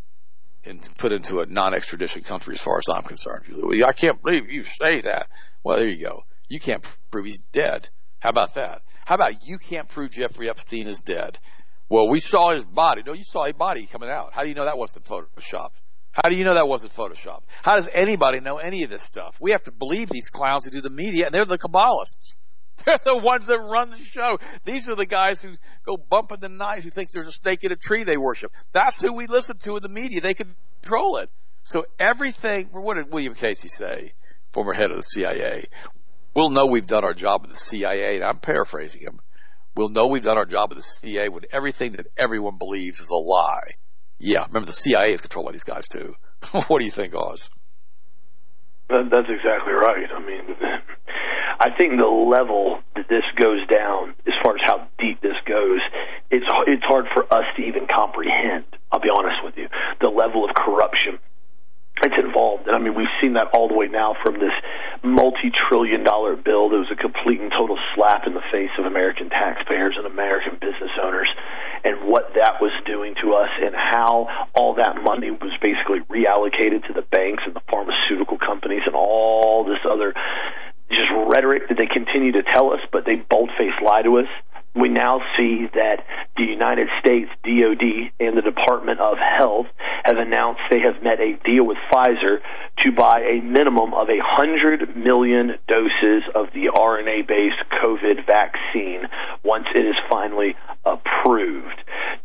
and 0.65 0.87
put 0.99 1.13
into 1.13 1.41
a 1.41 1.47
non-extradition 1.47 2.23
country 2.23 2.55
as 2.55 2.61
far 2.61 2.79
as 2.79 2.87
I'm 2.93 3.03
concerned. 3.03 3.45
I 3.85 3.93
can't 3.93 4.23
believe 4.23 4.51
you 4.51 4.65
say 4.65 5.01
that. 5.03 5.29
Well, 5.63 5.79
there 5.79 5.89
you 5.89 6.05
go. 6.05 6.25
You 6.51 6.61
can't 6.61 6.85
prove 7.11 7.25
he's 7.25 7.39
dead. 7.39 7.89
How 8.19 8.29
about 8.29 8.55
that? 8.55 8.83
How 9.07 9.15
about 9.15 9.47
you 9.47 9.57
can't 9.57 9.89
prove 9.89 10.11
Jeffrey 10.11 10.51
Epstein 10.51 10.87
is 10.87 11.01
dead? 11.01 11.39
Well, 11.89 12.09
we 12.09 12.21
saw 12.21 12.51
his 12.51 12.67
body. 12.67 13.03
No, 13.07 13.15
you 13.15 13.25
saw 13.25 13.47
a 13.47 13.55
body 13.55 13.87
coming 13.87 14.11
out. 14.11 14.35
How 14.35 14.43
do 14.43 14.49
you 14.49 14.55
know 14.55 14.67
that 14.67 14.77
wasn't 14.77 15.07
photoshopped? 15.07 15.81
How 16.13 16.29
do 16.29 16.35
you 16.35 16.45
know 16.45 16.55
that 16.55 16.67
wasn't 16.67 16.93
Photoshop? 16.93 17.43
How 17.63 17.77
does 17.77 17.89
anybody 17.93 18.41
know 18.41 18.59
any 18.59 18.83
of 18.83 18.91
this 18.91 19.03
stuff? 19.03 19.41
We 19.41 19.53
have 19.53 19.63
to 19.65 19.73
believe 19.73 20.09
these 20.09 20.29
clowns 20.29 20.65
who 20.65 20.71
do 20.73 20.81
the 20.81 20.91
media, 20.91 21.27
and 21.27 21.35
they're 21.35 21.45
the 21.45 21.59
Kabbalists. 21.59 22.35
They're 22.87 22.97
the 23.05 23.19
ones 23.19 23.49
that 23.49 23.59
run 23.59 23.91
the 23.91 23.97
show. 23.99 24.39
These 24.65 24.89
are 24.89 24.95
the 24.95 25.05
guys 25.05 25.43
who 25.43 25.51
go 25.85 25.99
bumping 25.99 26.41
the 26.41 26.49
night, 26.49 26.83
who 26.83 26.89
think 26.89 27.11
there's 27.11 27.27
a 27.27 27.33
snake 27.33 27.63
in 27.63 27.73
a 27.73 27.77
tree 27.77 28.05
they 28.05 28.17
worship. 28.17 28.53
That's 28.73 29.03
who 29.03 29.15
we 29.15 29.27
listen 29.27 29.59
to 29.59 29.77
in 29.77 29.83
the 29.83 29.91
media. 29.91 30.23
They 30.23 30.33
control 30.33 31.19
it. 31.19 31.29
So 31.63 31.85
everything, 31.99 32.71
what 32.73 32.95
did 32.95 33.13
William 33.13 33.35
Casey 33.35 33.69
say, 33.69 34.15
former 34.53 34.73
head 34.73 34.91
of 34.91 34.97
the 34.97 35.03
CIA? 35.03 35.67
We'll 36.35 36.51
know 36.51 36.67
we've 36.67 36.87
done 36.87 37.05
our 37.05 37.15
job 37.15 37.43
with 37.43 37.51
the 37.51 37.57
CIA, 37.57 38.17
and 38.17 38.25
I'm 38.25 38.39
paraphrasing 38.39 39.01
him. 39.01 39.21
We'll 39.75 39.89
know 39.89 40.07
we've 40.07 40.23
done 40.23 40.39
our 40.39 40.47
job 40.47 40.71
with 40.71 40.79
the 40.79 40.83
CIA 40.83 41.29
when 41.29 41.45
everything 41.53 41.93
that 41.93 42.07
everyone 42.17 42.59
believes 42.59 43.01
is 43.01 43.11
a 43.11 43.17
lie. 43.17 43.75
Yeah, 44.19 44.45
remember 44.47 44.67
the 44.67 44.73
CIA 44.73 45.13
is 45.13 45.21
controlled 45.21 45.47
by 45.47 45.53
these 45.53 45.65
guys 45.65 45.89
too. 45.89 46.15
what 46.69 46.79
do 46.79 46.85
you 46.85 46.91
think, 46.91 47.15
Oz? 47.15 47.51
That's 48.89 49.29
exactly 49.29 49.73
right. 49.73 50.07
I 50.13 50.21
mean, 50.21 50.57
I 51.61 51.71
think 51.77 51.97
the 51.97 52.07
level 52.07 52.81
that 52.97 53.09
this 53.09 53.25
goes 53.41 53.67
down, 53.67 54.15
as 54.27 54.35
far 54.45 54.55
as 54.55 54.61
how 54.67 54.89
deep 54.99 55.21
this 55.23 55.39
goes, 55.47 55.81
it's 56.31 56.47
it's 56.67 56.85
hard 56.85 57.07
for 57.15 57.25
us 57.25 57.45
to 57.57 57.63
even 57.63 57.87
comprehend. 57.87 58.65
I'll 58.93 59.01
be 59.01 59.11
honest 59.15 59.45
with 59.45 59.57
you, 59.57 59.69
the 60.01 60.09
level 60.09 60.45
of 60.45 60.55
corruption 60.55 61.19
it's 62.03 62.19
involved. 62.19 62.67
And 62.67 62.77
I 62.77 62.79
mean, 62.79 62.95
we've 62.95 63.13
seen 63.21 63.35
that 63.35 63.53
all 63.53 63.69
the 63.69 63.75
way 63.75 63.89
now 63.89 64.17
from 64.25 64.41
this 64.41 64.55
multi-trillion 65.03 66.05
dollar 66.05 66.37
bill 66.37 66.69
that 66.71 66.77
was 66.77 66.93
a 66.93 66.97
complete 66.97 67.41
and 67.41 67.51
total 67.51 67.79
slap 67.95 68.27
in 68.27 68.35
the 68.35 68.45
face 68.53 68.71
of 68.79 68.85
American 68.85 69.31
taxpayers 69.31 69.95
and 69.97 70.07
American 70.07 70.55
business 70.61 70.93
owners 71.03 71.29
and 71.85 72.09
what 72.09 72.35
that 72.35 72.61
was 72.61 72.73
doing 72.85 73.15
to 73.23 73.33
us 73.33 73.49
and 73.63 73.75
how 73.75 74.29
all 74.55 74.75
that 74.75 75.03
money 75.03 75.31
was 75.31 75.53
basically 75.63 76.01
reallocated 76.13 76.87
to 76.87 76.93
the 76.93 77.03
banks 77.03 77.43
and 77.47 77.55
the 77.57 77.65
pharmaceutical 77.71 78.37
companies 78.37 78.83
and 78.85 78.95
all 78.95 79.65
this 79.65 79.81
other 79.89 80.13
just 80.91 81.09
rhetoric 81.33 81.69
that 81.69 81.79
they 81.79 81.87
continue 81.87 82.33
to 82.33 82.43
tell 82.43 82.73
us, 82.73 82.81
but 82.93 83.07
they 83.07 83.15
bold-faced 83.15 83.81
lie 83.83 84.03
to 84.03 84.19
us 84.19 84.29
we 84.75 84.89
now 84.89 85.21
see 85.37 85.67
that 85.75 86.07
the 86.37 86.45
United 86.45 86.89
States 87.01 87.31
DoD 87.43 88.13
and 88.21 88.37
the 88.37 88.43
Department 88.43 89.01
of 89.01 89.19
Health 89.19 89.67
have 90.05 90.17
announced 90.17 90.61
they 90.71 90.81
have 90.81 91.03
met 91.03 91.21
a 91.21 91.39
deal 91.45 91.67
with 91.67 91.77
Pfizer 91.93 92.39
to 92.85 92.93
buy 92.93 93.21
a 93.21 93.43
minimum 93.43 93.93
of 93.95 94.09
a 94.09 94.21
hundred 94.23 94.97
million 94.97 95.59
doses 95.69 96.23
of 96.35 96.47
the 96.55 96.71
RNA-based 96.73 97.69
COVID 97.83 98.27
vaccine 98.27 99.03
once 99.45 99.67
it 99.75 99.85
is 99.85 99.97
finally 100.11 100.55
approved. 100.85 101.77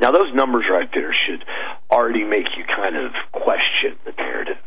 Now, 0.00 0.10
those 0.10 0.34
numbers 0.34 0.64
right 0.70 0.88
there 0.92 1.14
should 1.26 1.44
already 1.90 2.24
make 2.24 2.46
you 2.56 2.64
kind 2.64 2.96
of 2.96 3.12
question 3.32 3.96
the 4.04 4.12
narrative. 4.12 4.58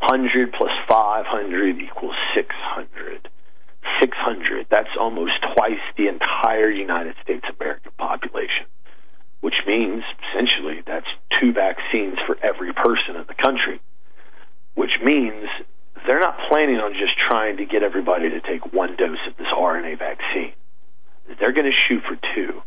100 0.00 0.52
plus 0.52 0.70
500 0.88 1.78
equals 1.80 2.16
600. 2.34 3.28
600, 4.00 4.66
that's 4.70 4.94
almost 4.98 5.32
twice 5.54 5.82
the 5.96 6.08
entire 6.08 6.70
United 6.70 7.14
States 7.22 7.44
American 7.58 7.92
population, 7.98 8.66
which 9.40 9.54
means 9.66 10.02
essentially 10.30 10.82
that's 10.86 11.06
two 11.40 11.52
vaccines 11.52 12.18
for 12.26 12.36
every 12.42 12.72
person 12.72 13.16
in 13.16 13.24
the 13.28 13.34
country, 13.34 13.80
which 14.74 14.90
means 15.04 15.46
they're 16.06 16.20
not 16.20 16.38
planning 16.48 16.76
on 16.76 16.94
just 16.94 17.14
trying 17.30 17.56
to 17.58 17.64
get 17.64 17.82
everybody 17.82 18.30
to 18.30 18.40
take 18.40 18.72
one 18.72 18.96
dose 18.96 19.22
of 19.28 19.36
this 19.36 19.46
RNA 19.54 19.98
vaccine. 19.98 20.52
They're 21.38 21.52
going 21.52 21.70
to 21.70 21.78
shoot 21.88 22.02
for 22.02 22.18
two 22.34 22.62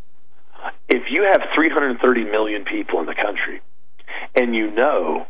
if 0.90 1.04
you 1.10 1.24
have 1.24 1.42
330 1.56 2.24
million 2.26 2.66
people 2.66 3.00
in 3.00 3.06
the 3.06 3.16
country 3.16 3.62
and 4.36 4.56
you 4.56 4.72
know 4.72 5.26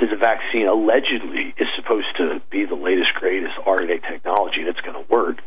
that 0.00 0.10
the 0.10 0.16
vaccine 0.16 0.66
allegedly 0.66 1.54
is 1.58 1.68
supposed 1.76 2.08
to 2.16 2.40
be 2.50 2.64
the 2.66 2.74
latest, 2.74 3.14
greatest 3.14 3.54
RNA 3.66 4.02
technology 4.08 4.64
that's 4.64 4.80
going 4.80 4.98
to 4.98 5.12
work, 5.12 5.38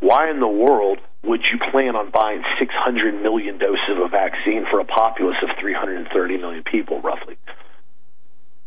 why 0.00 0.30
in 0.30 0.40
the 0.40 0.48
world 0.48 0.98
would 1.24 1.40
you 1.50 1.58
plan 1.70 1.96
on 1.96 2.10
buying 2.10 2.42
600 2.58 3.22
million 3.22 3.58
doses 3.58 3.90
of 3.90 3.98
a 3.98 4.08
vaccine 4.08 4.64
for 4.70 4.80
a 4.80 4.84
populace 4.84 5.36
of 5.42 5.50
330 5.58 6.38
million 6.38 6.62
people, 6.62 7.00
roughly? 7.00 7.36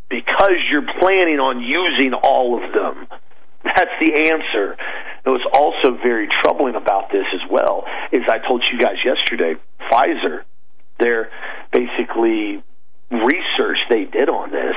Because 0.10 0.60
you're 0.70 0.88
planning 1.00 1.40
on 1.40 1.62
using 1.62 2.14
all 2.14 2.58
of 2.58 2.74
them. 2.74 3.08
That's 3.64 3.92
the 4.00 4.14
answer. 4.32 4.76
And 5.26 5.34
what's 5.34 5.46
also 5.54 5.98
very 6.02 6.28
troubling 6.42 6.76
about 6.76 7.12
this 7.12 7.26
as 7.34 7.50
well 7.52 7.86
is 8.12 8.24
I 8.30 8.40
told 8.48 8.64
you 8.72 8.80
guys 8.80 8.96
yesterday, 9.04 9.56
Pfizer, 9.92 10.44
their 11.00 11.30
basically 11.72 12.64
research 13.12 13.78
they 13.90 14.06
did 14.06 14.30
on 14.30 14.52
this, 14.52 14.76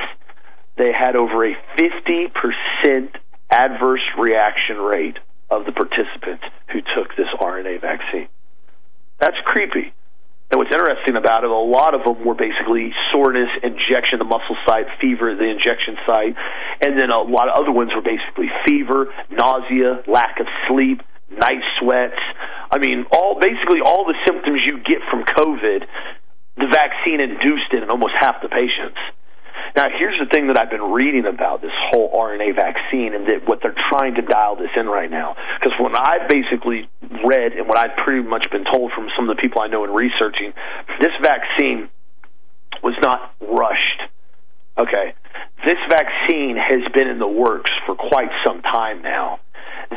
they 0.77 0.91
had 0.91 1.15
over 1.15 1.45
a 1.45 1.55
50% 1.77 3.15
adverse 3.49 4.01
reaction 4.17 4.77
rate 4.77 5.17
of 5.49 5.65
the 5.65 5.71
participants 5.71 6.43
who 6.71 6.81
took 6.81 7.15
this 7.15 7.27
RNA 7.39 7.81
vaccine. 7.81 8.27
That's 9.19 9.37
creepy. 9.45 9.93
And 10.51 10.59
what's 10.59 10.71
interesting 10.71 11.15
about 11.15 11.43
it, 11.43 11.49
a 11.49 11.53
lot 11.53 11.95
of 11.95 12.05
them 12.05 12.25
were 12.25 12.37
basically 12.37 12.93
soreness, 13.11 13.49
injection, 13.63 14.19
the 14.19 14.29
muscle 14.29 14.57
site, 14.67 14.85
fever, 15.01 15.33
the 15.33 15.49
injection 15.49 15.97
site, 16.05 16.35
and 16.81 16.93
then 16.99 17.09
a 17.09 17.21
lot 17.21 17.49
of 17.49 17.57
other 17.57 17.71
ones 17.71 17.89
were 17.95 18.05
basically 18.05 18.53
fever, 18.67 19.09
nausea, 19.31 20.03
lack 20.05 20.39
of 20.39 20.45
sleep, 20.69 21.01
night 21.31 21.63
sweats. 21.79 22.21
I 22.69 22.77
mean, 22.77 23.05
all 23.11 23.39
basically 23.41 23.81
all 23.81 24.05
the 24.05 24.17
symptoms 24.29 24.61
you 24.65 24.77
get 24.85 25.01
from 25.09 25.25
COVID, 25.25 25.85
the 26.57 26.69
vaccine 26.69 27.19
induced 27.19 27.73
it 27.73 27.81
in 27.81 27.89
almost 27.89 28.13
half 28.19 28.41
the 28.41 28.49
patients. 28.49 28.99
Now, 29.75 29.89
here's 29.89 30.19
the 30.21 30.29
thing 30.29 30.47
that 30.47 30.57
I've 30.57 30.69
been 30.69 30.93
reading 30.93 31.25
about 31.25 31.61
this 31.61 31.73
whole 31.89 32.13
RNA 32.13 32.55
vaccine 32.55 33.13
and 33.13 33.25
that 33.27 33.47
what 33.49 33.59
they're 33.61 33.77
trying 33.89 34.15
to 34.15 34.21
dial 34.21 34.55
this 34.55 34.69
in 34.77 34.85
right 34.85 35.09
now. 35.09 35.35
Because 35.59 35.73
when 35.81 35.95
I've 35.95 36.29
basically 36.29 36.89
read 37.25 37.53
and 37.53 37.67
what 37.67 37.77
I've 37.77 37.97
pretty 38.05 38.21
much 38.21 38.45
been 38.51 38.65
told 38.65 38.91
from 38.93 39.09
some 39.17 39.29
of 39.29 39.35
the 39.35 39.41
people 39.41 39.61
I 39.61 39.67
know 39.67 39.83
in 39.83 39.91
researching, 39.91 40.53
this 41.01 41.13
vaccine 41.21 41.89
was 42.83 42.93
not 43.01 43.33
rushed. 43.41 44.01
Okay. 44.77 45.13
This 45.65 45.79
vaccine 45.89 46.57
has 46.57 46.85
been 46.93 47.07
in 47.07 47.17
the 47.17 47.27
works 47.27 47.71
for 47.85 47.95
quite 47.95 48.29
some 48.45 48.61
time 48.61 49.01
now. 49.01 49.39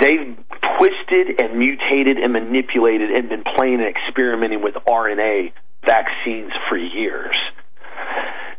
They've 0.01 0.37
twisted 0.79 1.41
and 1.41 1.59
mutated 1.59 2.17
and 2.17 2.33
manipulated 2.33 3.11
and 3.11 3.29
been 3.29 3.45
playing 3.57 3.81
and 3.81 3.89
experimenting 3.89 4.63
with 4.63 4.75
RNA 4.89 5.53
vaccines 5.85 6.53
for 6.69 6.77
years 6.77 7.35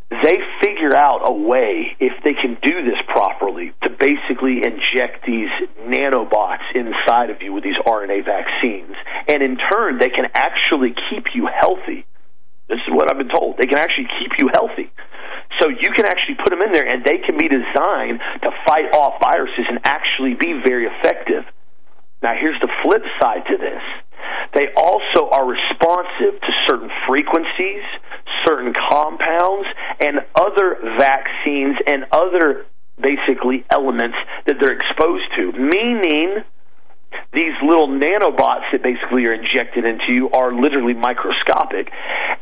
they 0.10 0.39
figure 0.62 0.95
out 0.95 1.28
a 1.28 1.34
way, 1.34 1.91
if 1.99 2.14
they 2.24 2.34
can 2.34 2.55
do 2.64 2.84
this 2.88 2.99
properly, 3.12 3.74
to 3.84 3.89
basically 3.91 4.64
inject 4.64 5.28
these 5.28 5.51
nanobots 5.84 6.64
inside 6.74 7.30
of 7.30 7.41
you 7.41 7.51
with 7.51 7.64
these 7.64 7.78
RNA 7.86 8.24
vaccines. 8.24 8.95
And 9.28 9.43
in 9.43 9.58
turn, 9.58 9.99
they 9.99 10.08
can 10.08 10.32
actually 10.34 10.95
keep 11.10 11.36
you 11.36 11.49
healthy. 11.51 12.08
This 12.70 12.80
is 12.88 12.91
what 12.95 13.12
I've 13.12 13.18
been 13.18 13.32
told. 13.32 13.58
They 13.58 13.68
can 13.68 13.80
actually 13.80 14.08
keep 14.20 14.32
you 14.39 14.49
healthy. 14.53 14.91
So 15.60 15.68
you 15.68 15.91
can 15.91 16.08
actually 16.08 16.39
put 16.39 16.51
them 16.55 16.64
in 16.64 16.72
there, 16.72 16.88
and 16.88 17.03
they 17.03 17.20
can 17.20 17.36
be 17.36 17.51
designed 17.51 18.20
to 18.43 18.49
fight 18.64 18.88
off 18.95 19.20
viruses 19.20 19.68
and 19.68 19.80
actually 19.84 20.36
be 20.39 20.55
very 20.64 20.88
effective. 20.88 21.43
Now, 22.24 22.32
here's 22.39 22.60
the 22.62 22.72
flip 22.84 23.03
side 23.20 23.43
to 23.51 23.58
this 23.60 23.84
they 24.53 24.68
also 24.76 25.30
are 25.30 25.45
responsive 25.45 26.39
to 26.39 26.51
certain 26.68 26.89
frequencies, 27.08 27.84
certain 28.48 28.74
compounds, 28.74 29.68
and 30.00 30.20
other 30.39 30.78
vaccines 30.98 31.76
and 31.86 32.06
other 32.12 32.66
basically 33.02 33.66
elements 33.70 34.18
that 34.48 34.56
they're 34.60 34.74
exposed 34.74 35.26
to, 35.38 35.52
meaning 35.52 36.43
these 37.34 37.54
little 37.62 37.88
nanobots 37.88 38.72
that 38.72 38.82
basically 38.82 39.28
are 39.28 39.34
injected 39.34 39.86
into 39.86 40.10
you 40.10 40.30
are 40.32 40.54
literally 40.54 40.93
microscopic. 40.93 41.91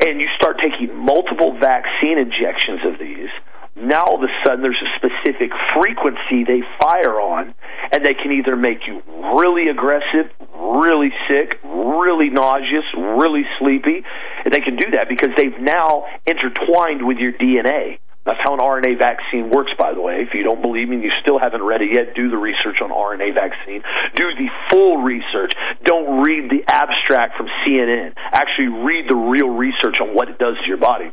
And 0.05 0.19
you 0.21 0.27
start 0.37 0.57
taking 0.61 0.95
multiple 0.95 1.57
vaccine 1.59 2.17
injections 2.17 2.81
of 2.85 2.99
these 2.99 3.29
now 3.75 4.05
all 4.07 4.15
of 4.15 4.23
a 4.23 4.31
sudden 4.45 4.61
there's 4.61 4.81
a 4.81 4.91
specific 4.97 5.51
frequency 5.75 6.43
they 6.47 6.61
fire 6.81 7.19
on, 7.19 7.53
and 7.91 8.05
they 8.05 8.13
can 8.13 8.31
either 8.31 8.55
make 8.55 8.87
you 8.87 9.01
really 9.35 9.67
aggressive, 9.67 10.31
really 10.55 11.11
sick, 11.27 11.59
really 11.63 12.29
nauseous, 12.29 12.85
really 12.95 13.43
sleepy. 13.59 14.03
And 14.43 14.53
they 14.53 14.61
can 14.61 14.75
do 14.77 14.91
that 14.91 15.07
because 15.09 15.29
they've 15.37 15.59
now 15.59 16.05
intertwined 16.25 17.05
with 17.05 17.17
your 17.17 17.33
DNA. 17.33 17.99
That's 18.25 18.39
how 18.43 18.55
an 18.55 18.59
RNA 18.59 18.97
vaccine 18.97 19.51
works, 19.51 19.71
by 19.77 19.93
the 19.93 20.01
way. 20.01 20.25
If 20.25 20.33
you 20.33 20.41
don't 20.41 20.61
believe 20.61 20.89
me 20.89 20.95
and 20.95 21.03
you 21.03 21.11
still 21.21 21.37
haven't 21.37 21.61
read 21.61 21.83
it 21.83 21.93
yet, 21.93 22.15
do 22.15 22.29
the 22.29 22.37
research 22.37 22.81
on 22.81 22.89
RNA 22.89 23.35
vaccine. 23.35 23.83
Do 24.15 24.25
the 24.33 24.49
full 24.71 25.03
research. 25.03 25.53
Don't 25.83 26.23
read 26.25 26.49
the 26.49 26.65
abstract 26.65 27.37
from 27.37 27.47
CNN. 27.61 28.13
Actually 28.17 28.81
read 28.81 29.05
the 29.07 29.15
real 29.15 29.49
research 29.49 30.01
on 30.01 30.15
what 30.15 30.29
it 30.29 30.39
does 30.39 30.57
to 30.57 30.67
your 30.67 30.77
body. 30.77 31.11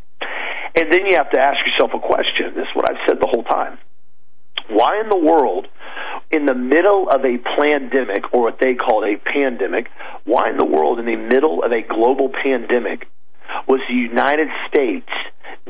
And 0.75 0.91
then 0.91 1.07
you 1.07 1.17
have 1.17 1.31
to 1.31 1.39
ask 1.39 1.59
yourself 1.67 1.91
a 1.95 2.01
question. 2.01 2.55
This 2.55 2.65
is 2.65 2.75
what 2.75 2.91
I've 2.91 3.01
said 3.07 3.21
the 3.21 3.27
whole 3.27 3.45
time. 3.45 3.79
Why 4.69 5.01
in 5.01 5.09
the 5.09 5.19
world, 5.19 5.67
in 6.31 6.47
the 6.47 6.55
middle 6.55 7.09
of 7.11 7.25
a 7.25 7.37
pandemic, 7.39 8.33
or 8.33 8.43
what 8.43 8.59
they 8.61 8.75
call 8.75 9.05
a 9.05 9.17
pandemic, 9.17 9.89
why 10.25 10.51
in 10.51 10.57
the 10.57 10.65
world, 10.65 10.99
in 10.99 11.07
the 11.07 11.17
middle 11.17 11.63
of 11.63 11.73
a 11.73 11.83
global 11.83 12.31
pandemic, 12.31 13.07
was 13.69 13.81
the 13.89 13.95
United 13.95 14.49
States 14.69 15.09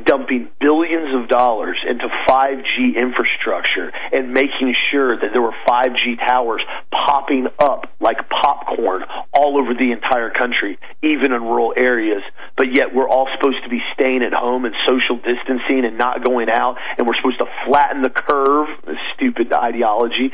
dumping 0.04 0.48
billions 0.60 1.14
of 1.22 1.28
dollars 1.28 1.76
into 1.88 2.06
5G 2.28 2.96
infrastructure 2.96 3.92
and 4.12 4.32
making 4.32 4.74
sure 4.90 5.16
that 5.16 5.30
there 5.32 5.42
were 5.42 5.54
5G 5.68 6.18
towers 6.24 6.62
popping 7.06 7.46
up 7.58 7.90
like 8.00 8.16
popcorn 8.28 9.02
all 9.32 9.58
over 9.58 9.74
the 9.74 9.92
entire 9.92 10.30
country, 10.30 10.78
even 11.02 11.32
in 11.32 11.42
rural 11.42 11.72
areas. 11.76 12.22
But 12.56 12.74
yet 12.74 12.94
we're 12.94 13.08
all 13.08 13.28
supposed 13.38 13.62
to 13.64 13.70
be 13.70 13.80
staying 13.94 14.22
at 14.22 14.32
home 14.32 14.64
and 14.64 14.74
social 14.86 15.16
distancing 15.16 15.84
and 15.84 15.98
not 15.98 16.24
going 16.24 16.48
out, 16.50 16.76
and 16.98 17.06
we're 17.06 17.16
supposed 17.16 17.40
to 17.40 17.48
flatten 17.66 18.02
the 18.02 18.10
curve. 18.10 18.68
This 18.86 18.98
stupid 19.14 19.52
ideology. 19.52 20.30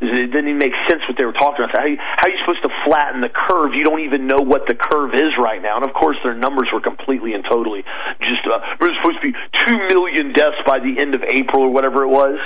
It 0.00 0.32
didn't 0.32 0.48
even 0.48 0.58
make 0.58 0.72
sense 0.88 1.04
what 1.04 1.16
they 1.20 1.28
were 1.28 1.36
talking 1.36 1.64
about. 1.64 1.76
How, 1.76 1.84
you, 1.84 2.00
how 2.00 2.24
are 2.24 2.32
you 2.32 2.40
supposed 2.40 2.64
to 2.64 2.72
flatten 2.88 3.20
the 3.20 3.28
curve? 3.28 3.76
You 3.76 3.84
don't 3.84 4.00
even 4.00 4.26
know 4.26 4.40
what 4.40 4.64
the 4.64 4.74
curve 4.74 5.12
is 5.12 5.36
right 5.36 5.60
now. 5.60 5.76
And 5.76 5.84
of 5.84 5.92
course, 5.92 6.16
their 6.24 6.34
numbers 6.34 6.68
were 6.72 6.80
completely 6.80 7.34
and 7.36 7.44
totally 7.44 7.84
just 8.20 8.44
uh, 8.48 8.64
supposed 8.80 9.20
to 9.20 9.24
be 9.24 9.36
2 9.68 9.92
million 9.92 10.32
deaths 10.32 10.60
by 10.64 10.80
the 10.80 10.96
end 10.96 11.14
of 11.14 11.22
April 11.22 11.68
or 11.68 11.70
whatever 11.70 12.04
it 12.04 12.08
was. 12.08 12.40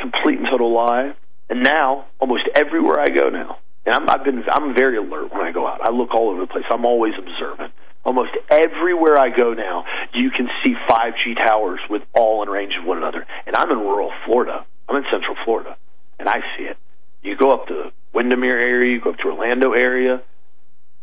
Complete 0.00 0.38
and 0.38 0.48
total 0.50 0.74
lie. 0.74 1.14
And 1.50 1.64
now, 1.66 2.06
almost 2.20 2.44
everywhere 2.54 3.00
I 3.00 3.08
go 3.08 3.28
now, 3.28 3.58
and 3.84 3.94
I'm, 3.94 4.08
I've 4.08 4.24
been, 4.24 4.44
I'm 4.50 4.74
very 4.74 4.96
alert 4.96 5.32
when 5.32 5.42
I 5.42 5.50
go 5.50 5.66
out. 5.66 5.80
I 5.82 5.90
look 5.90 6.14
all 6.14 6.30
over 6.30 6.40
the 6.40 6.46
place. 6.46 6.64
I'm 6.70 6.86
always 6.86 7.14
observant. 7.18 7.74
Almost 8.04 8.30
everywhere 8.48 9.18
I 9.18 9.28
go 9.36 9.52
now, 9.52 9.84
you 10.14 10.30
can 10.30 10.48
see 10.64 10.74
5G 10.88 11.36
towers 11.36 11.80
with 11.90 12.02
all 12.14 12.42
in 12.42 12.48
range 12.48 12.74
of 12.80 12.86
one 12.86 12.98
another. 12.98 13.26
And 13.46 13.56
I'm 13.56 13.70
in 13.70 13.78
rural 13.78 14.12
Florida. 14.24 14.64
I'm 14.88 14.96
in 14.96 15.04
Central 15.10 15.36
Florida, 15.44 15.76
and 16.18 16.28
I 16.28 16.40
see 16.56 16.64
it. 16.64 16.76
You 17.22 17.36
go 17.36 17.50
up 17.50 17.66
to 17.66 17.92
Windermere 18.14 18.58
area, 18.58 18.92
you 18.94 19.00
go 19.00 19.10
up 19.10 19.18
to 19.18 19.28
Orlando 19.28 19.72
area, 19.72 20.22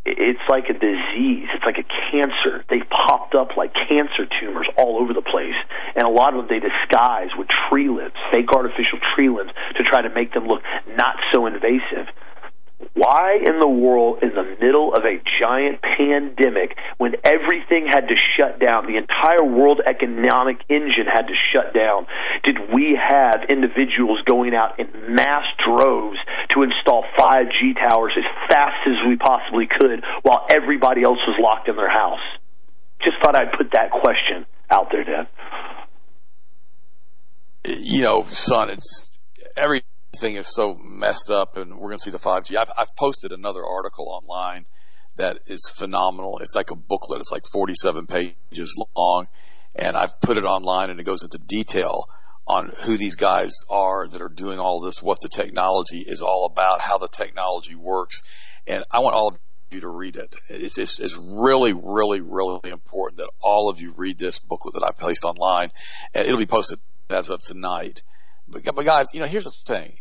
it's 0.07 0.45
like 0.49 0.69
a 0.69 0.73
disease. 0.73 1.47
It's 1.53 1.65
like 1.65 1.77
a 1.77 1.87
cancer. 2.11 2.63
They've 2.69 2.87
popped 2.89 3.35
up 3.35 3.57
like 3.57 3.73
cancer 3.73 4.25
tumors 4.39 4.67
all 4.77 4.97
over 5.01 5.13
the 5.13 5.21
place. 5.21 5.55
And 5.95 6.03
a 6.03 6.09
lot 6.09 6.33
of 6.33 6.47
them 6.47 6.47
they 6.49 6.63
disguise 6.63 7.29
with 7.37 7.47
tree 7.69 7.89
limbs, 7.89 8.15
fake 8.31 8.51
artificial 8.55 8.99
tree 9.15 9.29
limbs, 9.29 9.51
to 9.75 9.83
try 9.83 10.01
to 10.01 10.09
make 10.09 10.33
them 10.33 10.47
look 10.47 10.61
not 10.95 11.15
so 11.33 11.45
invasive. 11.45 12.07
Why 12.93 13.37
in 13.43 13.59
the 13.59 13.67
world, 13.67 14.19
in 14.21 14.29
the 14.37 14.45
middle 14.61 14.93
of 14.93 15.01
a 15.03 15.17
giant 15.41 15.81
pandemic, 15.81 16.77
when 16.97 17.13
everything 17.23 17.87
had 17.89 18.07
to 18.07 18.15
shut 18.37 18.59
down, 18.59 18.85
the 18.85 18.97
entire 18.97 19.43
world 19.43 19.81
economic 19.81 20.57
engine 20.69 21.09
had 21.09 21.25
to 21.25 21.33
shut 21.53 21.73
down, 21.73 22.05
did 22.43 22.57
we 22.73 22.93
have 22.97 23.49
individuals 23.49 24.21
going 24.25 24.53
out 24.53 24.79
in 24.79 25.15
mass 25.15 25.45
droves 25.65 26.17
to 26.53 26.61
install 26.61 27.03
5G 27.17 27.73
towers 27.81 28.13
as 28.15 28.25
fast 28.49 28.85
as 28.85 28.97
we 29.07 29.15
possibly 29.17 29.65
could 29.65 30.03
while 30.21 30.45
everybody 30.49 31.01
else 31.01 31.19
was 31.25 31.37
locked 31.41 31.67
in 31.67 31.75
their 31.75 31.89
house? 31.89 32.21
Just 33.03 33.17
thought 33.23 33.35
I'd 33.35 33.57
put 33.57 33.71
that 33.73 33.89
question 33.89 34.45
out 34.69 34.91
there, 34.91 35.03
Dan. 35.03 35.27
You 37.65 38.03
know, 38.03 38.23
son, 38.29 38.69
it's 38.69 39.19
every 39.57 39.83
thing 40.19 40.35
is 40.35 40.53
so 40.53 40.75
messed 40.75 41.29
up 41.29 41.57
and 41.57 41.73
we're 41.73 41.89
going 41.89 41.97
to 41.97 42.03
see 42.03 42.11
the 42.11 42.19
5G. 42.19 42.55
I've, 42.57 42.71
I've 42.77 42.95
posted 42.95 43.31
another 43.31 43.63
article 43.63 44.09
online 44.09 44.65
that 45.15 45.39
is 45.47 45.73
phenomenal. 45.75 46.39
It's 46.39 46.55
like 46.55 46.71
a 46.71 46.75
booklet. 46.75 47.19
It's 47.19 47.31
like 47.31 47.45
47 47.51 48.07
pages 48.07 48.85
long 48.95 49.27
and 49.75 49.95
I've 49.95 50.19
put 50.19 50.37
it 50.37 50.45
online 50.45 50.89
and 50.89 50.99
it 50.99 51.05
goes 51.05 51.23
into 51.23 51.37
detail 51.37 52.05
on 52.47 52.71
who 52.83 52.97
these 52.97 53.15
guys 53.15 53.53
are 53.69 54.07
that 54.07 54.21
are 54.21 54.29
doing 54.29 54.59
all 54.59 54.79
this, 54.79 55.03
what 55.03 55.19
the 55.21 55.29
technology 55.29 55.99
is 55.99 56.21
all 56.21 56.45
about, 56.51 56.81
how 56.81 56.97
the 56.97 57.09
technology 57.09 57.75
works. 57.75 58.23
And 58.65 58.83
I 58.89 58.99
want 58.99 59.15
all 59.15 59.29
of 59.29 59.37
you 59.71 59.81
to 59.81 59.89
read 59.89 60.15
it. 60.15 60.33
It's, 60.49 60.77
it's, 60.77 60.99
it's 60.99 61.17
really, 61.17 61.73
really, 61.73 62.21
really 62.21 62.69
important 62.69 63.17
that 63.17 63.29
all 63.41 63.69
of 63.69 63.81
you 63.81 63.93
read 63.97 64.17
this 64.17 64.39
booklet 64.39 64.75
that 64.75 64.83
I 64.83 64.91
placed 64.91 65.25
online 65.25 65.71
and 66.13 66.25
it'll 66.25 66.37
be 66.37 66.45
posted 66.45 66.79
as 67.09 67.29
of 67.29 67.41
tonight. 67.41 68.01
But, 68.47 68.63
but 68.63 68.85
guys, 68.85 69.07
you 69.13 69.19
know, 69.19 69.27
here's 69.27 69.43
the 69.43 69.51
thing. 69.51 69.97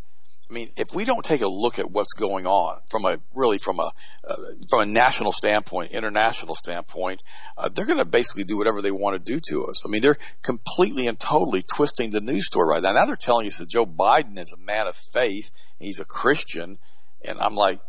I 0.48 0.52
mean, 0.52 0.70
if 0.76 0.94
we 0.94 1.04
don't 1.04 1.24
take 1.24 1.40
a 1.40 1.48
look 1.48 1.80
at 1.80 1.90
what's 1.90 2.12
going 2.12 2.46
on 2.46 2.78
from 2.88 3.04
a 3.04 3.18
really 3.34 3.58
from 3.58 3.80
a 3.80 3.90
uh, 4.24 4.34
from 4.70 4.80
a 4.82 4.86
national 4.86 5.32
standpoint, 5.32 5.90
international 5.90 6.54
standpoint, 6.54 7.22
uh, 7.58 7.68
they're 7.68 7.84
going 7.84 7.98
to 7.98 8.04
basically 8.04 8.44
do 8.44 8.56
whatever 8.56 8.80
they 8.80 8.92
want 8.92 9.14
to 9.14 9.32
do 9.32 9.40
to 9.48 9.64
us. 9.64 9.84
I 9.84 9.88
mean, 9.88 10.02
they're 10.02 10.18
completely 10.42 11.08
and 11.08 11.18
totally 11.18 11.62
twisting 11.62 12.10
the 12.10 12.20
news 12.20 12.46
story 12.46 12.68
right 12.68 12.82
now. 12.82 12.92
Now 12.92 13.06
they're 13.06 13.16
telling 13.16 13.48
us 13.48 13.58
that 13.58 13.68
Joe 13.68 13.86
Biden 13.86 14.38
is 14.38 14.52
a 14.52 14.64
man 14.64 14.86
of 14.86 14.94
faith, 14.94 15.50
and 15.80 15.86
he's 15.86 15.98
a 15.98 16.04
Christian, 16.04 16.78
and 17.24 17.40
I'm 17.40 17.56
like, 17.56 17.80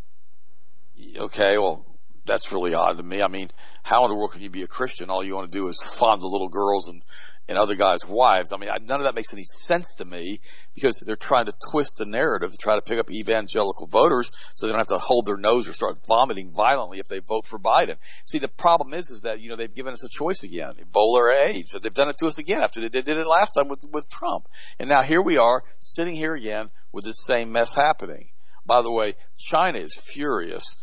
okay, 1.15 1.59
well, 1.59 1.85
that's 2.25 2.51
really 2.51 2.73
odd 2.73 2.97
to 2.97 3.03
me. 3.03 3.21
I 3.21 3.27
mean, 3.27 3.49
how 3.83 4.03
in 4.03 4.09
the 4.09 4.15
world 4.15 4.31
can 4.31 4.41
you 4.41 4.49
be 4.49 4.63
a 4.63 4.67
Christian? 4.67 5.09
All 5.09 5.23
you 5.23 5.35
want 5.35 5.51
to 5.51 5.57
do 5.57 5.67
is 5.67 5.81
fondle 5.81 6.31
little 6.31 6.49
girls 6.49 6.89
and 6.89 7.03
and 7.47 7.57
other 7.57 7.75
guys' 7.75 8.05
wives. 8.07 8.51
I 8.51 8.57
mean, 8.57 8.69
none 8.83 8.99
of 8.99 9.05
that 9.05 9.15
makes 9.15 9.33
any 9.33 9.43
sense 9.43 9.95
to 9.95 10.05
me 10.05 10.39
because 10.75 10.99
they're 10.99 11.15
trying 11.15 11.45
to 11.45 11.53
twist 11.71 11.97
the 11.97 12.05
narrative 12.05 12.51
to 12.51 12.57
try 12.57 12.75
to 12.75 12.81
pick 12.81 12.99
up 12.99 13.11
evangelical 13.11 13.87
voters 13.87 14.31
so 14.55 14.65
they 14.65 14.71
don't 14.73 14.79
have 14.79 14.87
to 14.87 14.97
hold 14.97 15.25
their 15.25 15.37
nose 15.37 15.67
or 15.67 15.73
start 15.73 15.99
vomiting 16.07 16.51
violently 16.53 16.99
if 16.99 17.07
they 17.07 17.19
vote 17.19 17.45
for 17.45 17.59
Biden. 17.59 17.95
See, 18.25 18.39
the 18.39 18.47
problem 18.47 18.93
is, 18.93 19.09
is 19.09 19.21
that, 19.21 19.39
you 19.39 19.49
know, 19.49 19.55
they've 19.55 19.73
given 19.73 19.93
us 19.93 20.03
a 20.03 20.09
choice 20.09 20.43
again, 20.43 20.71
Ebola 20.73 21.19
or 21.19 21.31
AIDS. 21.31 21.71
So 21.71 21.79
they've 21.79 21.93
done 21.93 22.09
it 22.09 22.17
to 22.17 22.27
us 22.27 22.37
again 22.37 22.63
after 22.63 22.81
they 22.81 22.89
did 22.89 23.09
it 23.09 23.27
last 23.27 23.51
time 23.51 23.69
with, 23.69 23.85
with 23.91 24.09
Trump. 24.09 24.47
And 24.79 24.89
now 24.89 25.01
here 25.01 25.21
we 25.21 25.37
are 25.37 25.63
sitting 25.79 26.15
here 26.15 26.35
again 26.35 26.69
with 26.91 27.05
this 27.05 27.23
same 27.23 27.51
mess 27.51 27.73
happening. 27.73 28.29
By 28.65 28.81
the 28.81 28.91
way, 28.91 29.13
China 29.37 29.79
is 29.79 29.97
furious 29.97 30.75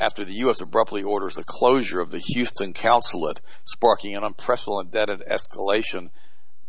after 0.00 0.24
the 0.24 0.32
U.S. 0.44 0.62
abruptly 0.62 1.02
orders 1.02 1.36
the 1.36 1.44
closure 1.44 2.00
of 2.00 2.10
the 2.10 2.18
Houston 2.18 2.72
consulate, 2.72 3.40
sparking 3.64 4.16
an 4.16 4.24
unprecedented 4.24 5.22
escalation 5.28 6.08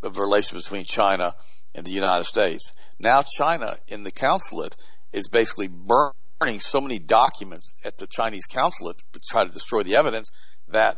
of 0.04 0.18
relations 0.18 0.64
between 0.64 0.84
China 0.84 1.34
and 1.74 1.86
the 1.86 1.92
United 1.92 2.26
States. 2.26 2.74
Now 3.00 3.24
China 3.24 3.78
in 3.88 4.04
the 4.04 4.12
consulate 4.12 4.76
is 5.14 5.30
basically 5.30 5.70
burning 5.70 6.60
so 6.60 6.82
many 6.82 7.00
documents 7.00 7.74
at 7.86 7.98
the 7.98 8.08
Chinese 8.08 8.46
consulate 8.46 9.02
to 9.14 9.20
try 9.20 9.46
to 9.46 9.50
destroy 9.50 9.82
the 9.84 9.96
evidence 9.96 10.32
that 10.68 10.98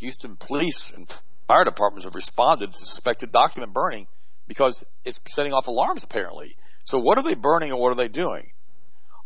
Houston 0.00 0.36
police 0.36 0.90
and 0.90 1.08
fire 1.46 1.64
departments 1.64 2.04
have 2.04 2.14
responded 2.14 2.72
to 2.72 2.78
suspected 2.78 3.30
document 3.30 3.72
burning 3.72 4.08
because 4.48 4.84
it's 5.04 5.20
setting 5.28 5.52
off 5.52 5.68
alarms 5.68 6.02
apparently. 6.02 6.56
So 6.84 6.98
what 6.98 7.18
are 7.18 7.24
they 7.24 7.34
burning 7.34 7.70
and 7.70 7.78
what 7.78 7.92
are 7.92 7.96
they 7.96 8.08
doing? 8.08 8.51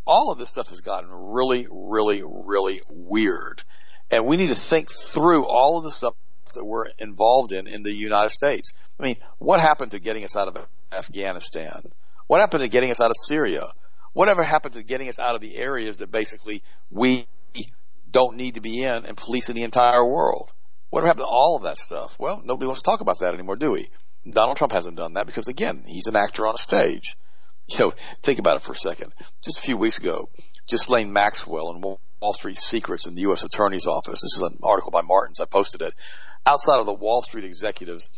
All 0.07 0.31
of 0.31 0.39
this 0.39 0.49
stuff 0.49 0.69
has 0.69 0.81
gotten 0.81 1.09
really, 1.11 1.67
really, 1.69 2.23
really 2.23 2.81
weird. 2.89 3.63
And 4.09 4.25
we 4.25 4.37
need 4.37 4.47
to 4.47 4.55
think 4.55 4.89
through 4.89 5.45
all 5.45 5.77
of 5.77 5.83
the 5.83 5.91
stuff 5.91 6.13
that 6.55 6.63
we're 6.63 6.87
involved 6.97 7.51
in 7.51 7.67
in 7.67 7.83
the 7.83 7.93
United 7.93 8.29
States. 8.29 8.73
I 8.99 9.03
mean, 9.03 9.17
what 9.37 9.59
happened 9.59 9.91
to 9.91 9.99
getting 9.99 10.23
us 10.23 10.35
out 10.35 10.47
of 10.47 10.65
Afghanistan? 10.91 11.91
What 12.27 12.39
happened 12.39 12.63
to 12.63 12.69
getting 12.69 12.89
us 12.89 13.01
out 13.01 13.11
of 13.11 13.17
Syria? 13.17 13.63
Whatever 14.13 14.43
happened 14.43 14.73
to 14.75 14.83
getting 14.83 15.09
us 15.09 15.19
out 15.19 15.35
of 15.35 15.41
the 15.41 15.55
areas 15.57 15.97
that 15.97 16.11
basically 16.11 16.63
we 16.89 17.27
don't 18.09 18.37
need 18.37 18.55
to 18.55 18.61
be 18.61 18.83
in 18.83 19.05
and 19.05 19.17
policing 19.17 19.55
the 19.55 19.63
entire 19.63 20.03
world? 20.03 20.53
What 20.89 21.03
happened 21.03 21.25
to 21.25 21.29
all 21.29 21.57
of 21.57 21.63
that 21.63 21.77
stuff? 21.77 22.17
Well, 22.17 22.41
nobody 22.43 22.67
wants 22.67 22.81
to 22.81 22.85
talk 22.85 23.01
about 23.01 23.19
that 23.19 23.33
anymore, 23.33 23.57
do 23.57 23.73
we? 23.73 23.89
Donald 24.29 24.57
Trump 24.57 24.73
hasn't 24.73 24.97
done 24.97 25.13
that 25.13 25.27
because 25.27 25.47
again, 25.47 25.83
he's 25.85 26.07
an 26.07 26.15
actor 26.15 26.47
on 26.47 26.55
a 26.55 26.57
stage. 26.57 27.15
You 27.67 27.79
know, 27.79 27.93
think 28.23 28.39
about 28.39 28.55
it 28.55 28.61
for 28.61 28.73
a 28.73 28.75
second. 28.75 29.13
Just 29.43 29.59
a 29.59 29.61
few 29.61 29.77
weeks 29.77 29.97
ago, 29.97 30.29
Ghislaine 30.69 31.11
Maxwell 31.11 31.71
in 31.71 31.81
Wall 31.81 32.33
Street 32.33 32.57
Secrets 32.57 33.07
in 33.07 33.15
the 33.15 33.21
U.S. 33.21 33.43
Attorney's 33.43 33.87
Office. 33.87 34.21
This 34.21 34.35
is 34.35 34.41
an 34.41 34.59
article 34.63 34.91
by 34.91 35.01
Martens. 35.01 35.39
I 35.39 35.45
posted 35.45 35.81
it. 35.81 35.93
Outside 36.45 36.79
of 36.79 36.85
the 36.85 36.93
Wall 36.93 37.21
Street 37.21 37.43
executives 37.43 38.09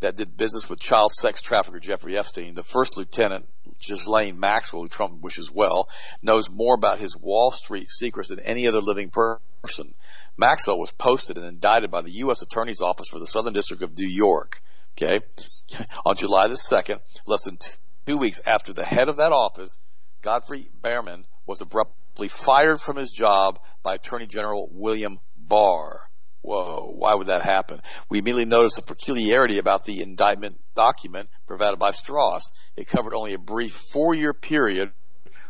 that 0.00 0.16
did 0.16 0.36
business 0.36 0.68
with 0.68 0.78
child 0.78 1.10
sex 1.10 1.40
trafficker 1.42 1.80
Jeffrey 1.80 2.16
Epstein, 2.16 2.54
the 2.54 2.62
first 2.62 2.96
lieutenant, 2.96 3.48
Ghislaine 3.84 4.38
Maxwell, 4.38 4.82
who 4.82 4.88
Trump 4.88 5.20
wishes 5.20 5.50
well, 5.50 5.88
knows 6.22 6.50
more 6.50 6.74
about 6.74 6.98
his 6.98 7.16
Wall 7.16 7.50
Street 7.50 7.88
secrets 7.88 8.28
than 8.28 8.40
any 8.40 8.66
other 8.68 8.80
living 8.80 9.10
person. 9.10 9.94
Maxwell 10.36 10.78
was 10.78 10.92
posted 10.92 11.38
and 11.38 11.46
indicted 11.46 11.90
by 11.90 12.02
the 12.02 12.10
U.S. 12.10 12.42
Attorney's 12.42 12.82
Office 12.82 13.08
for 13.08 13.18
the 13.18 13.26
Southern 13.26 13.52
District 13.52 13.82
of 13.82 13.96
New 13.96 14.08
York. 14.08 14.62
Okay. 14.96 15.20
On 16.06 16.16
July 16.16 16.48
the 16.48 16.54
2nd, 16.54 17.00
less 17.26 17.44
than 17.44 17.58
two 18.06 18.18
weeks 18.18 18.40
after 18.46 18.72
the 18.72 18.84
head 18.84 19.08
of 19.08 19.16
that 19.16 19.32
office 19.32 19.78
Geoffrey 20.22 20.68
Berman 20.80 21.26
was 21.46 21.60
abruptly 21.60 22.28
fired 22.28 22.80
from 22.80 22.96
his 22.96 23.10
job 23.10 23.58
by 23.82 23.94
Attorney 23.94 24.26
General 24.26 24.68
William 24.72 25.18
Barr. 25.36 26.08
Whoa, 26.42 26.92
why 26.96 27.14
would 27.14 27.28
that 27.28 27.42
happen? 27.42 27.80
We 28.08 28.18
immediately 28.18 28.44
noticed 28.44 28.78
a 28.78 28.82
peculiarity 28.82 29.58
about 29.58 29.84
the 29.84 30.00
indictment 30.00 30.60
document 30.74 31.28
provided 31.46 31.78
by 31.78 31.92
Strauss. 31.92 32.50
It 32.76 32.88
covered 32.88 33.14
only 33.14 33.34
a 33.34 33.38
brief 33.38 33.72
four 33.72 34.14
year 34.14 34.32
period 34.32 34.92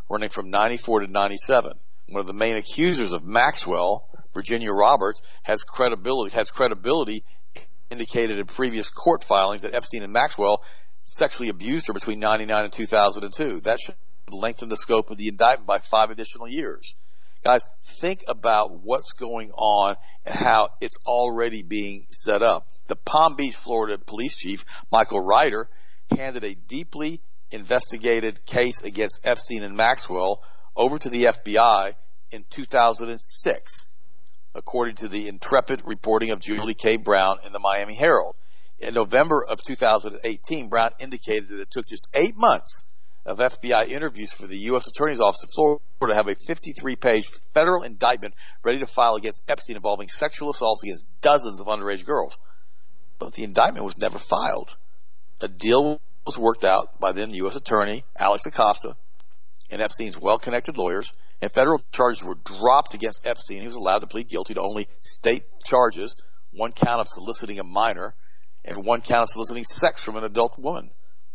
running 0.09 0.29
from 0.29 0.51
94 0.51 1.01
to 1.01 1.07
97. 1.13 1.73
One 2.09 2.21
of 2.21 2.27
the 2.27 2.35
main 2.35 2.57
accusers 2.57 3.13
of 3.13 3.25
Maxwell, 3.25 4.09
Virginia 4.35 4.71
Roberts, 4.71 5.23
has 5.43 5.65
credibility, 5.65 6.35
has 6.35 6.51
credibility 6.51 7.25
indicated 7.91 8.39
in 8.39 8.47
previous 8.47 8.91
court 8.91 9.23
filings 9.23 9.63
that 9.63 9.75
Epstein 9.75 10.03
and 10.03 10.13
Maxwell 10.13 10.63
sexually 11.03 11.49
abused 11.49 11.89
her 11.89 11.93
between 11.93 12.21
99 12.21 12.65
and 12.65 12.73
2002. 12.73 13.61
That 13.61 13.81
should 13.81 13.97
lengthen 14.31 14.69
the 14.69 14.77
scope 14.77 15.11
of 15.11 15.19
the 15.19 15.29
indictment 15.29 15.67
by 15.67 15.79
five 15.79 16.11
additional 16.11 16.49
years. 16.49 16.95
Guys, 17.45 17.67
think 17.85 18.23
about 18.29 18.85
what's 18.85 19.15
going 19.15 19.51
on 19.53 19.97
and 20.25 20.35
how 20.35 20.69
it's 20.81 20.97
already 21.05 21.63
being 21.63 22.07
set 22.11 22.41
up. 22.41 22.69
The 22.87 22.95
Palm 22.95 23.35
Beach, 23.35 23.57
Florida 23.57 23.99
police 23.99 24.37
chief, 24.37 24.65
Michael 24.93 25.21
Reiter, 25.21 25.69
handed 26.17 26.45
a 26.45 26.55
deeply 26.55 27.21
investigated 27.51 28.45
case 28.47 28.83
against 28.83 29.21
Epstein 29.25 29.65
and 29.65 29.77
Maxwell 29.77 30.41
over 30.77 30.99
to 30.99 31.11
the 31.11 31.25
FBI 31.25 31.95
in 32.31 32.45
2006, 32.49 33.87
according 34.55 34.95
to 34.97 35.09
the 35.09 35.27
intrepid 35.27 35.83
reporting 35.85 36.31
of 36.31 36.39
Julie 36.39 36.75
K. 36.75 36.97
Brown 36.97 37.39
in 37.45 37.53
the 37.53 37.59
Miami 37.59 37.95
Herald. 37.95 38.37
In 38.83 38.95
November 38.95 39.45
of 39.49 39.63
2018, 39.63 40.69
Brown 40.69 40.91
indicated 40.99 41.49
that 41.49 41.61
it 41.61 41.71
took 41.71 41.87
just 41.87 42.09
eight 42.15 42.35
months 42.37 42.83
of 43.25 43.39
FBI 43.39 43.87
interviews 43.87 44.33
for 44.33 44.49
the 44.49 44.59
U.S. 44.59 44.89
Attorney's 44.89 45.21
Office 45.21 45.45
of 45.45 45.51
Florida 45.55 45.85
to 46.09 46.15
have 46.15 46.27
a 46.27 46.35
53 46.35 46.97
page 46.97 47.29
federal 47.55 47.85
indictment 47.85 48.35
ready 48.65 48.81
to 48.81 48.87
file 48.87 49.15
against 49.15 49.45
Epstein 49.47 49.77
involving 49.77 50.09
sexual 50.09 50.51
assaults 50.51 50.83
against 50.83 51.07
dozens 51.21 51.61
of 51.61 51.69
underage 51.69 52.05
girls. 52.05 52.37
But 53.21 53.35
the 53.35 53.45
indictment 53.45 53.85
was 53.85 53.97
never 53.97 54.19
filed. 54.19 54.77
A 55.41 55.47
deal 55.47 56.01
was 56.27 56.37
worked 56.37 56.65
out 56.65 56.99
by 56.99 57.13
then 57.13 57.31
U.S. 57.35 57.55
Attorney 57.55 58.03
Alex 58.19 58.47
Acosta 58.47 58.97
and 59.71 59.81
Epstein's 59.81 60.19
well 60.19 60.39
connected 60.39 60.77
lawyers, 60.77 61.13
and 61.41 61.53
federal 61.53 61.81
charges 61.93 62.25
were 62.25 62.35
dropped 62.35 62.95
against 62.95 63.29
Epstein. 63.29 63.61
He 63.61 63.69
was 63.69 63.77
allowed 63.77 64.01
to 64.01 64.09
plead 64.09 64.29
guilty 64.29 64.55
to 64.55 64.61
only 64.61 64.89
state 65.03 65.45
charges 65.65 66.17
one 66.51 66.73
count 66.73 67.01
of 67.01 67.07
soliciting 67.07 67.61
a 67.61 67.65
minor 67.65 68.15
and 68.65 68.85
one 68.85 69.01
count 69.01 69.23
of 69.23 69.29
soliciting 69.29 69.65
sex 69.65 70.05
from 70.05 70.17
an 70.17 70.25
adult 70.25 70.59
woman. 70.59 70.91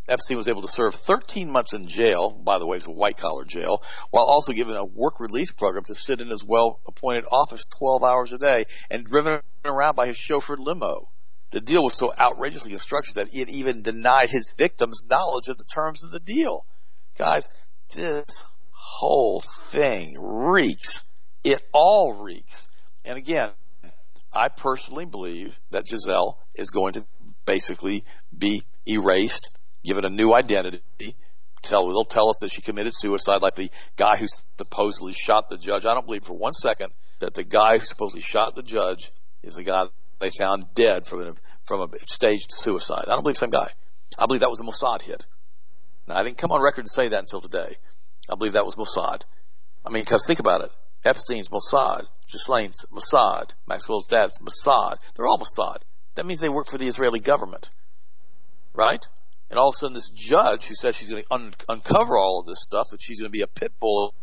Epstein 0.08 0.38
was 0.38 0.48
able 0.48 0.62
to 0.62 0.70
serve 0.70 0.96
13 0.96 1.50
months 1.50 1.74
in 1.74 1.88
jail, 1.88 2.32
by 2.32 2.60
the 2.60 2.66
way, 2.66 2.78
it's 2.78 2.88
a 2.88 2.92
white 2.92 3.18
collar 3.18 3.44
jail, 3.44 3.84
while 4.10 4.24
also 4.24 4.54
given 4.54 4.78
a 4.78 4.86
work 4.86 5.20
release 5.20 5.52
program 5.52 5.84
to 5.84 5.96
sit 5.96 6.22
in 6.22 6.28
his 6.28 6.46
well 6.46 6.80
appointed 6.88 7.26
office 7.30 7.66
12 7.66 8.04
hours 8.04 8.32
a 8.32 8.38
day 8.38 8.64
and 8.90 9.06
driven 9.06 9.42
around 9.66 9.96
by 9.96 10.08
his 10.08 10.18
chauffeured 10.18 10.60
limo. 10.60 11.10
The 11.52 11.62
deal 11.62 11.84
was 11.84 11.98
so 11.98 12.14
outrageously 12.18 12.72
constructed 12.72 13.16
that 13.16 13.34
it 13.34 13.50
even 13.50 13.82
denied 13.82 14.30
his 14.30 14.54
victims 14.58 15.04
knowledge 15.10 15.50
of 15.50 15.58
the 15.58 15.66
terms 15.66 16.04
of 16.04 16.12
the 16.12 16.20
deal. 16.20 16.66
Guys, 17.18 17.50
this 17.94 18.46
whole 18.72 19.42
thing 19.42 20.16
reeks. 20.20 21.04
It 21.44 21.62
all 21.74 22.14
reeks. 22.14 22.68
And 23.06 23.18
again, 23.18 23.52
I 24.34 24.50
personally 24.50 25.06
believe 25.06 25.58
that 25.72 25.88
Giselle 25.88 26.38
is 26.56 26.70
going 26.70 26.94
to 26.94 27.06
basically 27.48 28.04
be 28.38 28.62
erased 28.88 29.50
given 29.84 30.06
a 30.06 30.10
new 30.10 30.34
identity. 30.34 30.82
Tell 31.64 31.88
they'll 31.88 32.06
tell 32.06 32.30
us 32.30 32.40
that 32.42 32.52
she 32.52 32.62
committed 32.62 32.94
suicide, 32.94 33.42
like 33.42 33.56
the 33.56 33.72
guy 33.96 34.16
who 34.18 34.28
supposedly 34.58 35.14
shot 35.14 35.50
the 35.50 35.58
judge. 35.58 35.88
I 35.88 35.96
don't 35.96 36.06
believe 36.06 36.24
for 36.24 36.38
one 36.38 36.54
second 36.54 36.92
that 37.20 37.34
the 37.34 37.44
guy 37.44 37.80
who 37.80 37.84
supposedly 37.84 38.22
shot 38.22 38.56
the 38.56 38.62
judge 38.62 39.12
is 39.42 39.56
the 39.56 39.64
guy 39.64 39.88
they 40.20 40.30
found 40.30 40.66
dead 40.76 41.08
from 41.08 41.22
a, 41.22 41.34
from 41.66 41.82
a 41.82 41.88
staged 42.08 42.52
suicide. 42.52 43.06
I 43.08 43.12
don't 43.12 43.24
believe 43.24 43.38
same 43.38 43.50
guy. 43.50 43.70
I 44.20 44.28
believe 44.28 44.42
that 44.42 44.50
was 44.50 44.60
a 44.60 44.64
Mossad 44.64 45.02
hit. 45.02 45.26
Now 46.08 46.18
I 46.18 46.24
didn't 46.24 46.38
come 46.38 46.52
on 46.52 46.62
record 46.62 46.86
to 46.86 46.92
say 46.92 47.08
that 47.08 47.20
until 47.20 47.42
today. 47.42 47.76
I 48.32 48.36
believe 48.36 48.54
that 48.54 48.66
was 48.66 48.76
Mossad. 48.76 49.24
I 49.86 49.90
mean, 49.90 50.04
because 50.04 50.28
think 50.28 50.40
about 50.40 50.62
it. 50.62 50.72
Epstein's 51.06 51.50
Mossad, 51.50 52.06
Ghislaine's 52.30 52.86
Mossad, 52.92 53.54
Maxwell's 53.68 54.06
dad's 54.06 54.40
Mossad. 54.40 54.98
They're 55.16 55.28
all 55.28 55.40
Mossad. 55.40 55.78
That 56.18 56.26
means 56.26 56.40
they 56.40 56.50
work 56.50 56.66
for 56.66 56.80
the 56.80 56.88
Israeli 56.88 57.20
government. 57.20 57.70
Right? 58.74 59.08
And 59.52 59.60
all 59.60 59.70
of 59.70 59.76
a 59.76 59.78
sudden, 59.78 59.94
this 59.94 60.10
judge 60.10 60.66
who 60.66 60.74
says 60.74 60.98
she's 60.98 61.10
going 61.12 61.24
to 61.24 61.34
un- 61.34 61.54
uncover 61.70 62.18
all 62.18 62.40
of 62.40 62.48
this 62.48 62.60
stuff, 62.60 62.90
that 62.90 63.02
she's 63.02 63.20
going 63.20 63.30
to 63.30 63.38
be 63.38 63.44
a 63.44 63.48
pit 63.48 63.72
bull 63.80 64.16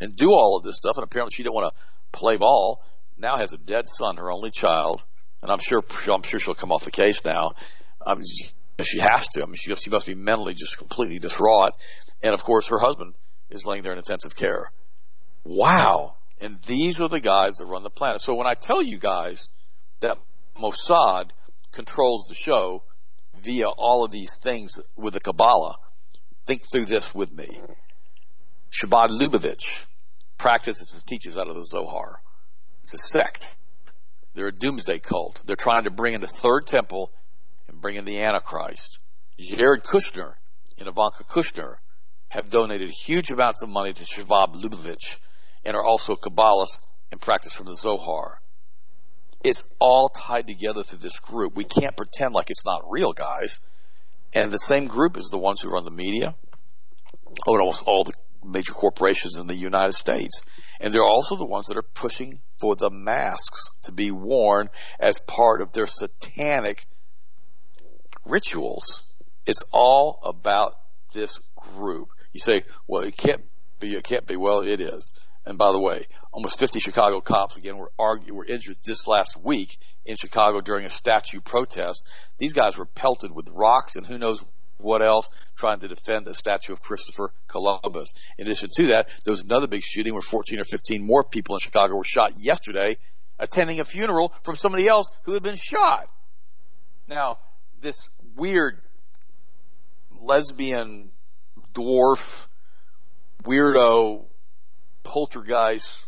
and 0.00 0.16
do 0.16 0.32
all 0.32 0.56
of 0.56 0.64
this 0.64 0.76
stuff, 0.76 0.96
and 0.96 1.04
apparently 1.04 1.32
she 1.32 1.44
didn't 1.44 1.54
want 1.54 1.72
to 1.72 2.18
play 2.18 2.36
ball, 2.36 2.82
now 3.16 3.36
has 3.36 3.52
a 3.52 3.58
dead 3.58 3.88
son, 3.88 4.16
her 4.16 4.30
only 4.30 4.50
child, 4.50 5.04
and 5.40 5.50
I'm 5.50 5.60
sure 5.60 5.84
I'm 6.12 6.22
sure 6.22 6.40
she'll 6.40 6.54
come 6.54 6.72
off 6.72 6.84
the 6.84 6.90
case 6.90 7.24
now. 7.24 7.52
Um, 8.04 8.22
she 8.82 8.98
has 8.98 9.28
to. 9.28 9.42
I 9.42 9.46
mean, 9.46 9.54
she, 9.54 9.74
she 9.76 9.90
must 9.90 10.06
be 10.06 10.14
mentally 10.14 10.54
just 10.54 10.78
completely 10.78 11.18
distraught. 11.18 11.70
And 12.22 12.34
of 12.34 12.42
course, 12.42 12.68
her 12.68 12.78
husband 12.78 13.14
is 13.50 13.64
laying 13.64 13.82
there 13.82 13.92
in 13.92 13.98
intensive 13.98 14.36
care. 14.36 14.70
Wow. 15.44 16.16
And 16.40 16.60
these 16.66 17.00
are 17.00 17.08
the 17.08 17.20
guys 17.20 17.56
that 17.56 17.66
run 17.66 17.84
the 17.84 17.90
planet. 17.90 18.20
So 18.20 18.34
when 18.34 18.46
I 18.46 18.54
tell 18.54 18.82
you 18.82 18.98
guys 18.98 19.48
that 20.00 20.18
Mossad 20.60 21.30
controls 21.76 22.26
the 22.26 22.34
show, 22.34 22.82
via 23.42 23.68
all 23.68 24.04
of 24.04 24.10
these 24.10 24.36
things 24.36 24.80
with 24.96 25.12
the 25.12 25.20
Kabbalah. 25.20 25.76
Think 26.46 26.62
through 26.64 26.86
this 26.86 27.14
with 27.14 27.30
me. 27.30 27.60
Chabad 28.72 29.10
Lubavitch 29.10 29.84
practices 30.38 30.94
and 30.94 31.06
teaches 31.06 31.36
out 31.36 31.48
of 31.48 31.54
the 31.54 31.64
Zohar. 31.64 32.20
It's 32.80 32.94
a 32.94 32.98
sect. 32.98 33.56
They're 34.34 34.48
a 34.48 34.52
doomsday 34.52 35.00
cult. 35.00 35.42
They're 35.44 35.56
trying 35.56 35.84
to 35.84 35.90
bring 35.90 36.14
in 36.14 36.20
the 36.20 36.26
third 36.26 36.66
temple 36.66 37.12
and 37.68 37.80
bring 37.80 37.96
in 37.96 38.04
the 38.04 38.22
Antichrist. 38.22 38.98
Jared 39.38 39.82
Kushner 39.82 40.34
and 40.78 40.88
Ivanka 40.88 41.24
Kushner 41.24 41.76
have 42.28 42.50
donated 42.50 42.90
huge 42.90 43.30
amounts 43.30 43.62
of 43.62 43.68
money 43.68 43.92
to 43.92 44.04
Chabad 44.04 44.54
Lubavitch 44.54 45.18
and 45.64 45.76
are 45.76 45.84
also 45.84 46.16
Kabbalists 46.16 46.78
and 47.12 47.20
practice 47.20 47.54
from 47.54 47.66
the 47.66 47.76
Zohar. 47.76 48.40
It's 49.46 49.62
all 49.78 50.08
tied 50.08 50.48
together 50.48 50.82
through 50.82 50.98
this 50.98 51.20
group. 51.20 51.54
We 51.54 51.62
can't 51.62 51.96
pretend 51.96 52.34
like 52.34 52.50
it's 52.50 52.64
not 52.64 52.90
real, 52.90 53.12
guys. 53.12 53.60
And 54.34 54.50
the 54.50 54.58
same 54.58 54.88
group 54.88 55.16
is 55.16 55.30
the 55.30 55.38
ones 55.38 55.62
who 55.62 55.70
run 55.70 55.84
the 55.84 55.92
media, 55.92 56.34
own 57.46 57.60
almost 57.60 57.84
all 57.86 58.02
the 58.02 58.12
major 58.44 58.72
corporations 58.72 59.38
in 59.38 59.46
the 59.46 59.54
United 59.54 59.92
States. 59.92 60.42
And 60.80 60.92
they're 60.92 61.04
also 61.04 61.36
the 61.36 61.46
ones 61.46 61.66
that 61.66 61.76
are 61.76 61.82
pushing 61.94 62.40
for 62.58 62.74
the 62.74 62.90
masks 62.90 63.70
to 63.84 63.92
be 63.92 64.10
worn 64.10 64.68
as 64.98 65.20
part 65.20 65.60
of 65.60 65.72
their 65.72 65.86
satanic 65.86 66.84
rituals. 68.24 69.04
It's 69.46 69.62
all 69.70 70.18
about 70.24 70.76
this 71.14 71.38
group. 71.54 72.08
You 72.32 72.40
say, 72.40 72.64
well, 72.88 73.02
it 73.02 73.16
can't 73.16 73.44
be, 73.78 73.94
it 73.94 74.02
can't 74.02 74.26
be. 74.26 74.34
Well, 74.34 74.62
it 74.62 74.80
is. 74.80 75.14
And 75.44 75.56
by 75.56 75.70
the 75.70 75.80
way, 75.80 76.08
almost 76.36 76.58
50 76.58 76.80
Chicago 76.80 77.22
cops 77.22 77.56
again 77.56 77.78
were 77.78 77.90
argued, 77.98 78.36
were 78.36 78.44
injured 78.44 78.76
this 78.84 79.08
last 79.08 79.42
week 79.42 79.78
in 80.04 80.16
Chicago 80.16 80.60
during 80.60 80.84
a 80.84 80.90
statue 80.90 81.40
protest. 81.40 82.10
These 82.36 82.52
guys 82.52 82.76
were 82.76 82.84
pelted 82.84 83.32
with 83.32 83.48
rocks 83.48 83.96
and 83.96 84.06
who 84.06 84.18
knows 84.18 84.44
what 84.76 85.00
else 85.00 85.30
trying 85.56 85.80
to 85.80 85.88
defend 85.88 86.28
a 86.28 86.34
statue 86.34 86.74
of 86.74 86.82
Christopher 86.82 87.32
Columbus. 87.48 88.12
In 88.36 88.46
addition 88.46 88.68
to 88.76 88.86
that, 88.88 89.08
there 89.24 89.32
was 89.32 89.44
another 89.44 89.66
big 89.66 89.82
shooting 89.82 90.12
where 90.12 90.20
14 90.20 90.60
or 90.60 90.64
15 90.64 91.06
more 91.06 91.24
people 91.24 91.54
in 91.56 91.60
Chicago 91.60 91.96
were 91.96 92.04
shot 92.04 92.32
yesterday 92.36 92.98
attending 93.38 93.80
a 93.80 93.86
funeral 93.86 94.34
from 94.42 94.56
somebody 94.56 94.86
else 94.86 95.10
who 95.22 95.32
had 95.32 95.42
been 95.42 95.56
shot. 95.56 96.06
Now, 97.08 97.38
this 97.80 98.10
weird 98.36 98.78
lesbian 100.20 101.10
dwarf 101.72 102.46
weirdo 103.42 104.26
poltergeist 105.02 106.06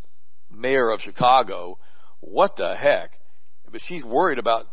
mayor 0.50 0.90
of 0.90 1.00
Chicago. 1.00 1.78
What 2.20 2.56
the 2.56 2.74
heck? 2.74 3.18
But 3.70 3.80
she's 3.80 4.04
worried 4.04 4.38
about 4.38 4.68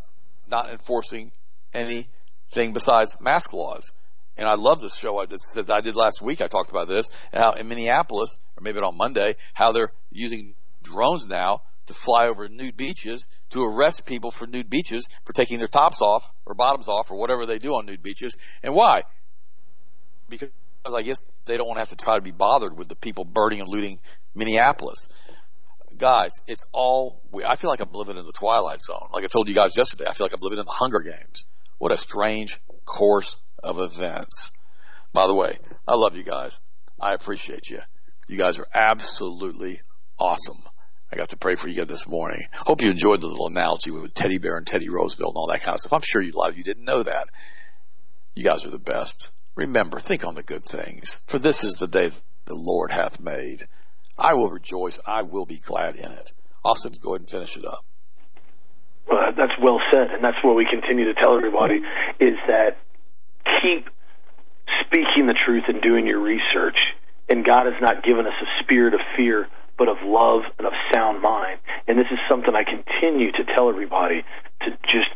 not 0.47 0.69
enforcing 0.69 1.32
anything 1.73 2.73
besides 2.73 3.19
mask 3.19 3.53
laws. 3.53 3.91
And 4.38 4.47
I 4.47 4.55
love 4.55 4.82
this 4.82 4.95
show 4.95 5.26
that 5.26 5.69
I 5.69 5.82
did 5.82 5.95
last 5.95 6.21
week. 6.21 6.41
I 6.41 6.47
talked 6.47 6.69
about 6.69 6.88
this 6.88 7.09
and 7.32 7.41
how 7.41 7.53
in 7.53 7.67
Minneapolis, 7.67 8.39
or 8.57 8.61
maybe 8.63 8.80
on 8.80 8.97
Monday, 8.97 9.36
how 9.53 9.71
they're 9.71 9.93
using 10.11 10.55
drones 10.84 11.28
now 11.28 11.61
to 11.86 11.93
fly 11.93 12.28
over 12.28 12.49
nude 12.49 12.76
beaches 12.76 13.28
to 13.51 13.63
arrest 13.63 14.05
people 14.05 14.32
for 14.32 14.47
nude 14.47 14.69
beaches 14.69 15.07
for 15.23 15.34
taking 15.34 15.59
their 15.59 15.67
tops 15.67 16.01
off 16.01 16.32
or 16.45 16.55
bottoms 16.55 16.88
off 16.88 17.11
or 17.11 17.17
whatever 17.17 17.45
they 17.45 17.59
do 17.59 17.76
on 17.76 17.86
nude 17.86 18.03
beaches. 18.03 18.36
And 18.63 18.73
why? 18.73 19.03
Because 20.30 20.49
I 20.86 21.01
guess 21.01 21.21
they 21.45 21.57
don't 21.57 21.67
want 21.67 21.78
to 21.78 21.82
have 21.82 21.89
to 21.89 21.95
try 21.95 22.17
to 22.17 22.23
be 22.23 22.32
bothered 22.32 22.76
with 22.78 22.89
the 22.89 22.95
people 22.95 23.23
burning 23.23 23.61
and 23.61 23.69
looting 23.69 23.99
Minneapolis. 24.34 25.07
Guys, 25.97 26.41
it's 26.47 26.65
all, 26.73 27.21
I 27.45 27.55
feel 27.55 27.69
like 27.69 27.79
I'm 27.79 27.91
living 27.93 28.17
in 28.17 28.25
the 28.25 28.33
Twilight 28.33 28.81
Zone. 28.81 29.09
Like 29.13 29.23
I 29.23 29.27
told 29.27 29.47
you 29.47 29.55
guys 29.55 29.77
yesterday, 29.77 30.05
I 30.07 30.13
feel 30.13 30.25
like 30.25 30.33
I'm 30.33 30.41
living 30.41 30.59
in 30.59 30.65
the 30.65 30.71
Hunger 30.71 30.99
Games. 30.99 31.47
What 31.77 31.91
a 31.91 31.97
strange 31.97 32.59
course 32.85 33.37
of 33.63 33.79
events. 33.79 34.51
By 35.13 35.27
the 35.27 35.35
way, 35.35 35.57
I 35.87 35.95
love 35.95 36.17
you 36.17 36.23
guys. 36.23 36.59
I 36.99 37.13
appreciate 37.13 37.69
you. 37.69 37.79
You 38.27 38.37
guys 38.37 38.59
are 38.59 38.67
absolutely 38.73 39.81
awesome. 40.19 40.57
I 41.11 41.15
got 41.15 41.29
to 41.29 41.37
pray 41.37 41.55
for 41.55 41.69
you 41.69 41.85
this 41.85 42.07
morning. 42.07 42.41
Hope 42.53 42.81
you 42.81 42.89
enjoyed 42.89 43.21
the 43.21 43.27
little 43.27 43.47
analogy 43.47 43.91
with 43.91 44.13
Teddy 44.13 44.39
Bear 44.39 44.57
and 44.57 44.67
Teddy 44.67 44.89
Roosevelt 44.89 45.33
and 45.33 45.37
all 45.37 45.47
that 45.47 45.61
kind 45.61 45.75
of 45.75 45.79
stuff. 45.79 45.93
I'm 45.93 46.01
sure 46.01 46.21
you, 46.21 46.31
a 46.33 46.37
lot 46.37 46.49
of 46.49 46.57
you 46.57 46.63
didn't 46.63 46.85
know 46.85 47.03
that. 47.03 47.27
You 48.35 48.43
guys 48.43 48.65
are 48.65 48.71
the 48.71 48.79
best. 48.79 49.31
Remember, 49.55 49.99
think 49.99 50.25
on 50.25 50.35
the 50.35 50.43
good 50.43 50.65
things, 50.65 51.21
for 51.27 51.37
this 51.37 51.63
is 51.63 51.75
the 51.75 51.87
day 51.87 52.09
the 52.45 52.55
Lord 52.55 52.91
hath 52.91 53.19
made. 53.19 53.67
I 54.18 54.34
will 54.34 54.49
rejoice. 54.49 54.99
I 55.05 55.24
will 55.24 55.45
be 55.45 55.59
glad 55.59 55.95
in 55.95 56.11
it. 56.11 56.32
Austin, 56.63 56.93
go 57.01 57.11
ahead 57.11 57.22
and 57.22 57.30
finish 57.30 57.57
it 57.57 57.66
up. 57.66 57.84
Well, 59.07 59.32
that's 59.38 59.53
well 59.61 59.80
said, 59.91 60.11
and 60.11 60.24
that's 60.24 60.38
what 60.43 60.55
we 60.55 60.66
continue 60.66 61.05
to 61.05 61.13
tell 61.13 61.38
everybody 61.38 61.76
is 62.20 62.38
that 62.47 62.78
keep 63.61 63.88
speaking 64.82 65.28
the 65.28 65.38
truth 65.45 65.66
and 65.68 65.82
doing 65.82 66.07
your 66.07 66.20
research. 66.20 66.78
And 67.30 67.43
God 67.43 67.66
has 67.66 67.76
not 67.82 68.03
given 68.03 68.26
us 68.26 68.34
a 68.41 68.63
spirit 68.63 68.93
of 68.93 68.99
fear, 69.18 69.47
but 69.78 69.89
of 69.89 69.97
love 70.03 70.41
and 70.57 70.68
of 70.68 70.74
sound 70.93 71.22
mind. 71.22 71.59
And 71.88 71.97
this 71.97 72.07
is 72.11 72.20
something 72.30 72.53
I 72.55 72.63
continue 72.63 73.32
to 73.32 73.43
tell 73.55 73.70
everybody 73.70 74.24
to 74.61 74.70
just 74.86 75.09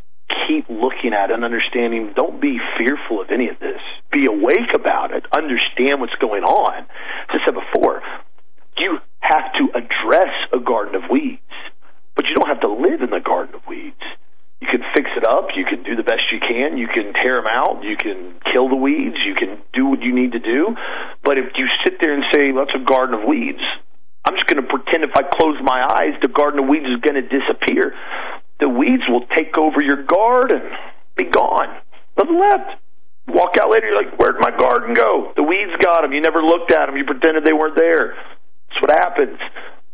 keep 0.47 0.65
looking 0.69 1.13
at 1.13 1.31
and 1.31 1.43
understanding. 1.43 2.13
Don't 2.15 2.41
be 2.41 2.59
fearful 2.77 3.21
of 3.21 3.29
any 3.31 3.49
of 3.49 3.59
this. 3.59 3.81
Be 4.11 4.25
awake 4.25 4.73
about 4.73 5.13
it. 5.13 5.25
Understand 5.35 6.01
what's 6.01 6.17
going 6.19 6.43
on. 6.43 6.83
As 7.29 7.41
I 7.41 7.45
said 7.45 7.55
before, 7.55 8.01
you 8.79 8.99
have 9.19 9.53
to 9.53 9.69
address 9.75 10.33
a 10.53 10.59
garden 10.59 10.95
of 10.95 11.09
weeds, 11.09 11.41
but 12.15 12.25
you 12.25 12.35
don't 12.35 12.47
have 12.47 12.61
to 12.61 12.71
live 12.71 13.01
in 13.01 13.09
the 13.09 13.19
garden 13.19 13.55
of 13.55 13.61
weeds. 13.67 14.01
You 14.61 14.67
can 14.67 14.83
fix 14.93 15.09
it 15.15 15.23
up. 15.23 15.55
You 15.55 15.63
can 15.63 15.83
do 15.83 15.95
the 15.95 16.03
best 16.03 16.23
you 16.31 16.39
can. 16.39 16.77
You 16.77 16.87
can 16.87 17.13
tear 17.13 17.39
them 17.39 17.47
out. 17.49 17.83
You 17.83 17.95
can 17.95 18.35
kill 18.51 18.67
the 18.67 18.75
weeds. 18.75 19.15
You 19.25 19.33
can 19.33 19.61
do 19.71 19.87
what 19.87 20.01
you 20.01 20.13
need 20.13 20.33
to 20.33 20.39
do. 20.39 20.75
But 21.23 21.37
if 21.37 21.55
you 21.55 21.67
sit 21.85 21.95
there 22.01 22.13
and 22.13 22.23
say, 22.33 22.51
that's 22.51 22.75
a 22.75 22.83
garden 22.83 23.21
of 23.21 23.27
weeds, 23.27 23.63
I'm 24.25 24.35
just 24.35 24.47
going 24.47 24.61
to 24.61 24.67
pretend 24.67 25.03
if 25.03 25.15
I 25.15 25.23
close 25.23 25.55
my 25.63 25.79
eyes, 25.79 26.19
the 26.21 26.27
garden 26.27 26.59
of 26.59 26.67
weeds 26.67 26.85
is 26.91 26.99
going 26.99 27.15
to 27.15 27.23
disappear. 27.23 27.95
The 28.59 28.67
weeds 28.67 29.03
will 29.07 29.25
take 29.31 29.57
over 29.57 29.81
your 29.81 30.03
garden. 30.03 30.61
Be 31.15 31.25
gone. 31.25 31.79
Nothing 32.17 32.39
left. 32.39 32.81
Walk 33.29 33.55
out 33.61 33.71
later, 33.71 33.87
you're 33.87 33.95
like, 33.95 34.17
where'd 34.19 34.41
my 34.41 34.51
garden 34.51 34.93
go? 34.93 35.31
The 35.37 35.43
weeds 35.43 35.71
got 35.81 36.01
them. 36.01 36.11
You 36.11 36.19
never 36.19 36.41
looked 36.43 36.73
at 36.73 36.87
them. 36.87 36.97
You 36.97 37.05
pretended 37.05 37.45
they 37.45 37.53
weren't 37.53 37.77
there. 37.77 38.17
What 38.81 38.91
happens. 38.91 39.39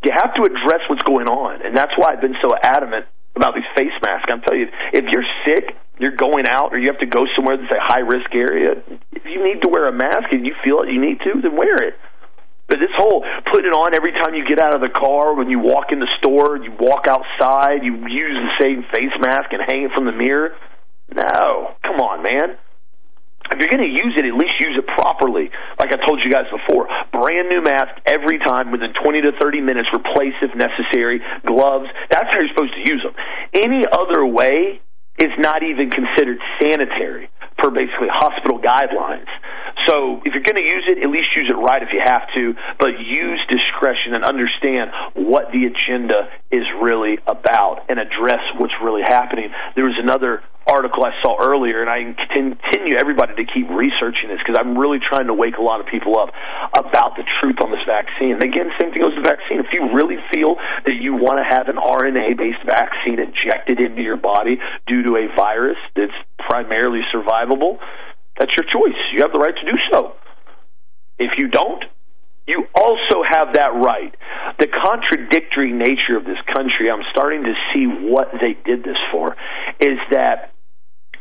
You 0.04 0.12
have 0.14 0.34
to 0.36 0.44
address 0.44 0.86
what's 0.90 1.04
going 1.04 1.28
on. 1.28 1.66
And 1.66 1.76
that's 1.76 1.94
why 1.98 2.14
I've 2.14 2.22
been 2.22 2.38
so 2.42 2.54
adamant 2.54 3.06
about 3.36 3.56
these 3.56 3.68
face 3.76 3.94
masks. 4.02 4.30
I'm 4.32 4.42
telling 4.42 4.62
you, 4.62 4.70
if 4.94 5.06
you're 5.12 5.26
sick, 5.44 5.76
you're 6.00 6.16
going 6.16 6.46
out, 6.48 6.74
or 6.74 6.78
you 6.78 6.92
have 6.92 7.00
to 7.00 7.10
go 7.10 7.26
somewhere 7.36 7.58
that's 7.58 7.74
a 7.74 7.82
high 7.82 8.04
risk 8.04 8.30
area, 8.36 8.84
if 9.12 9.24
you 9.26 9.44
need 9.44 9.62
to 9.64 9.70
wear 9.70 9.88
a 9.88 9.96
mask 9.96 10.32
and 10.32 10.46
you 10.46 10.54
feel 10.64 10.84
it, 10.84 10.92
you 10.92 11.00
need 11.00 11.20
to, 11.24 11.42
then 11.42 11.56
wear 11.56 11.76
it. 11.88 11.96
But 12.68 12.80
this 12.80 12.92
whole 12.98 13.24
put 13.52 13.64
it 13.64 13.74
on 13.74 13.94
every 13.94 14.12
time 14.12 14.34
you 14.34 14.44
get 14.46 14.60
out 14.60 14.74
of 14.74 14.82
the 14.82 14.90
car, 14.90 15.36
when 15.36 15.50
you 15.50 15.60
walk 15.60 15.92
in 15.92 16.00
the 16.00 16.10
store, 16.18 16.58
you 16.58 16.74
walk 16.80 17.06
outside, 17.08 17.84
you 17.84 17.94
use 18.10 18.36
the 18.36 18.54
same 18.60 18.84
face 18.92 19.14
mask 19.22 19.54
and 19.54 19.62
hang 19.62 19.84
it 19.86 19.92
from 19.94 20.06
the 20.06 20.12
mirror. 20.12 20.56
No, 21.14 21.76
come 21.84 22.02
on, 22.02 22.24
man. 22.24 22.58
If 23.56 23.64
you're 23.64 23.72
going 23.72 23.88
to 23.88 23.96
use 23.96 24.20
it, 24.20 24.28
at 24.28 24.36
least 24.36 24.60
use 24.60 24.76
it 24.76 24.84
properly. 25.00 25.48
Like 25.80 25.96
I 25.96 25.98
told 26.04 26.20
you 26.20 26.28
guys 26.28 26.52
before, 26.52 26.92
brand 27.16 27.48
new 27.48 27.64
mask 27.64 27.96
every 28.04 28.36
time 28.38 28.68
within 28.76 28.92
20 28.92 29.24
to 29.24 29.32
30 29.40 29.64
minutes, 29.64 29.88
replace 29.96 30.36
if 30.44 30.52
necessary, 30.60 31.24
gloves. 31.48 31.88
That's 32.12 32.28
how 32.36 32.44
you're 32.44 32.52
supposed 32.52 32.76
to 32.76 32.84
use 32.84 33.00
them. 33.00 33.16
Any 33.56 33.88
other 33.88 34.28
way 34.28 34.84
is 35.24 35.32
not 35.40 35.64
even 35.64 35.88
considered 35.88 36.44
sanitary 36.60 37.32
per 37.58 37.72
basically 37.72 38.12
hospital 38.12 38.60
guidelines. 38.60 39.32
So 39.88 40.22
if 40.26 40.34
you're 40.34 40.46
going 40.46 40.58
to 40.58 40.66
use 40.66 40.86
it, 40.88 40.98
at 41.02 41.10
least 41.10 41.30
use 41.36 41.50
it 41.50 41.58
right 41.58 41.82
if 41.82 41.90
you 41.94 42.02
have 42.04 42.28
to, 42.34 42.54
but 42.80 43.00
use 43.00 43.40
discretion 43.50 44.16
and 44.16 44.24
understand 44.26 44.92
what 45.14 45.52
the 45.52 45.70
agenda 45.70 46.30
is 46.52 46.66
really 46.82 47.18
about 47.28 47.86
and 47.90 48.00
address 48.00 48.42
what's 48.58 48.74
really 48.82 49.04
happening. 49.06 49.50
There 49.76 49.86
was 49.86 49.98
another 50.02 50.44
article 50.68 51.06
I 51.06 51.14
saw 51.22 51.38
earlier, 51.38 51.86
and 51.86 51.90
I 51.90 52.18
continue 52.34 52.98
everybody 52.98 53.38
to 53.38 53.46
keep 53.46 53.70
researching 53.70 54.34
this 54.34 54.42
because 54.42 54.58
I'm 54.58 54.78
really 54.78 54.98
trying 54.98 55.28
to 55.28 55.34
wake 55.34 55.58
a 55.58 55.62
lot 55.62 55.80
of 55.80 55.86
people 55.86 56.18
up 56.18 56.34
about 56.74 57.16
the 57.16 57.24
truth 57.40 57.62
on 57.62 57.70
this 57.70 57.86
vaccine. 57.86 58.34
And 58.34 58.44
again, 58.44 58.74
same 58.82 58.90
thing 58.90 59.02
goes 59.06 59.14
with 59.14 59.24
the 59.24 59.30
vaccine. 59.30 59.62
If 59.62 59.70
you 59.72 59.94
really 59.94 60.18
feel 60.34 60.58
that 60.58 60.98
you 60.98 61.14
want 61.14 61.38
to 61.38 61.46
have 61.46 61.70
an 61.70 61.78
RNA 61.78 62.38
based 62.38 62.66
vaccine 62.66 63.22
injected 63.22 63.80
into 63.80 64.02
your 64.02 64.18
body 64.18 64.58
due 64.88 65.04
to 65.06 65.22
a 65.22 65.30
virus 65.38 65.78
that's 65.96 66.18
primarily 66.42 67.02
survivable, 67.14 67.78
that's 68.38 68.52
your 68.58 68.66
choice. 68.66 69.00
You 69.14 69.22
have 69.22 69.32
the 69.32 69.40
right 69.40 69.56
to 69.56 69.66
do 69.66 69.78
so. 69.92 70.14
If 71.18 71.32
you 71.38 71.48
don't, 71.48 71.84
you 72.48 72.66
also 72.76 73.24
have 73.28 73.54
that 73.54 73.74
right. 73.74 74.14
The 74.60 74.68
contradictory 74.68 75.72
nature 75.72 76.18
of 76.18 76.26
this 76.26 76.38
country, 76.54 76.92
I'm 76.92 77.04
starting 77.12 77.44
to 77.44 77.54
see 77.74 77.88
what 77.88 78.30
they 78.34 78.54
did 78.66 78.84
this 78.84 78.98
for, 79.12 79.36
is 79.80 79.98
that 80.12 80.52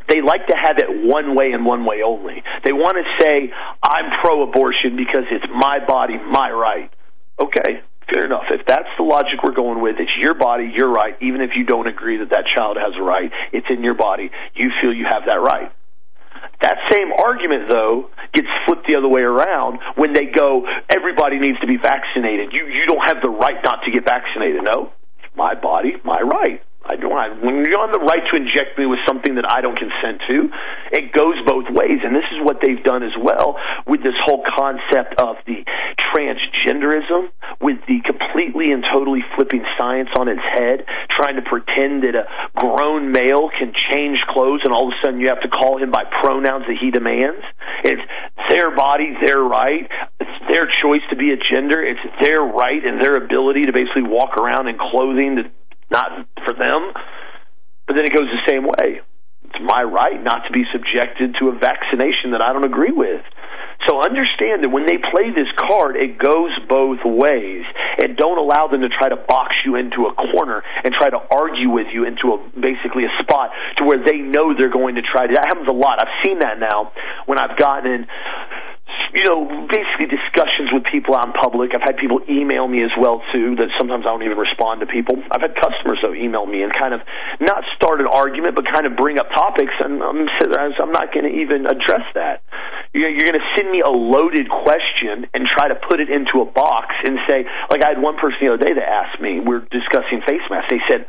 they 0.09 0.21
like 0.21 0.47
to 0.49 0.55
have 0.55 0.77
it 0.79 0.87
one 1.09 1.35
way 1.35 1.53
and 1.53 1.65
one 1.65 1.87
way 1.87 2.03
only. 2.05 2.43
They 2.65 2.73
want 2.73 2.99
to 3.01 3.25
say, 3.25 3.51
I'm 3.83 4.21
pro 4.21 4.43
abortion 4.43 4.97
because 4.97 5.25
it's 5.31 5.47
my 5.49 5.79
body, 5.87 6.19
my 6.19 6.51
right. 6.51 6.93
Okay, 7.41 7.81
fair 8.13 8.27
enough. 8.27 8.45
If 8.51 8.67
that's 8.67 8.91
the 8.99 9.05
logic 9.05 9.41
we're 9.43 9.57
going 9.57 9.81
with, 9.81 9.97
it's 9.99 10.13
your 10.21 10.35
body, 10.35 10.71
your 10.77 10.93
right, 10.93 11.17
even 11.23 11.41
if 11.41 11.51
you 11.57 11.65
don't 11.65 11.87
agree 11.87 12.19
that 12.19 12.31
that 12.31 12.45
child 12.55 12.77
has 12.77 12.93
a 13.01 13.03
right, 13.03 13.31
it's 13.53 13.67
in 13.71 13.83
your 13.83 13.95
body. 13.95 14.31
You 14.55 14.71
feel 14.83 14.93
you 14.93 15.07
have 15.09 15.25
that 15.25 15.41
right. 15.41 15.73
That 16.61 16.79
same 16.91 17.13
argument, 17.13 17.69
though, 17.69 18.11
gets 18.33 18.49
flipped 18.67 18.87
the 18.89 18.97
other 18.97 19.09
way 19.09 19.23
around 19.23 19.79
when 19.97 20.13
they 20.13 20.27
go, 20.27 20.67
everybody 20.89 21.39
needs 21.39 21.59
to 21.61 21.67
be 21.67 21.77
vaccinated. 21.77 22.53
You, 22.53 22.67
you 22.67 22.87
don't 22.87 23.07
have 23.07 23.23
the 23.23 23.31
right 23.31 23.59
not 23.65 23.85
to 23.85 23.91
get 23.91 24.05
vaccinated. 24.05 24.63
No, 24.65 24.93
my 25.37 25.55
body, 25.55 25.95
my 26.05 26.21
right. 26.21 26.63
I 26.85 26.97
don't. 26.97 27.17
When 27.41 27.65
you 27.65 27.81
have 27.81 27.97
the 27.97 28.05
right 28.05 28.21
to 28.29 28.37
inject 28.37 28.77
me 28.77 28.85
with 28.85 29.01
something 29.09 29.41
that 29.41 29.49
I 29.49 29.65
don't 29.65 29.77
consent 29.77 30.21
to, 30.29 30.53
it 30.93 31.17
goes 31.17 31.41
both 31.49 31.65
ways, 31.73 32.05
and 32.05 32.13
this 32.13 32.29
is 32.29 32.45
what 32.45 32.61
they've 32.61 32.83
done 32.85 33.03
as 33.03 33.17
well 33.17 33.57
with 33.89 34.05
this 34.05 34.17
whole 34.21 34.45
concept 34.45 35.17
of 35.17 35.41
the 35.49 35.65
transgenderism, 36.13 37.33
with 37.61 37.81
the 37.89 38.05
completely 38.05 38.69
and 38.71 38.85
totally 38.93 39.25
flipping 39.35 39.65
science 39.81 40.13
on 40.19 40.29
its 40.29 40.45
head, 40.45 40.85
trying 41.09 41.41
to 41.41 41.45
pretend 41.49 42.05
that 42.05 42.13
a 42.13 42.29
grown 42.53 43.13
male 43.13 43.49
can 43.49 43.73
change 43.91 44.21
clothes, 44.29 44.61
and 44.65 44.75
all 44.77 44.89
of 44.89 44.93
a 44.93 44.99
sudden 45.01 45.21
you 45.21 45.33
have 45.33 45.41
to 45.41 45.49
call 45.49 45.81
him 45.81 45.91
by 45.91 46.05
pronouns 46.05 46.69
that 46.69 46.77
he 46.77 46.93
demands. 46.93 47.41
It's 47.83 48.05
their 48.53 48.77
body, 48.77 49.17
their 49.25 49.41
right. 49.41 49.89
It's 50.21 50.39
their 50.53 50.69
choice 50.69 51.03
to 51.09 51.17
be 51.17 51.33
a 51.33 51.41
gender. 51.41 51.81
It's 51.81 52.05
their 52.21 52.45
right 52.45 52.85
and 52.85 53.01
their 53.01 53.17
ability 53.17 53.63
to 53.67 53.73
basically 53.73 54.05
walk 54.05 54.37
around 54.37 54.69
in 54.69 54.77
clothing 54.77 55.37
that 55.41 55.49
not 55.91 56.27
them. 56.57 56.93
But 57.87 57.97
then 57.97 58.05
it 58.05 58.13
goes 58.13 58.29
the 58.31 58.45
same 58.49 58.65
way. 58.65 59.01
It's 59.45 59.61
my 59.61 59.83
right 59.83 60.23
not 60.23 60.47
to 60.49 60.53
be 60.53 60.65
subjected 60.73 61.37
to 61.39 61.53
a 61.53 61.59
vaccination 61.59 62.33
that 62.33 62.43
I 62.43 62.53
don't 62.53 62.65
agree 62.65 62.93
with. 62.93 63.23
So 63.87 64.01
understand 64.01 64.65
that 64.65 64.73
when 64.73 64.87
they 64.87 64.97
play 64.97 65.29
this 65.35 65.51
card, 65.61 65.97
it 65.97 66.17
goes 66.17 66.51
both 66.69 67.05
ways. 67.05 67.65
And 68.01 68.17
don't 68.17 68.39
allow 68.39 68.67
them 68.67 68.81
to 68.81 68.89
try 68.89 69.09
to 69.11 69.17
box 69.17 69.55
you 69.67 69.77
into 69.77 70.09
a 70.09 70.15
corner 70.33 70.63
and 70.83 70.95
try 70.95 71.11
to 71.11 71.21
argue 71.31 71.69
with 71.69 71.89
you 71.93 72.07
into 72.07 72.33
a 72.33 72.39
basically 72.57 73.05
a 73.05 73.13
spot 73.23 73.51
to 73.77 73.85
where 73.85 74.01
they 74.01 74.19
know 74.19 74.57
they're 74.57 74.73
going 74.73 74.97
to 74.97 75.03
try 75.03 75.27
to. 75.27 75.35
That 75.35 75.47
happens 75.47 75.69
a 75.69 75.77
lot. 75.77 76.01
I've 76.01 76.25
seen 76.25 76.39
that 76.41 76.59
now 76.59 76.93
when 77.27 77.39
I've 77.39 77.59
gotten 77.59 77.93
in 77.93 78.07
you 79.15 79.23
know, 79.23 79.47
basically 79.71 80.11
discussions 80.11 80.75
with 80.75 80.83
people 80.91 81.15
out 81.15 81.31
in 81.31 81.33
public. 81.39 81.71
I've 81.71 81.87
had 81.87 81.97
people 82.03 82.19
email 82.27 82.67
me 82.67 82.83
as 82.83 82.91
well 82.99 83.23
too. 83.31 83.55
That 83.55 83.71
sometimes 83.79 84.03
I 84.03 84.11
don't 84.11 84.27
even 84.27 84.37
respond 84.37 84.83
to 84.83 84.91
people. 84.91 85.15
I've 85.31 85.41
had 85.41 85.55
customers 85.55 86.03
though 86.03 86.13
email 86.13 86.43
me 86.51 86.67
and 86.67 86.75
kind 86.75 86.91
of 86.91 87.01
not 87.39 87.63
start 87.79 88.03
an 88.03 88.11
argument, 88.11 88.59
but 88.59 88.67
kind 88.67 88.91
of 88.91 88.99
bring 88.99 89.23
up 89.23 89.31
topics, 89.31 89.73
and 89.79 90.03
I'm 90.03 90.27
I'm 90.27 90.91
not 90.91 91.15
going 91.15 91.31
to 91.31 91.35
even 91.47 91.71
address 91.71 92.03
that. 92.19 92.43
You're 92.91 93.15
going 93.15 93.39
to 93.39 93.49
send 93.55 93.71
me 93.71 93.87
a 93.87 93.91
loaded 93.91 94.51
question 94.51 95.31
and 95.31 95.47
try 95.47 95.71
to 95.71 95.79
put 95.79 96.03
it 96.03 96.11
into 96.11 96.43
a 96.43 96.47
box 96.51 96.95
and 97.07 97.19
say, 97.31 97.47
like 97.71 97.83
I 97.83 97.95
had 97.95 98.03
one 98.03 98.19
person 98.19 98.39
the 98.43 98.55
other 98.55 98.67
day 98.67 98.75
that 98.75 98.87
asked 98.87 99.23
me, 99.23 99.39
we're 99.39 99.63
discussing 99.71 100.27
face 100.27 100.43
masks. 100.51 100.75
They 100.75 100.83
said, 100.91 101.07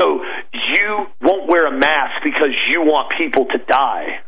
"So 0.00 0.24
you 0.56 1.04
won't 1.20 1.52
wear 1.52 1.68
a 1.68 1.76
mask 1.76 2.24
because 2.24 2.56
you 2.72 2.80
want 2.80 3.12
people 3.20 3.44
to 3.44 3.58
die?" 3.60 4.24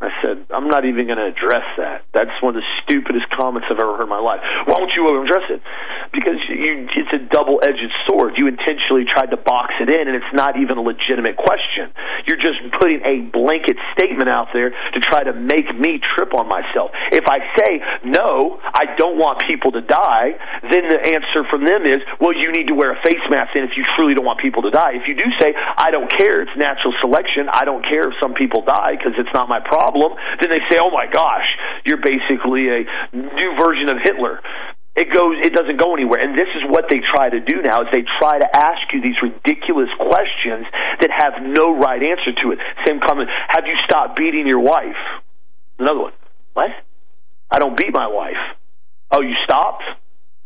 I 0.00 0.08
said, 0.24 0.48
I'm 0.48 0.72
not 0.72 0.88
even 0.88 1.04
going 1.04 1.20
to 1.20 1.28
address 1.28 1.68
that. 1.76 2.08
That's 2.16 2.32
one 2.40 2.56
of 2.56 2.64
the 2.64 2.68
stupidest 2.80 3.28
comments 3.36 3.68
I've 3.68 3.76
ever 3.76 4.00
heard 4.00 4.08
in 4.08 4.12
my 4.12 4.24
life. 4.24 4.40
Why 4.64 4.80
won't 4.80 4.96
you 4.96 5.04
address 5.20 5.44
it? 5.52 5.60
Because 6.16 6.40
you, 6.48 6.88
it's 6.88 7.12
a 7.12 7.20
double-edged 7.28 7.92
sword. 8.08 8.40
You 8.40 8.48
intentionally 8.48 9.04
tried 9.04 9.28
to 9.36 9.36
box 9.36 9.76
it 9.76 9.92
in, 9.92 10.08
and 10.08 10.16
it's 10.16 10.32
not 10.32 10.56
even 10.56 10.80
a 10.80 10.84
legitimate 10.84 11.36
question. 11.36 11.92
You're 12.24 12.40
just 12.40 12.64
putting 12.80 13.04
a 13.04 13.28
blanket 13.28 13.76
statement 13.92 14.32
out 14.32 14.48
there 14.56 14.72
to 14.72 14.98
try 15.04 15.20
to 15.20 15.36
make 15.36 15.68
me 15.76 16.00
trip 16.16 16.32
on 16.32 16.48
myself. 16.48 16.96
If 17.12 17.28
I 17.28 17.44
say, 17.60 17.84
no, 18.08 18.56
I 18.56 18.96
don't 18.96 19.20
want 19.20 19.44
people 19.44 19.76
to 19.76 19.84
die, 19.84 20.32
then 20.64 20.88
the 20.88 21.00
answer 21.12 21.44
from 21.52 21.68
them 21.68 21.84
is, 21.84 22.00
well, 22.16 22.32
you 22.32 22.48
need 22.56 22.72
to 22.72 22.74
wear 22.74 22.96
a 22.96 23.00
face 23.04 23.20
mask 23.28 23.52
then 23.52 23.64
if 23.64 23.76
you 23.76 23.84
truly 23.96 24.14
don't 24.14 24.24
want 24.24 24.40
people 24.40 24.62
to 24.62 24.70
die. 24.70 24.94
If 24.94 25.08
you 25.08 25.14
do 25.14 25.28
say, 25.40 25.52
I 25.52 25.90
don't 25.90 26.08
care, 26.08 26.40
it's 26.40 26.56
natural 26.56 26.94
selection, 27.04 27.52
I 27.52 27.64
don't 27.64 27.82
care 27.84 28.08
if 28.08 28.14
some 28.22 28.32
people 28.32 28.62
die 28.64 28.96
because 28.96 29.12
it's 29.18 29.32
not 29.34 29.48
my 29.48 29.60
problem, 29.60 29.89
problem, 29.90 30.18
then 30.40 30.50
they 30.50 30.62
say, 30.70 30.78
oh 30.78 30.90
my 30.90 31.10
gosh, 31.10 31.46
you're 31.84 32.02
basically 32.02 32.68
a 32.70 32.80
new 33.12 33.50
version 33.58 33.88
of 33.88 33.98
Hitler. 34.02 34.40
It 34.96 35.06
goes 35.14 35.38
it 35.46 35.54
doesn't 35.54 35.78
go 35.78 35.94
anywhere. 35.94 36.18
And 36.18 36.34
this 36.34 36.50
is 36.56 36.62
what 36.66 36.86
they 36.90 36.98
try 36.98 37.30
to 37.30 37.40
do 37.40 37.62
now 37.62 37.82
is 37.82 37.88
they 37.92 38.02
try 38.18 38.38
to 38.38 38.48
ask 38.50 38.90
you 38.92 39.00
these 39.00 39.14
ridiculous 39.22 39.88
questions 39.98 40.66
that 41.00 41.10
have 41.14 41.42
no 41.42 41.78
right 41.78 42.02
answer 42.02 42.34
to 42.42 42.50
it. 42.50 42.58
Same 42.86 42.98
comment 43.00 43.30
have 43.48 43.64
you 43.66 43.76
stopped 43.84 44.16
beating 44.16 44.46
your 44.46 44.58
wife? 44.58 44.98
Another 45.78 46.00
one 46.00 46.12
what? 46.54 46.70
I 47.50 47.58
don't 47.58 47.76
beat 47.76 47.94
my 47.94 48.08
wife. 48.08 48.42
Oh 49.12 49.20
you 49.20 49.34
stopped 49.44 49.84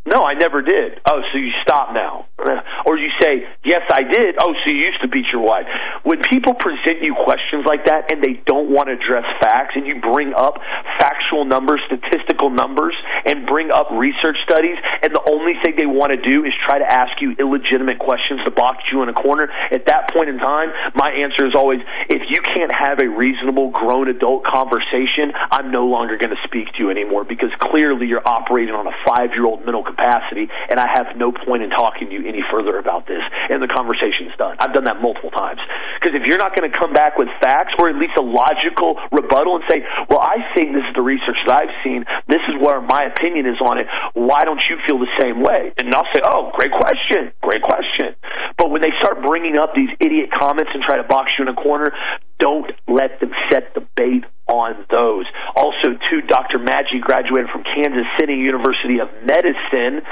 no, 0.07 0.21
I 0.23 0.35
never 0.35 0.61
did. 0.61 1.01
Oh, 1.09 1.21
so 1.33 1.39
you 1.39 1.51
stop 1.63 1.93
now. 1.93 2.27
Or 2.85 3.01
you 3.01 3.09
say, 3.17 3.49
yes, 3.65 3.81
I 3.89 4.05
did. 4.05 4.37
Oh, 4.37 4.53
so 4.53 4.69
you 4.69 4.85
used 4.85 5.01
to 5.01 5.09
beat 5.09 5.25
your 5.33 5.41
wife. 5.41 5.65
When 6.05 6.21
people 6.29 6.53
present 6.53 7.01
you 7.01 7.17
questions 7.17 7.65
like 7.65 7.89
that 7.89 8.13
and 8.13 8.21
they 8.21 8.45
don't 8.45 8.69
want 8.69 8.93
to 8.93 9.01
address 9.01 9.25
facts 9.41 9.73
and 9.73 9.89
you 9.89 10.05
bring 10.05 10.37
up 10.37 10.61
factual 11.01 11.49
numbers, 11.49 11.81
statistical 11.89 12.53
numbers, 12.53 12.93
and 13.25 13.49
bring 13.49 13.73
up 13.73 13.89
research 13.97 14.37
studies, 14.45 14.77
and 15.01 15.17
the 15.17 15.25
only 15.33 15.57
thing 15.65 15.81
they 15.81 15.89
want 15.89 16.13
to 16.13 16.21
do 16.21 16.45
is 16.45 16.53
try 16.69 16.77
to 16.77 16.85
ask 16.85 17.17
you 17.25 17.33
illegitimate 17.41 17.97
questions 17.97 18.45
to 18.45 18.53
box 18.53 18.85
you 18.93 19.01
in 19.01 19.09
a 19.09 19.17
corner, 19.17 19.49
at 19.73 19.89
that 19.89 20.13
point 20.13 20.29
in 20.29 20.37
time, 20.37 20.69
my 20.93 21.09
answer 21.09 21.49
is 21.49 21.57
always, 21.57 21.81
if 22.13 22.21
you 22.29 22.45
can't 22.45 22.73
have 22.73 23.01
a 23.01 23.09
reasonable 23.09 23.73
grown 23.73 24.13
adult 24.13 24.45
conversation, 24.45 25.33
I'm 25.33 25.73
no 25.73 25.89
longer 25.89 26.21
going 26.21 26.37
to 26.37 26.43
speak 26.45 26.69
to 26.77 26.79
you 26.85 26.93
anymore 26.93 27.25
because 27.25 27.51
clearly 27.73 28.13
you're 28.13 28.29
operating 28.29 28.77
on 28.77 28.85
a 28.85 28.95
five-year-old 29.09 29.65
mental 29.65 29.89
capacity, 29.95 30.51
and 30.69 30.83
I 30.83 30.91
have 30.91 31.15
no 31.15 31.31
point 31.31 31.63
in 31.63 31.71
talking 31.71 32.11
to 32.11 32.15
you 32.15 32.27
any 32.27 32.43
further 32.51 32.77
about 32.77 33.07
this. 33.07 33.23
And 33.49 33.63
the 33.63 33.71
conversation's 33.71 34.35
done. 34.35 34.59
I've 34.59 34.75
done 34.75 34.91
that 34.91 34.99
multiple 34.99 35.31
times. 35.31 35.63
Because 35.97 36.19
if 36.19 36.27
you're 36.27 36.43
not 36.43 36.59
going 36.59 36.67
to 36.67 36.75
come 36.75 36.93
back 36.93 37.15
with 37.17 37.31
facts 37.39 37.73
or 37.79 37.89
at 37.89 37.97
least 37.97 38.19
a 38.19 38.27
logical 38.27 38.99
rebuttal 39.15 39.63
and 39.63 39.65
say, 39.71 39.87
well, 40.11 40.21
I 40.21 40.43
think 40.53 40.75
this 40.75 40.83
is 40.85 40.95
the 40.99 41.07
research 41.07 41.39
that 41.47 41.55
I've 41.65 41.75
seen, 41.87 42.03
this 42.27 42.43
is 42.51 42.59
where 42.59 42.83
my 42.83 43.07
opinion 43.07 43.47
is 43.47 43.61
on 43.63 43.79
it, 43.79 43.87
why 44.19 44.45
don't 44.45 44.61
you 44.67 44.77
feel 44.85 44.99
the 44.99 45.11
same 45.17 45.41
way? 45.41 45.71
And 45.79 45.95
I'll 45.95 46.09
say, 46.11 46.21
oh, 46.27 46.51
great 46.59 46.75
question, 46.75 47.31
great 47.41 47.63
question. 47.63 48.19
But 48.59 48.71
when 48.75 48.83
they 48.83 48.93
start 48.99 49.23
bringing 49.23 49.57
up 49.57 49.75
these 49.75 49.91
idiot 50.01 50.31
comments 50.35 50.71
and 50.75 50.83
try 50.83 50.99
to 50.99 51.07
box 51.07 51.31
you 51.39 51.47
in 51.47 51.51
a 51.53 51.59
corner, 51.59 51.95
don't 52.39 52.71
let 52.89 53.21
them 53.21 53.31
set 53.51 53.75
the 53.75 53.87
bait 53.97 54.25
on 54.47 54.85
those. 54.91 55.27
Also, 55.57 55.97
too, 56.11 56.21
Dr. 56.27 56.59
Madej 56.59 57.01
graduated 57.01 57.51
from 57.51 57.65
Kansas 57.65 58.07
City 58.19 58.35
University 58.35 59.01
of 59.01 59.09
Medicine. 59.25 60.03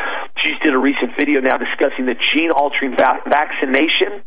She 0.40 0.54
did 0.62 0.72
a 0.72 0.78
recent 0.78 1.12
video 1.18 1.40
now 1.40 1.58
discussing 1.58 2.06
the 2.06 2.16
gene 2.32 2.50
altering 2.50 2.96
va- 2.96 3.20
vaccination 3.28 4.22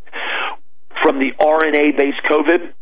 from 1.02 1.18
the 1.18 1.32
RNA 1.40 1.98
based 1.98 2.22
COVID 2.30 2.72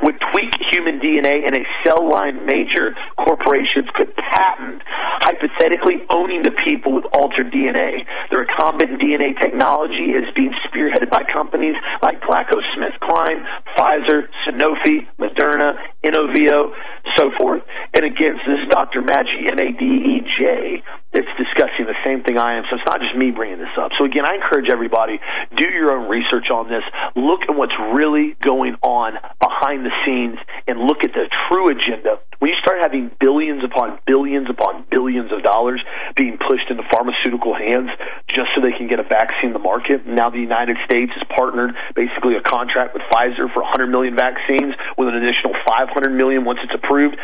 would 0.00 0.16
tweak 0.32 0.52
human 0.72 1.00
DNA 1.00 1.44
in 1.46 1.52
a 1.54 1.64
cell 1.84 2.08
line 2.08 2.46
major 2.46 2.94
corporations 3.18 3.88
could 3.94 4.14
patent, 4.16 4.82
hypothetically 5.20 6.02
owning 6.10 6.42
the 6.42 6.54
people 6.64 6.94
with 6.94 7.04
altered 7.12 7.52
DNA. 7.52 8.06
The 8.30 8.40
recombinant 8.40 8.96
DNA 9.02 9.38
technology 9.40 10.16
is 10.16 10.24
being 10.34 10.54
spearheaded 10.64 11.10
by 11.10 11.22
companies 11.28 11.76
like 12.00 12.20
GlaxoSmithKline, 12.22 13.44
Pfizer, 13.76 14.28
Sanofi, 14.46 15.06
Moderna, 15.20 15.76
Inovio, 16.04 16.72
so 17.18 17.30
forth. 17.38 17.62
And 17.94 18.04
again, 18.04 18.40
this 18.46 18.58
is 18.58 18.68
Dr. 18.70 19.02
Madej, 19.02 19.52
M-A-D-E-J, 19.52 20.82
that's 21.12 21.28
discussing 21.36 21.84
the 21.86 21.98
same 22.04 22.24
thing 22.24 22.38
I 22.38 22.56
am. 22.56 22.64
So 22.68 22.76
it's 22.76 22.88
not 22.88 23.00
just 23.00 23.16
me 23.16 23.30
bringing 23.30 23.58
this 23.58 23.72
up. 23.76 23.92
So 23.98 24.04
again, 24.04 24.24
I 24.24 24.34
encourage 24.34 24.68
everybody, 24.72 25.20
do 25.54 25.68
your 25.68 25.92
own 25.92 26.08
research 26.08 26.48
on 26.50 26.68
this. 26.68 26.82
Look 27.14 27.44
at 27.48 27.54
what's 27.54 27.76
really 27.92 28.36
going 28.40 28.76
on 28.82 29.20
behind 29.40 29.84
the 29.84 29.92
scenes 30.04 30.38
and 30.66 30.80
look 30.80 31.04
at 31.04 31.12
the 31.12 31.28
true 31.48 31.68
agenda. 31.68 32.20
When 32.40 32.50
you 32.50 32.58
start 32.58 32.82
having 32.82 33.10
billions 33.20 33.62
upon 33.62 34.00
billions 34.04 34.50
upon 34.50 34.84
billions 34.90 35.30
of 35.30 35.44
dollars 35.44 35.80
being 36.16 36.38
pushed 36.38 36.66
into 36.70 36.82
pharmaceutical 36.90 37.54
hands 37.54 37.90
just 38.26 38.50
so 38.56 38.60
they 38.60 38.74
can 38.74 38.88
get 38.88 38.98
a 38.98 39.06
vaccine 39.06 39.52
in 39.52 39.52
the 39.52 39.62
market, 39.62 40.06
now 40.06 40.30
the 40.30 40.42
United 40.42 40.76
States 40.84 41.12
has 41.14 41.22
partnered 41.30 41.70
basically 41.94 42.34
a 42.34 42.42
contract 42.42 42.94
with 42.94 43.02
Pfizer 43.12 43.46
for 43.54 43.62
100 43.62 43.86
million 43.86 44.16
vaccines 44.16 44.74
with 44.98 45.06
an 45.06 45.22
additional 45.22 45.54
500 45.64 46.10
million 46.10 46.44
once 46.44 46.58
it's 46.64 46.74
approved. 46.74 47.16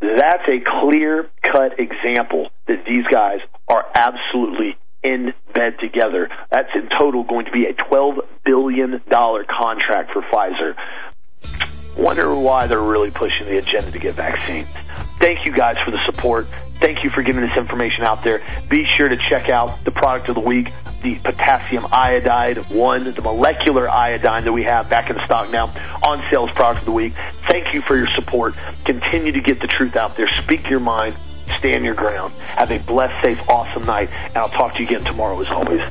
That's 0.00 0.44
a 0.48 0.60
clear 0.80 1.28
cut 1.42 1.78
example 1.78 2.48
that 2.66 2.84
these 2.86 3.04
guys 3.12 3.40
are 3.68 3.84
absolutely 3.94 4.76
in 5.02 5.32
bed 5.54 5.74
together. 5.80 6.28
That's 6.50 6.70
in 6.74 6.88
total 6.98 7.24
going 7.24 7.46
to 7.46 7.52
be 7.52 7.66
a 7.66 7.74
$12 7.74 8.18
billion 8.44 9.00
contract 9.10 10.12
for 10.12 10.22
Pfizer. 10.22 10.74
Wonder 11.96 12.34
why 12.34 12.66
they're 12.66 12.80
really 12.80 13.10
pushing 13.10 13.46
the 13.46 13.58
agenda 13.58 13.90
to 13.90 13.98
get 13.98 14.14
vaccines. 14.14 14.68
Thank 15.20 15.46
you 15.46 15.52
guys 15.52 15.76
for 15.84 15.90
the 15.90 16.00
support. 16.06 16.46
Thank 16.80 17.04
you 17.04 17.10
for 17.10 17.22
giving 17.22 17.42
this 17.42 17.56
information 17.58 18.04
out 18.04 18.24
there. 18.24 18.42
Be 18.70 18.86
sure 18.98 19.08
to 19.08 19.16
check 19.28 19.50
out 19.50 19.84
the 19.84 19.90
product 19.90 20.30
of 20.30 20.34
the 20.34 20.40
week, 20.40 20.72
the 21.02 21.16
potassium 21.22 21.86
iodide 21.92 22.70
one, 22.70 23.04
the 23.04 23.20
molecular 23.20 23.88
iodine 23.88 24.44
that 24.44 24.52
we 24.52 24.64
have 24.64 24.88
back 24.88 25.10
in 25.10 25.16
stock 25.26 25.50
now 25.50 25.66
on 25.66 26.24
sales 26.32 26.50
product 26.54 26.80
of 26.80 26.86
the 26.86 26.92
week. 26.92 27.12
Thank 27.50 27.74
you 27.74 27.82
for 27.82 27.96
your 27.96 28.08
support. 28.18 28.54
Continue 28.86 29.32
to 29.32 29.40
get 29.42 29.60
the 29.60 29.66
truth 29.66 29.96
out 29.96 30.16
there. 30.16 30.28
Speak 30.44 30.70
your 30.70 30.80
mind. 30.80 31.16
Stand 31.58 31.84
your 31.84 31.94
ground. 31.94 32.32
Have 32.34 32.70
a 32.70 32.78
blessed, 32.78 33.14
safe, 33.22 33.38
awesome 33.48 33.84
night. 33.84 34.08
And 34.10 34.36
I'll 34.38 34.48
talk 34.48 34.74
to 34.74 34.80
you 34.80 34.86
again 34.86 35.04
tomorrow 35.04 35.38
as 35.40 35.48
always. 35.48 35.82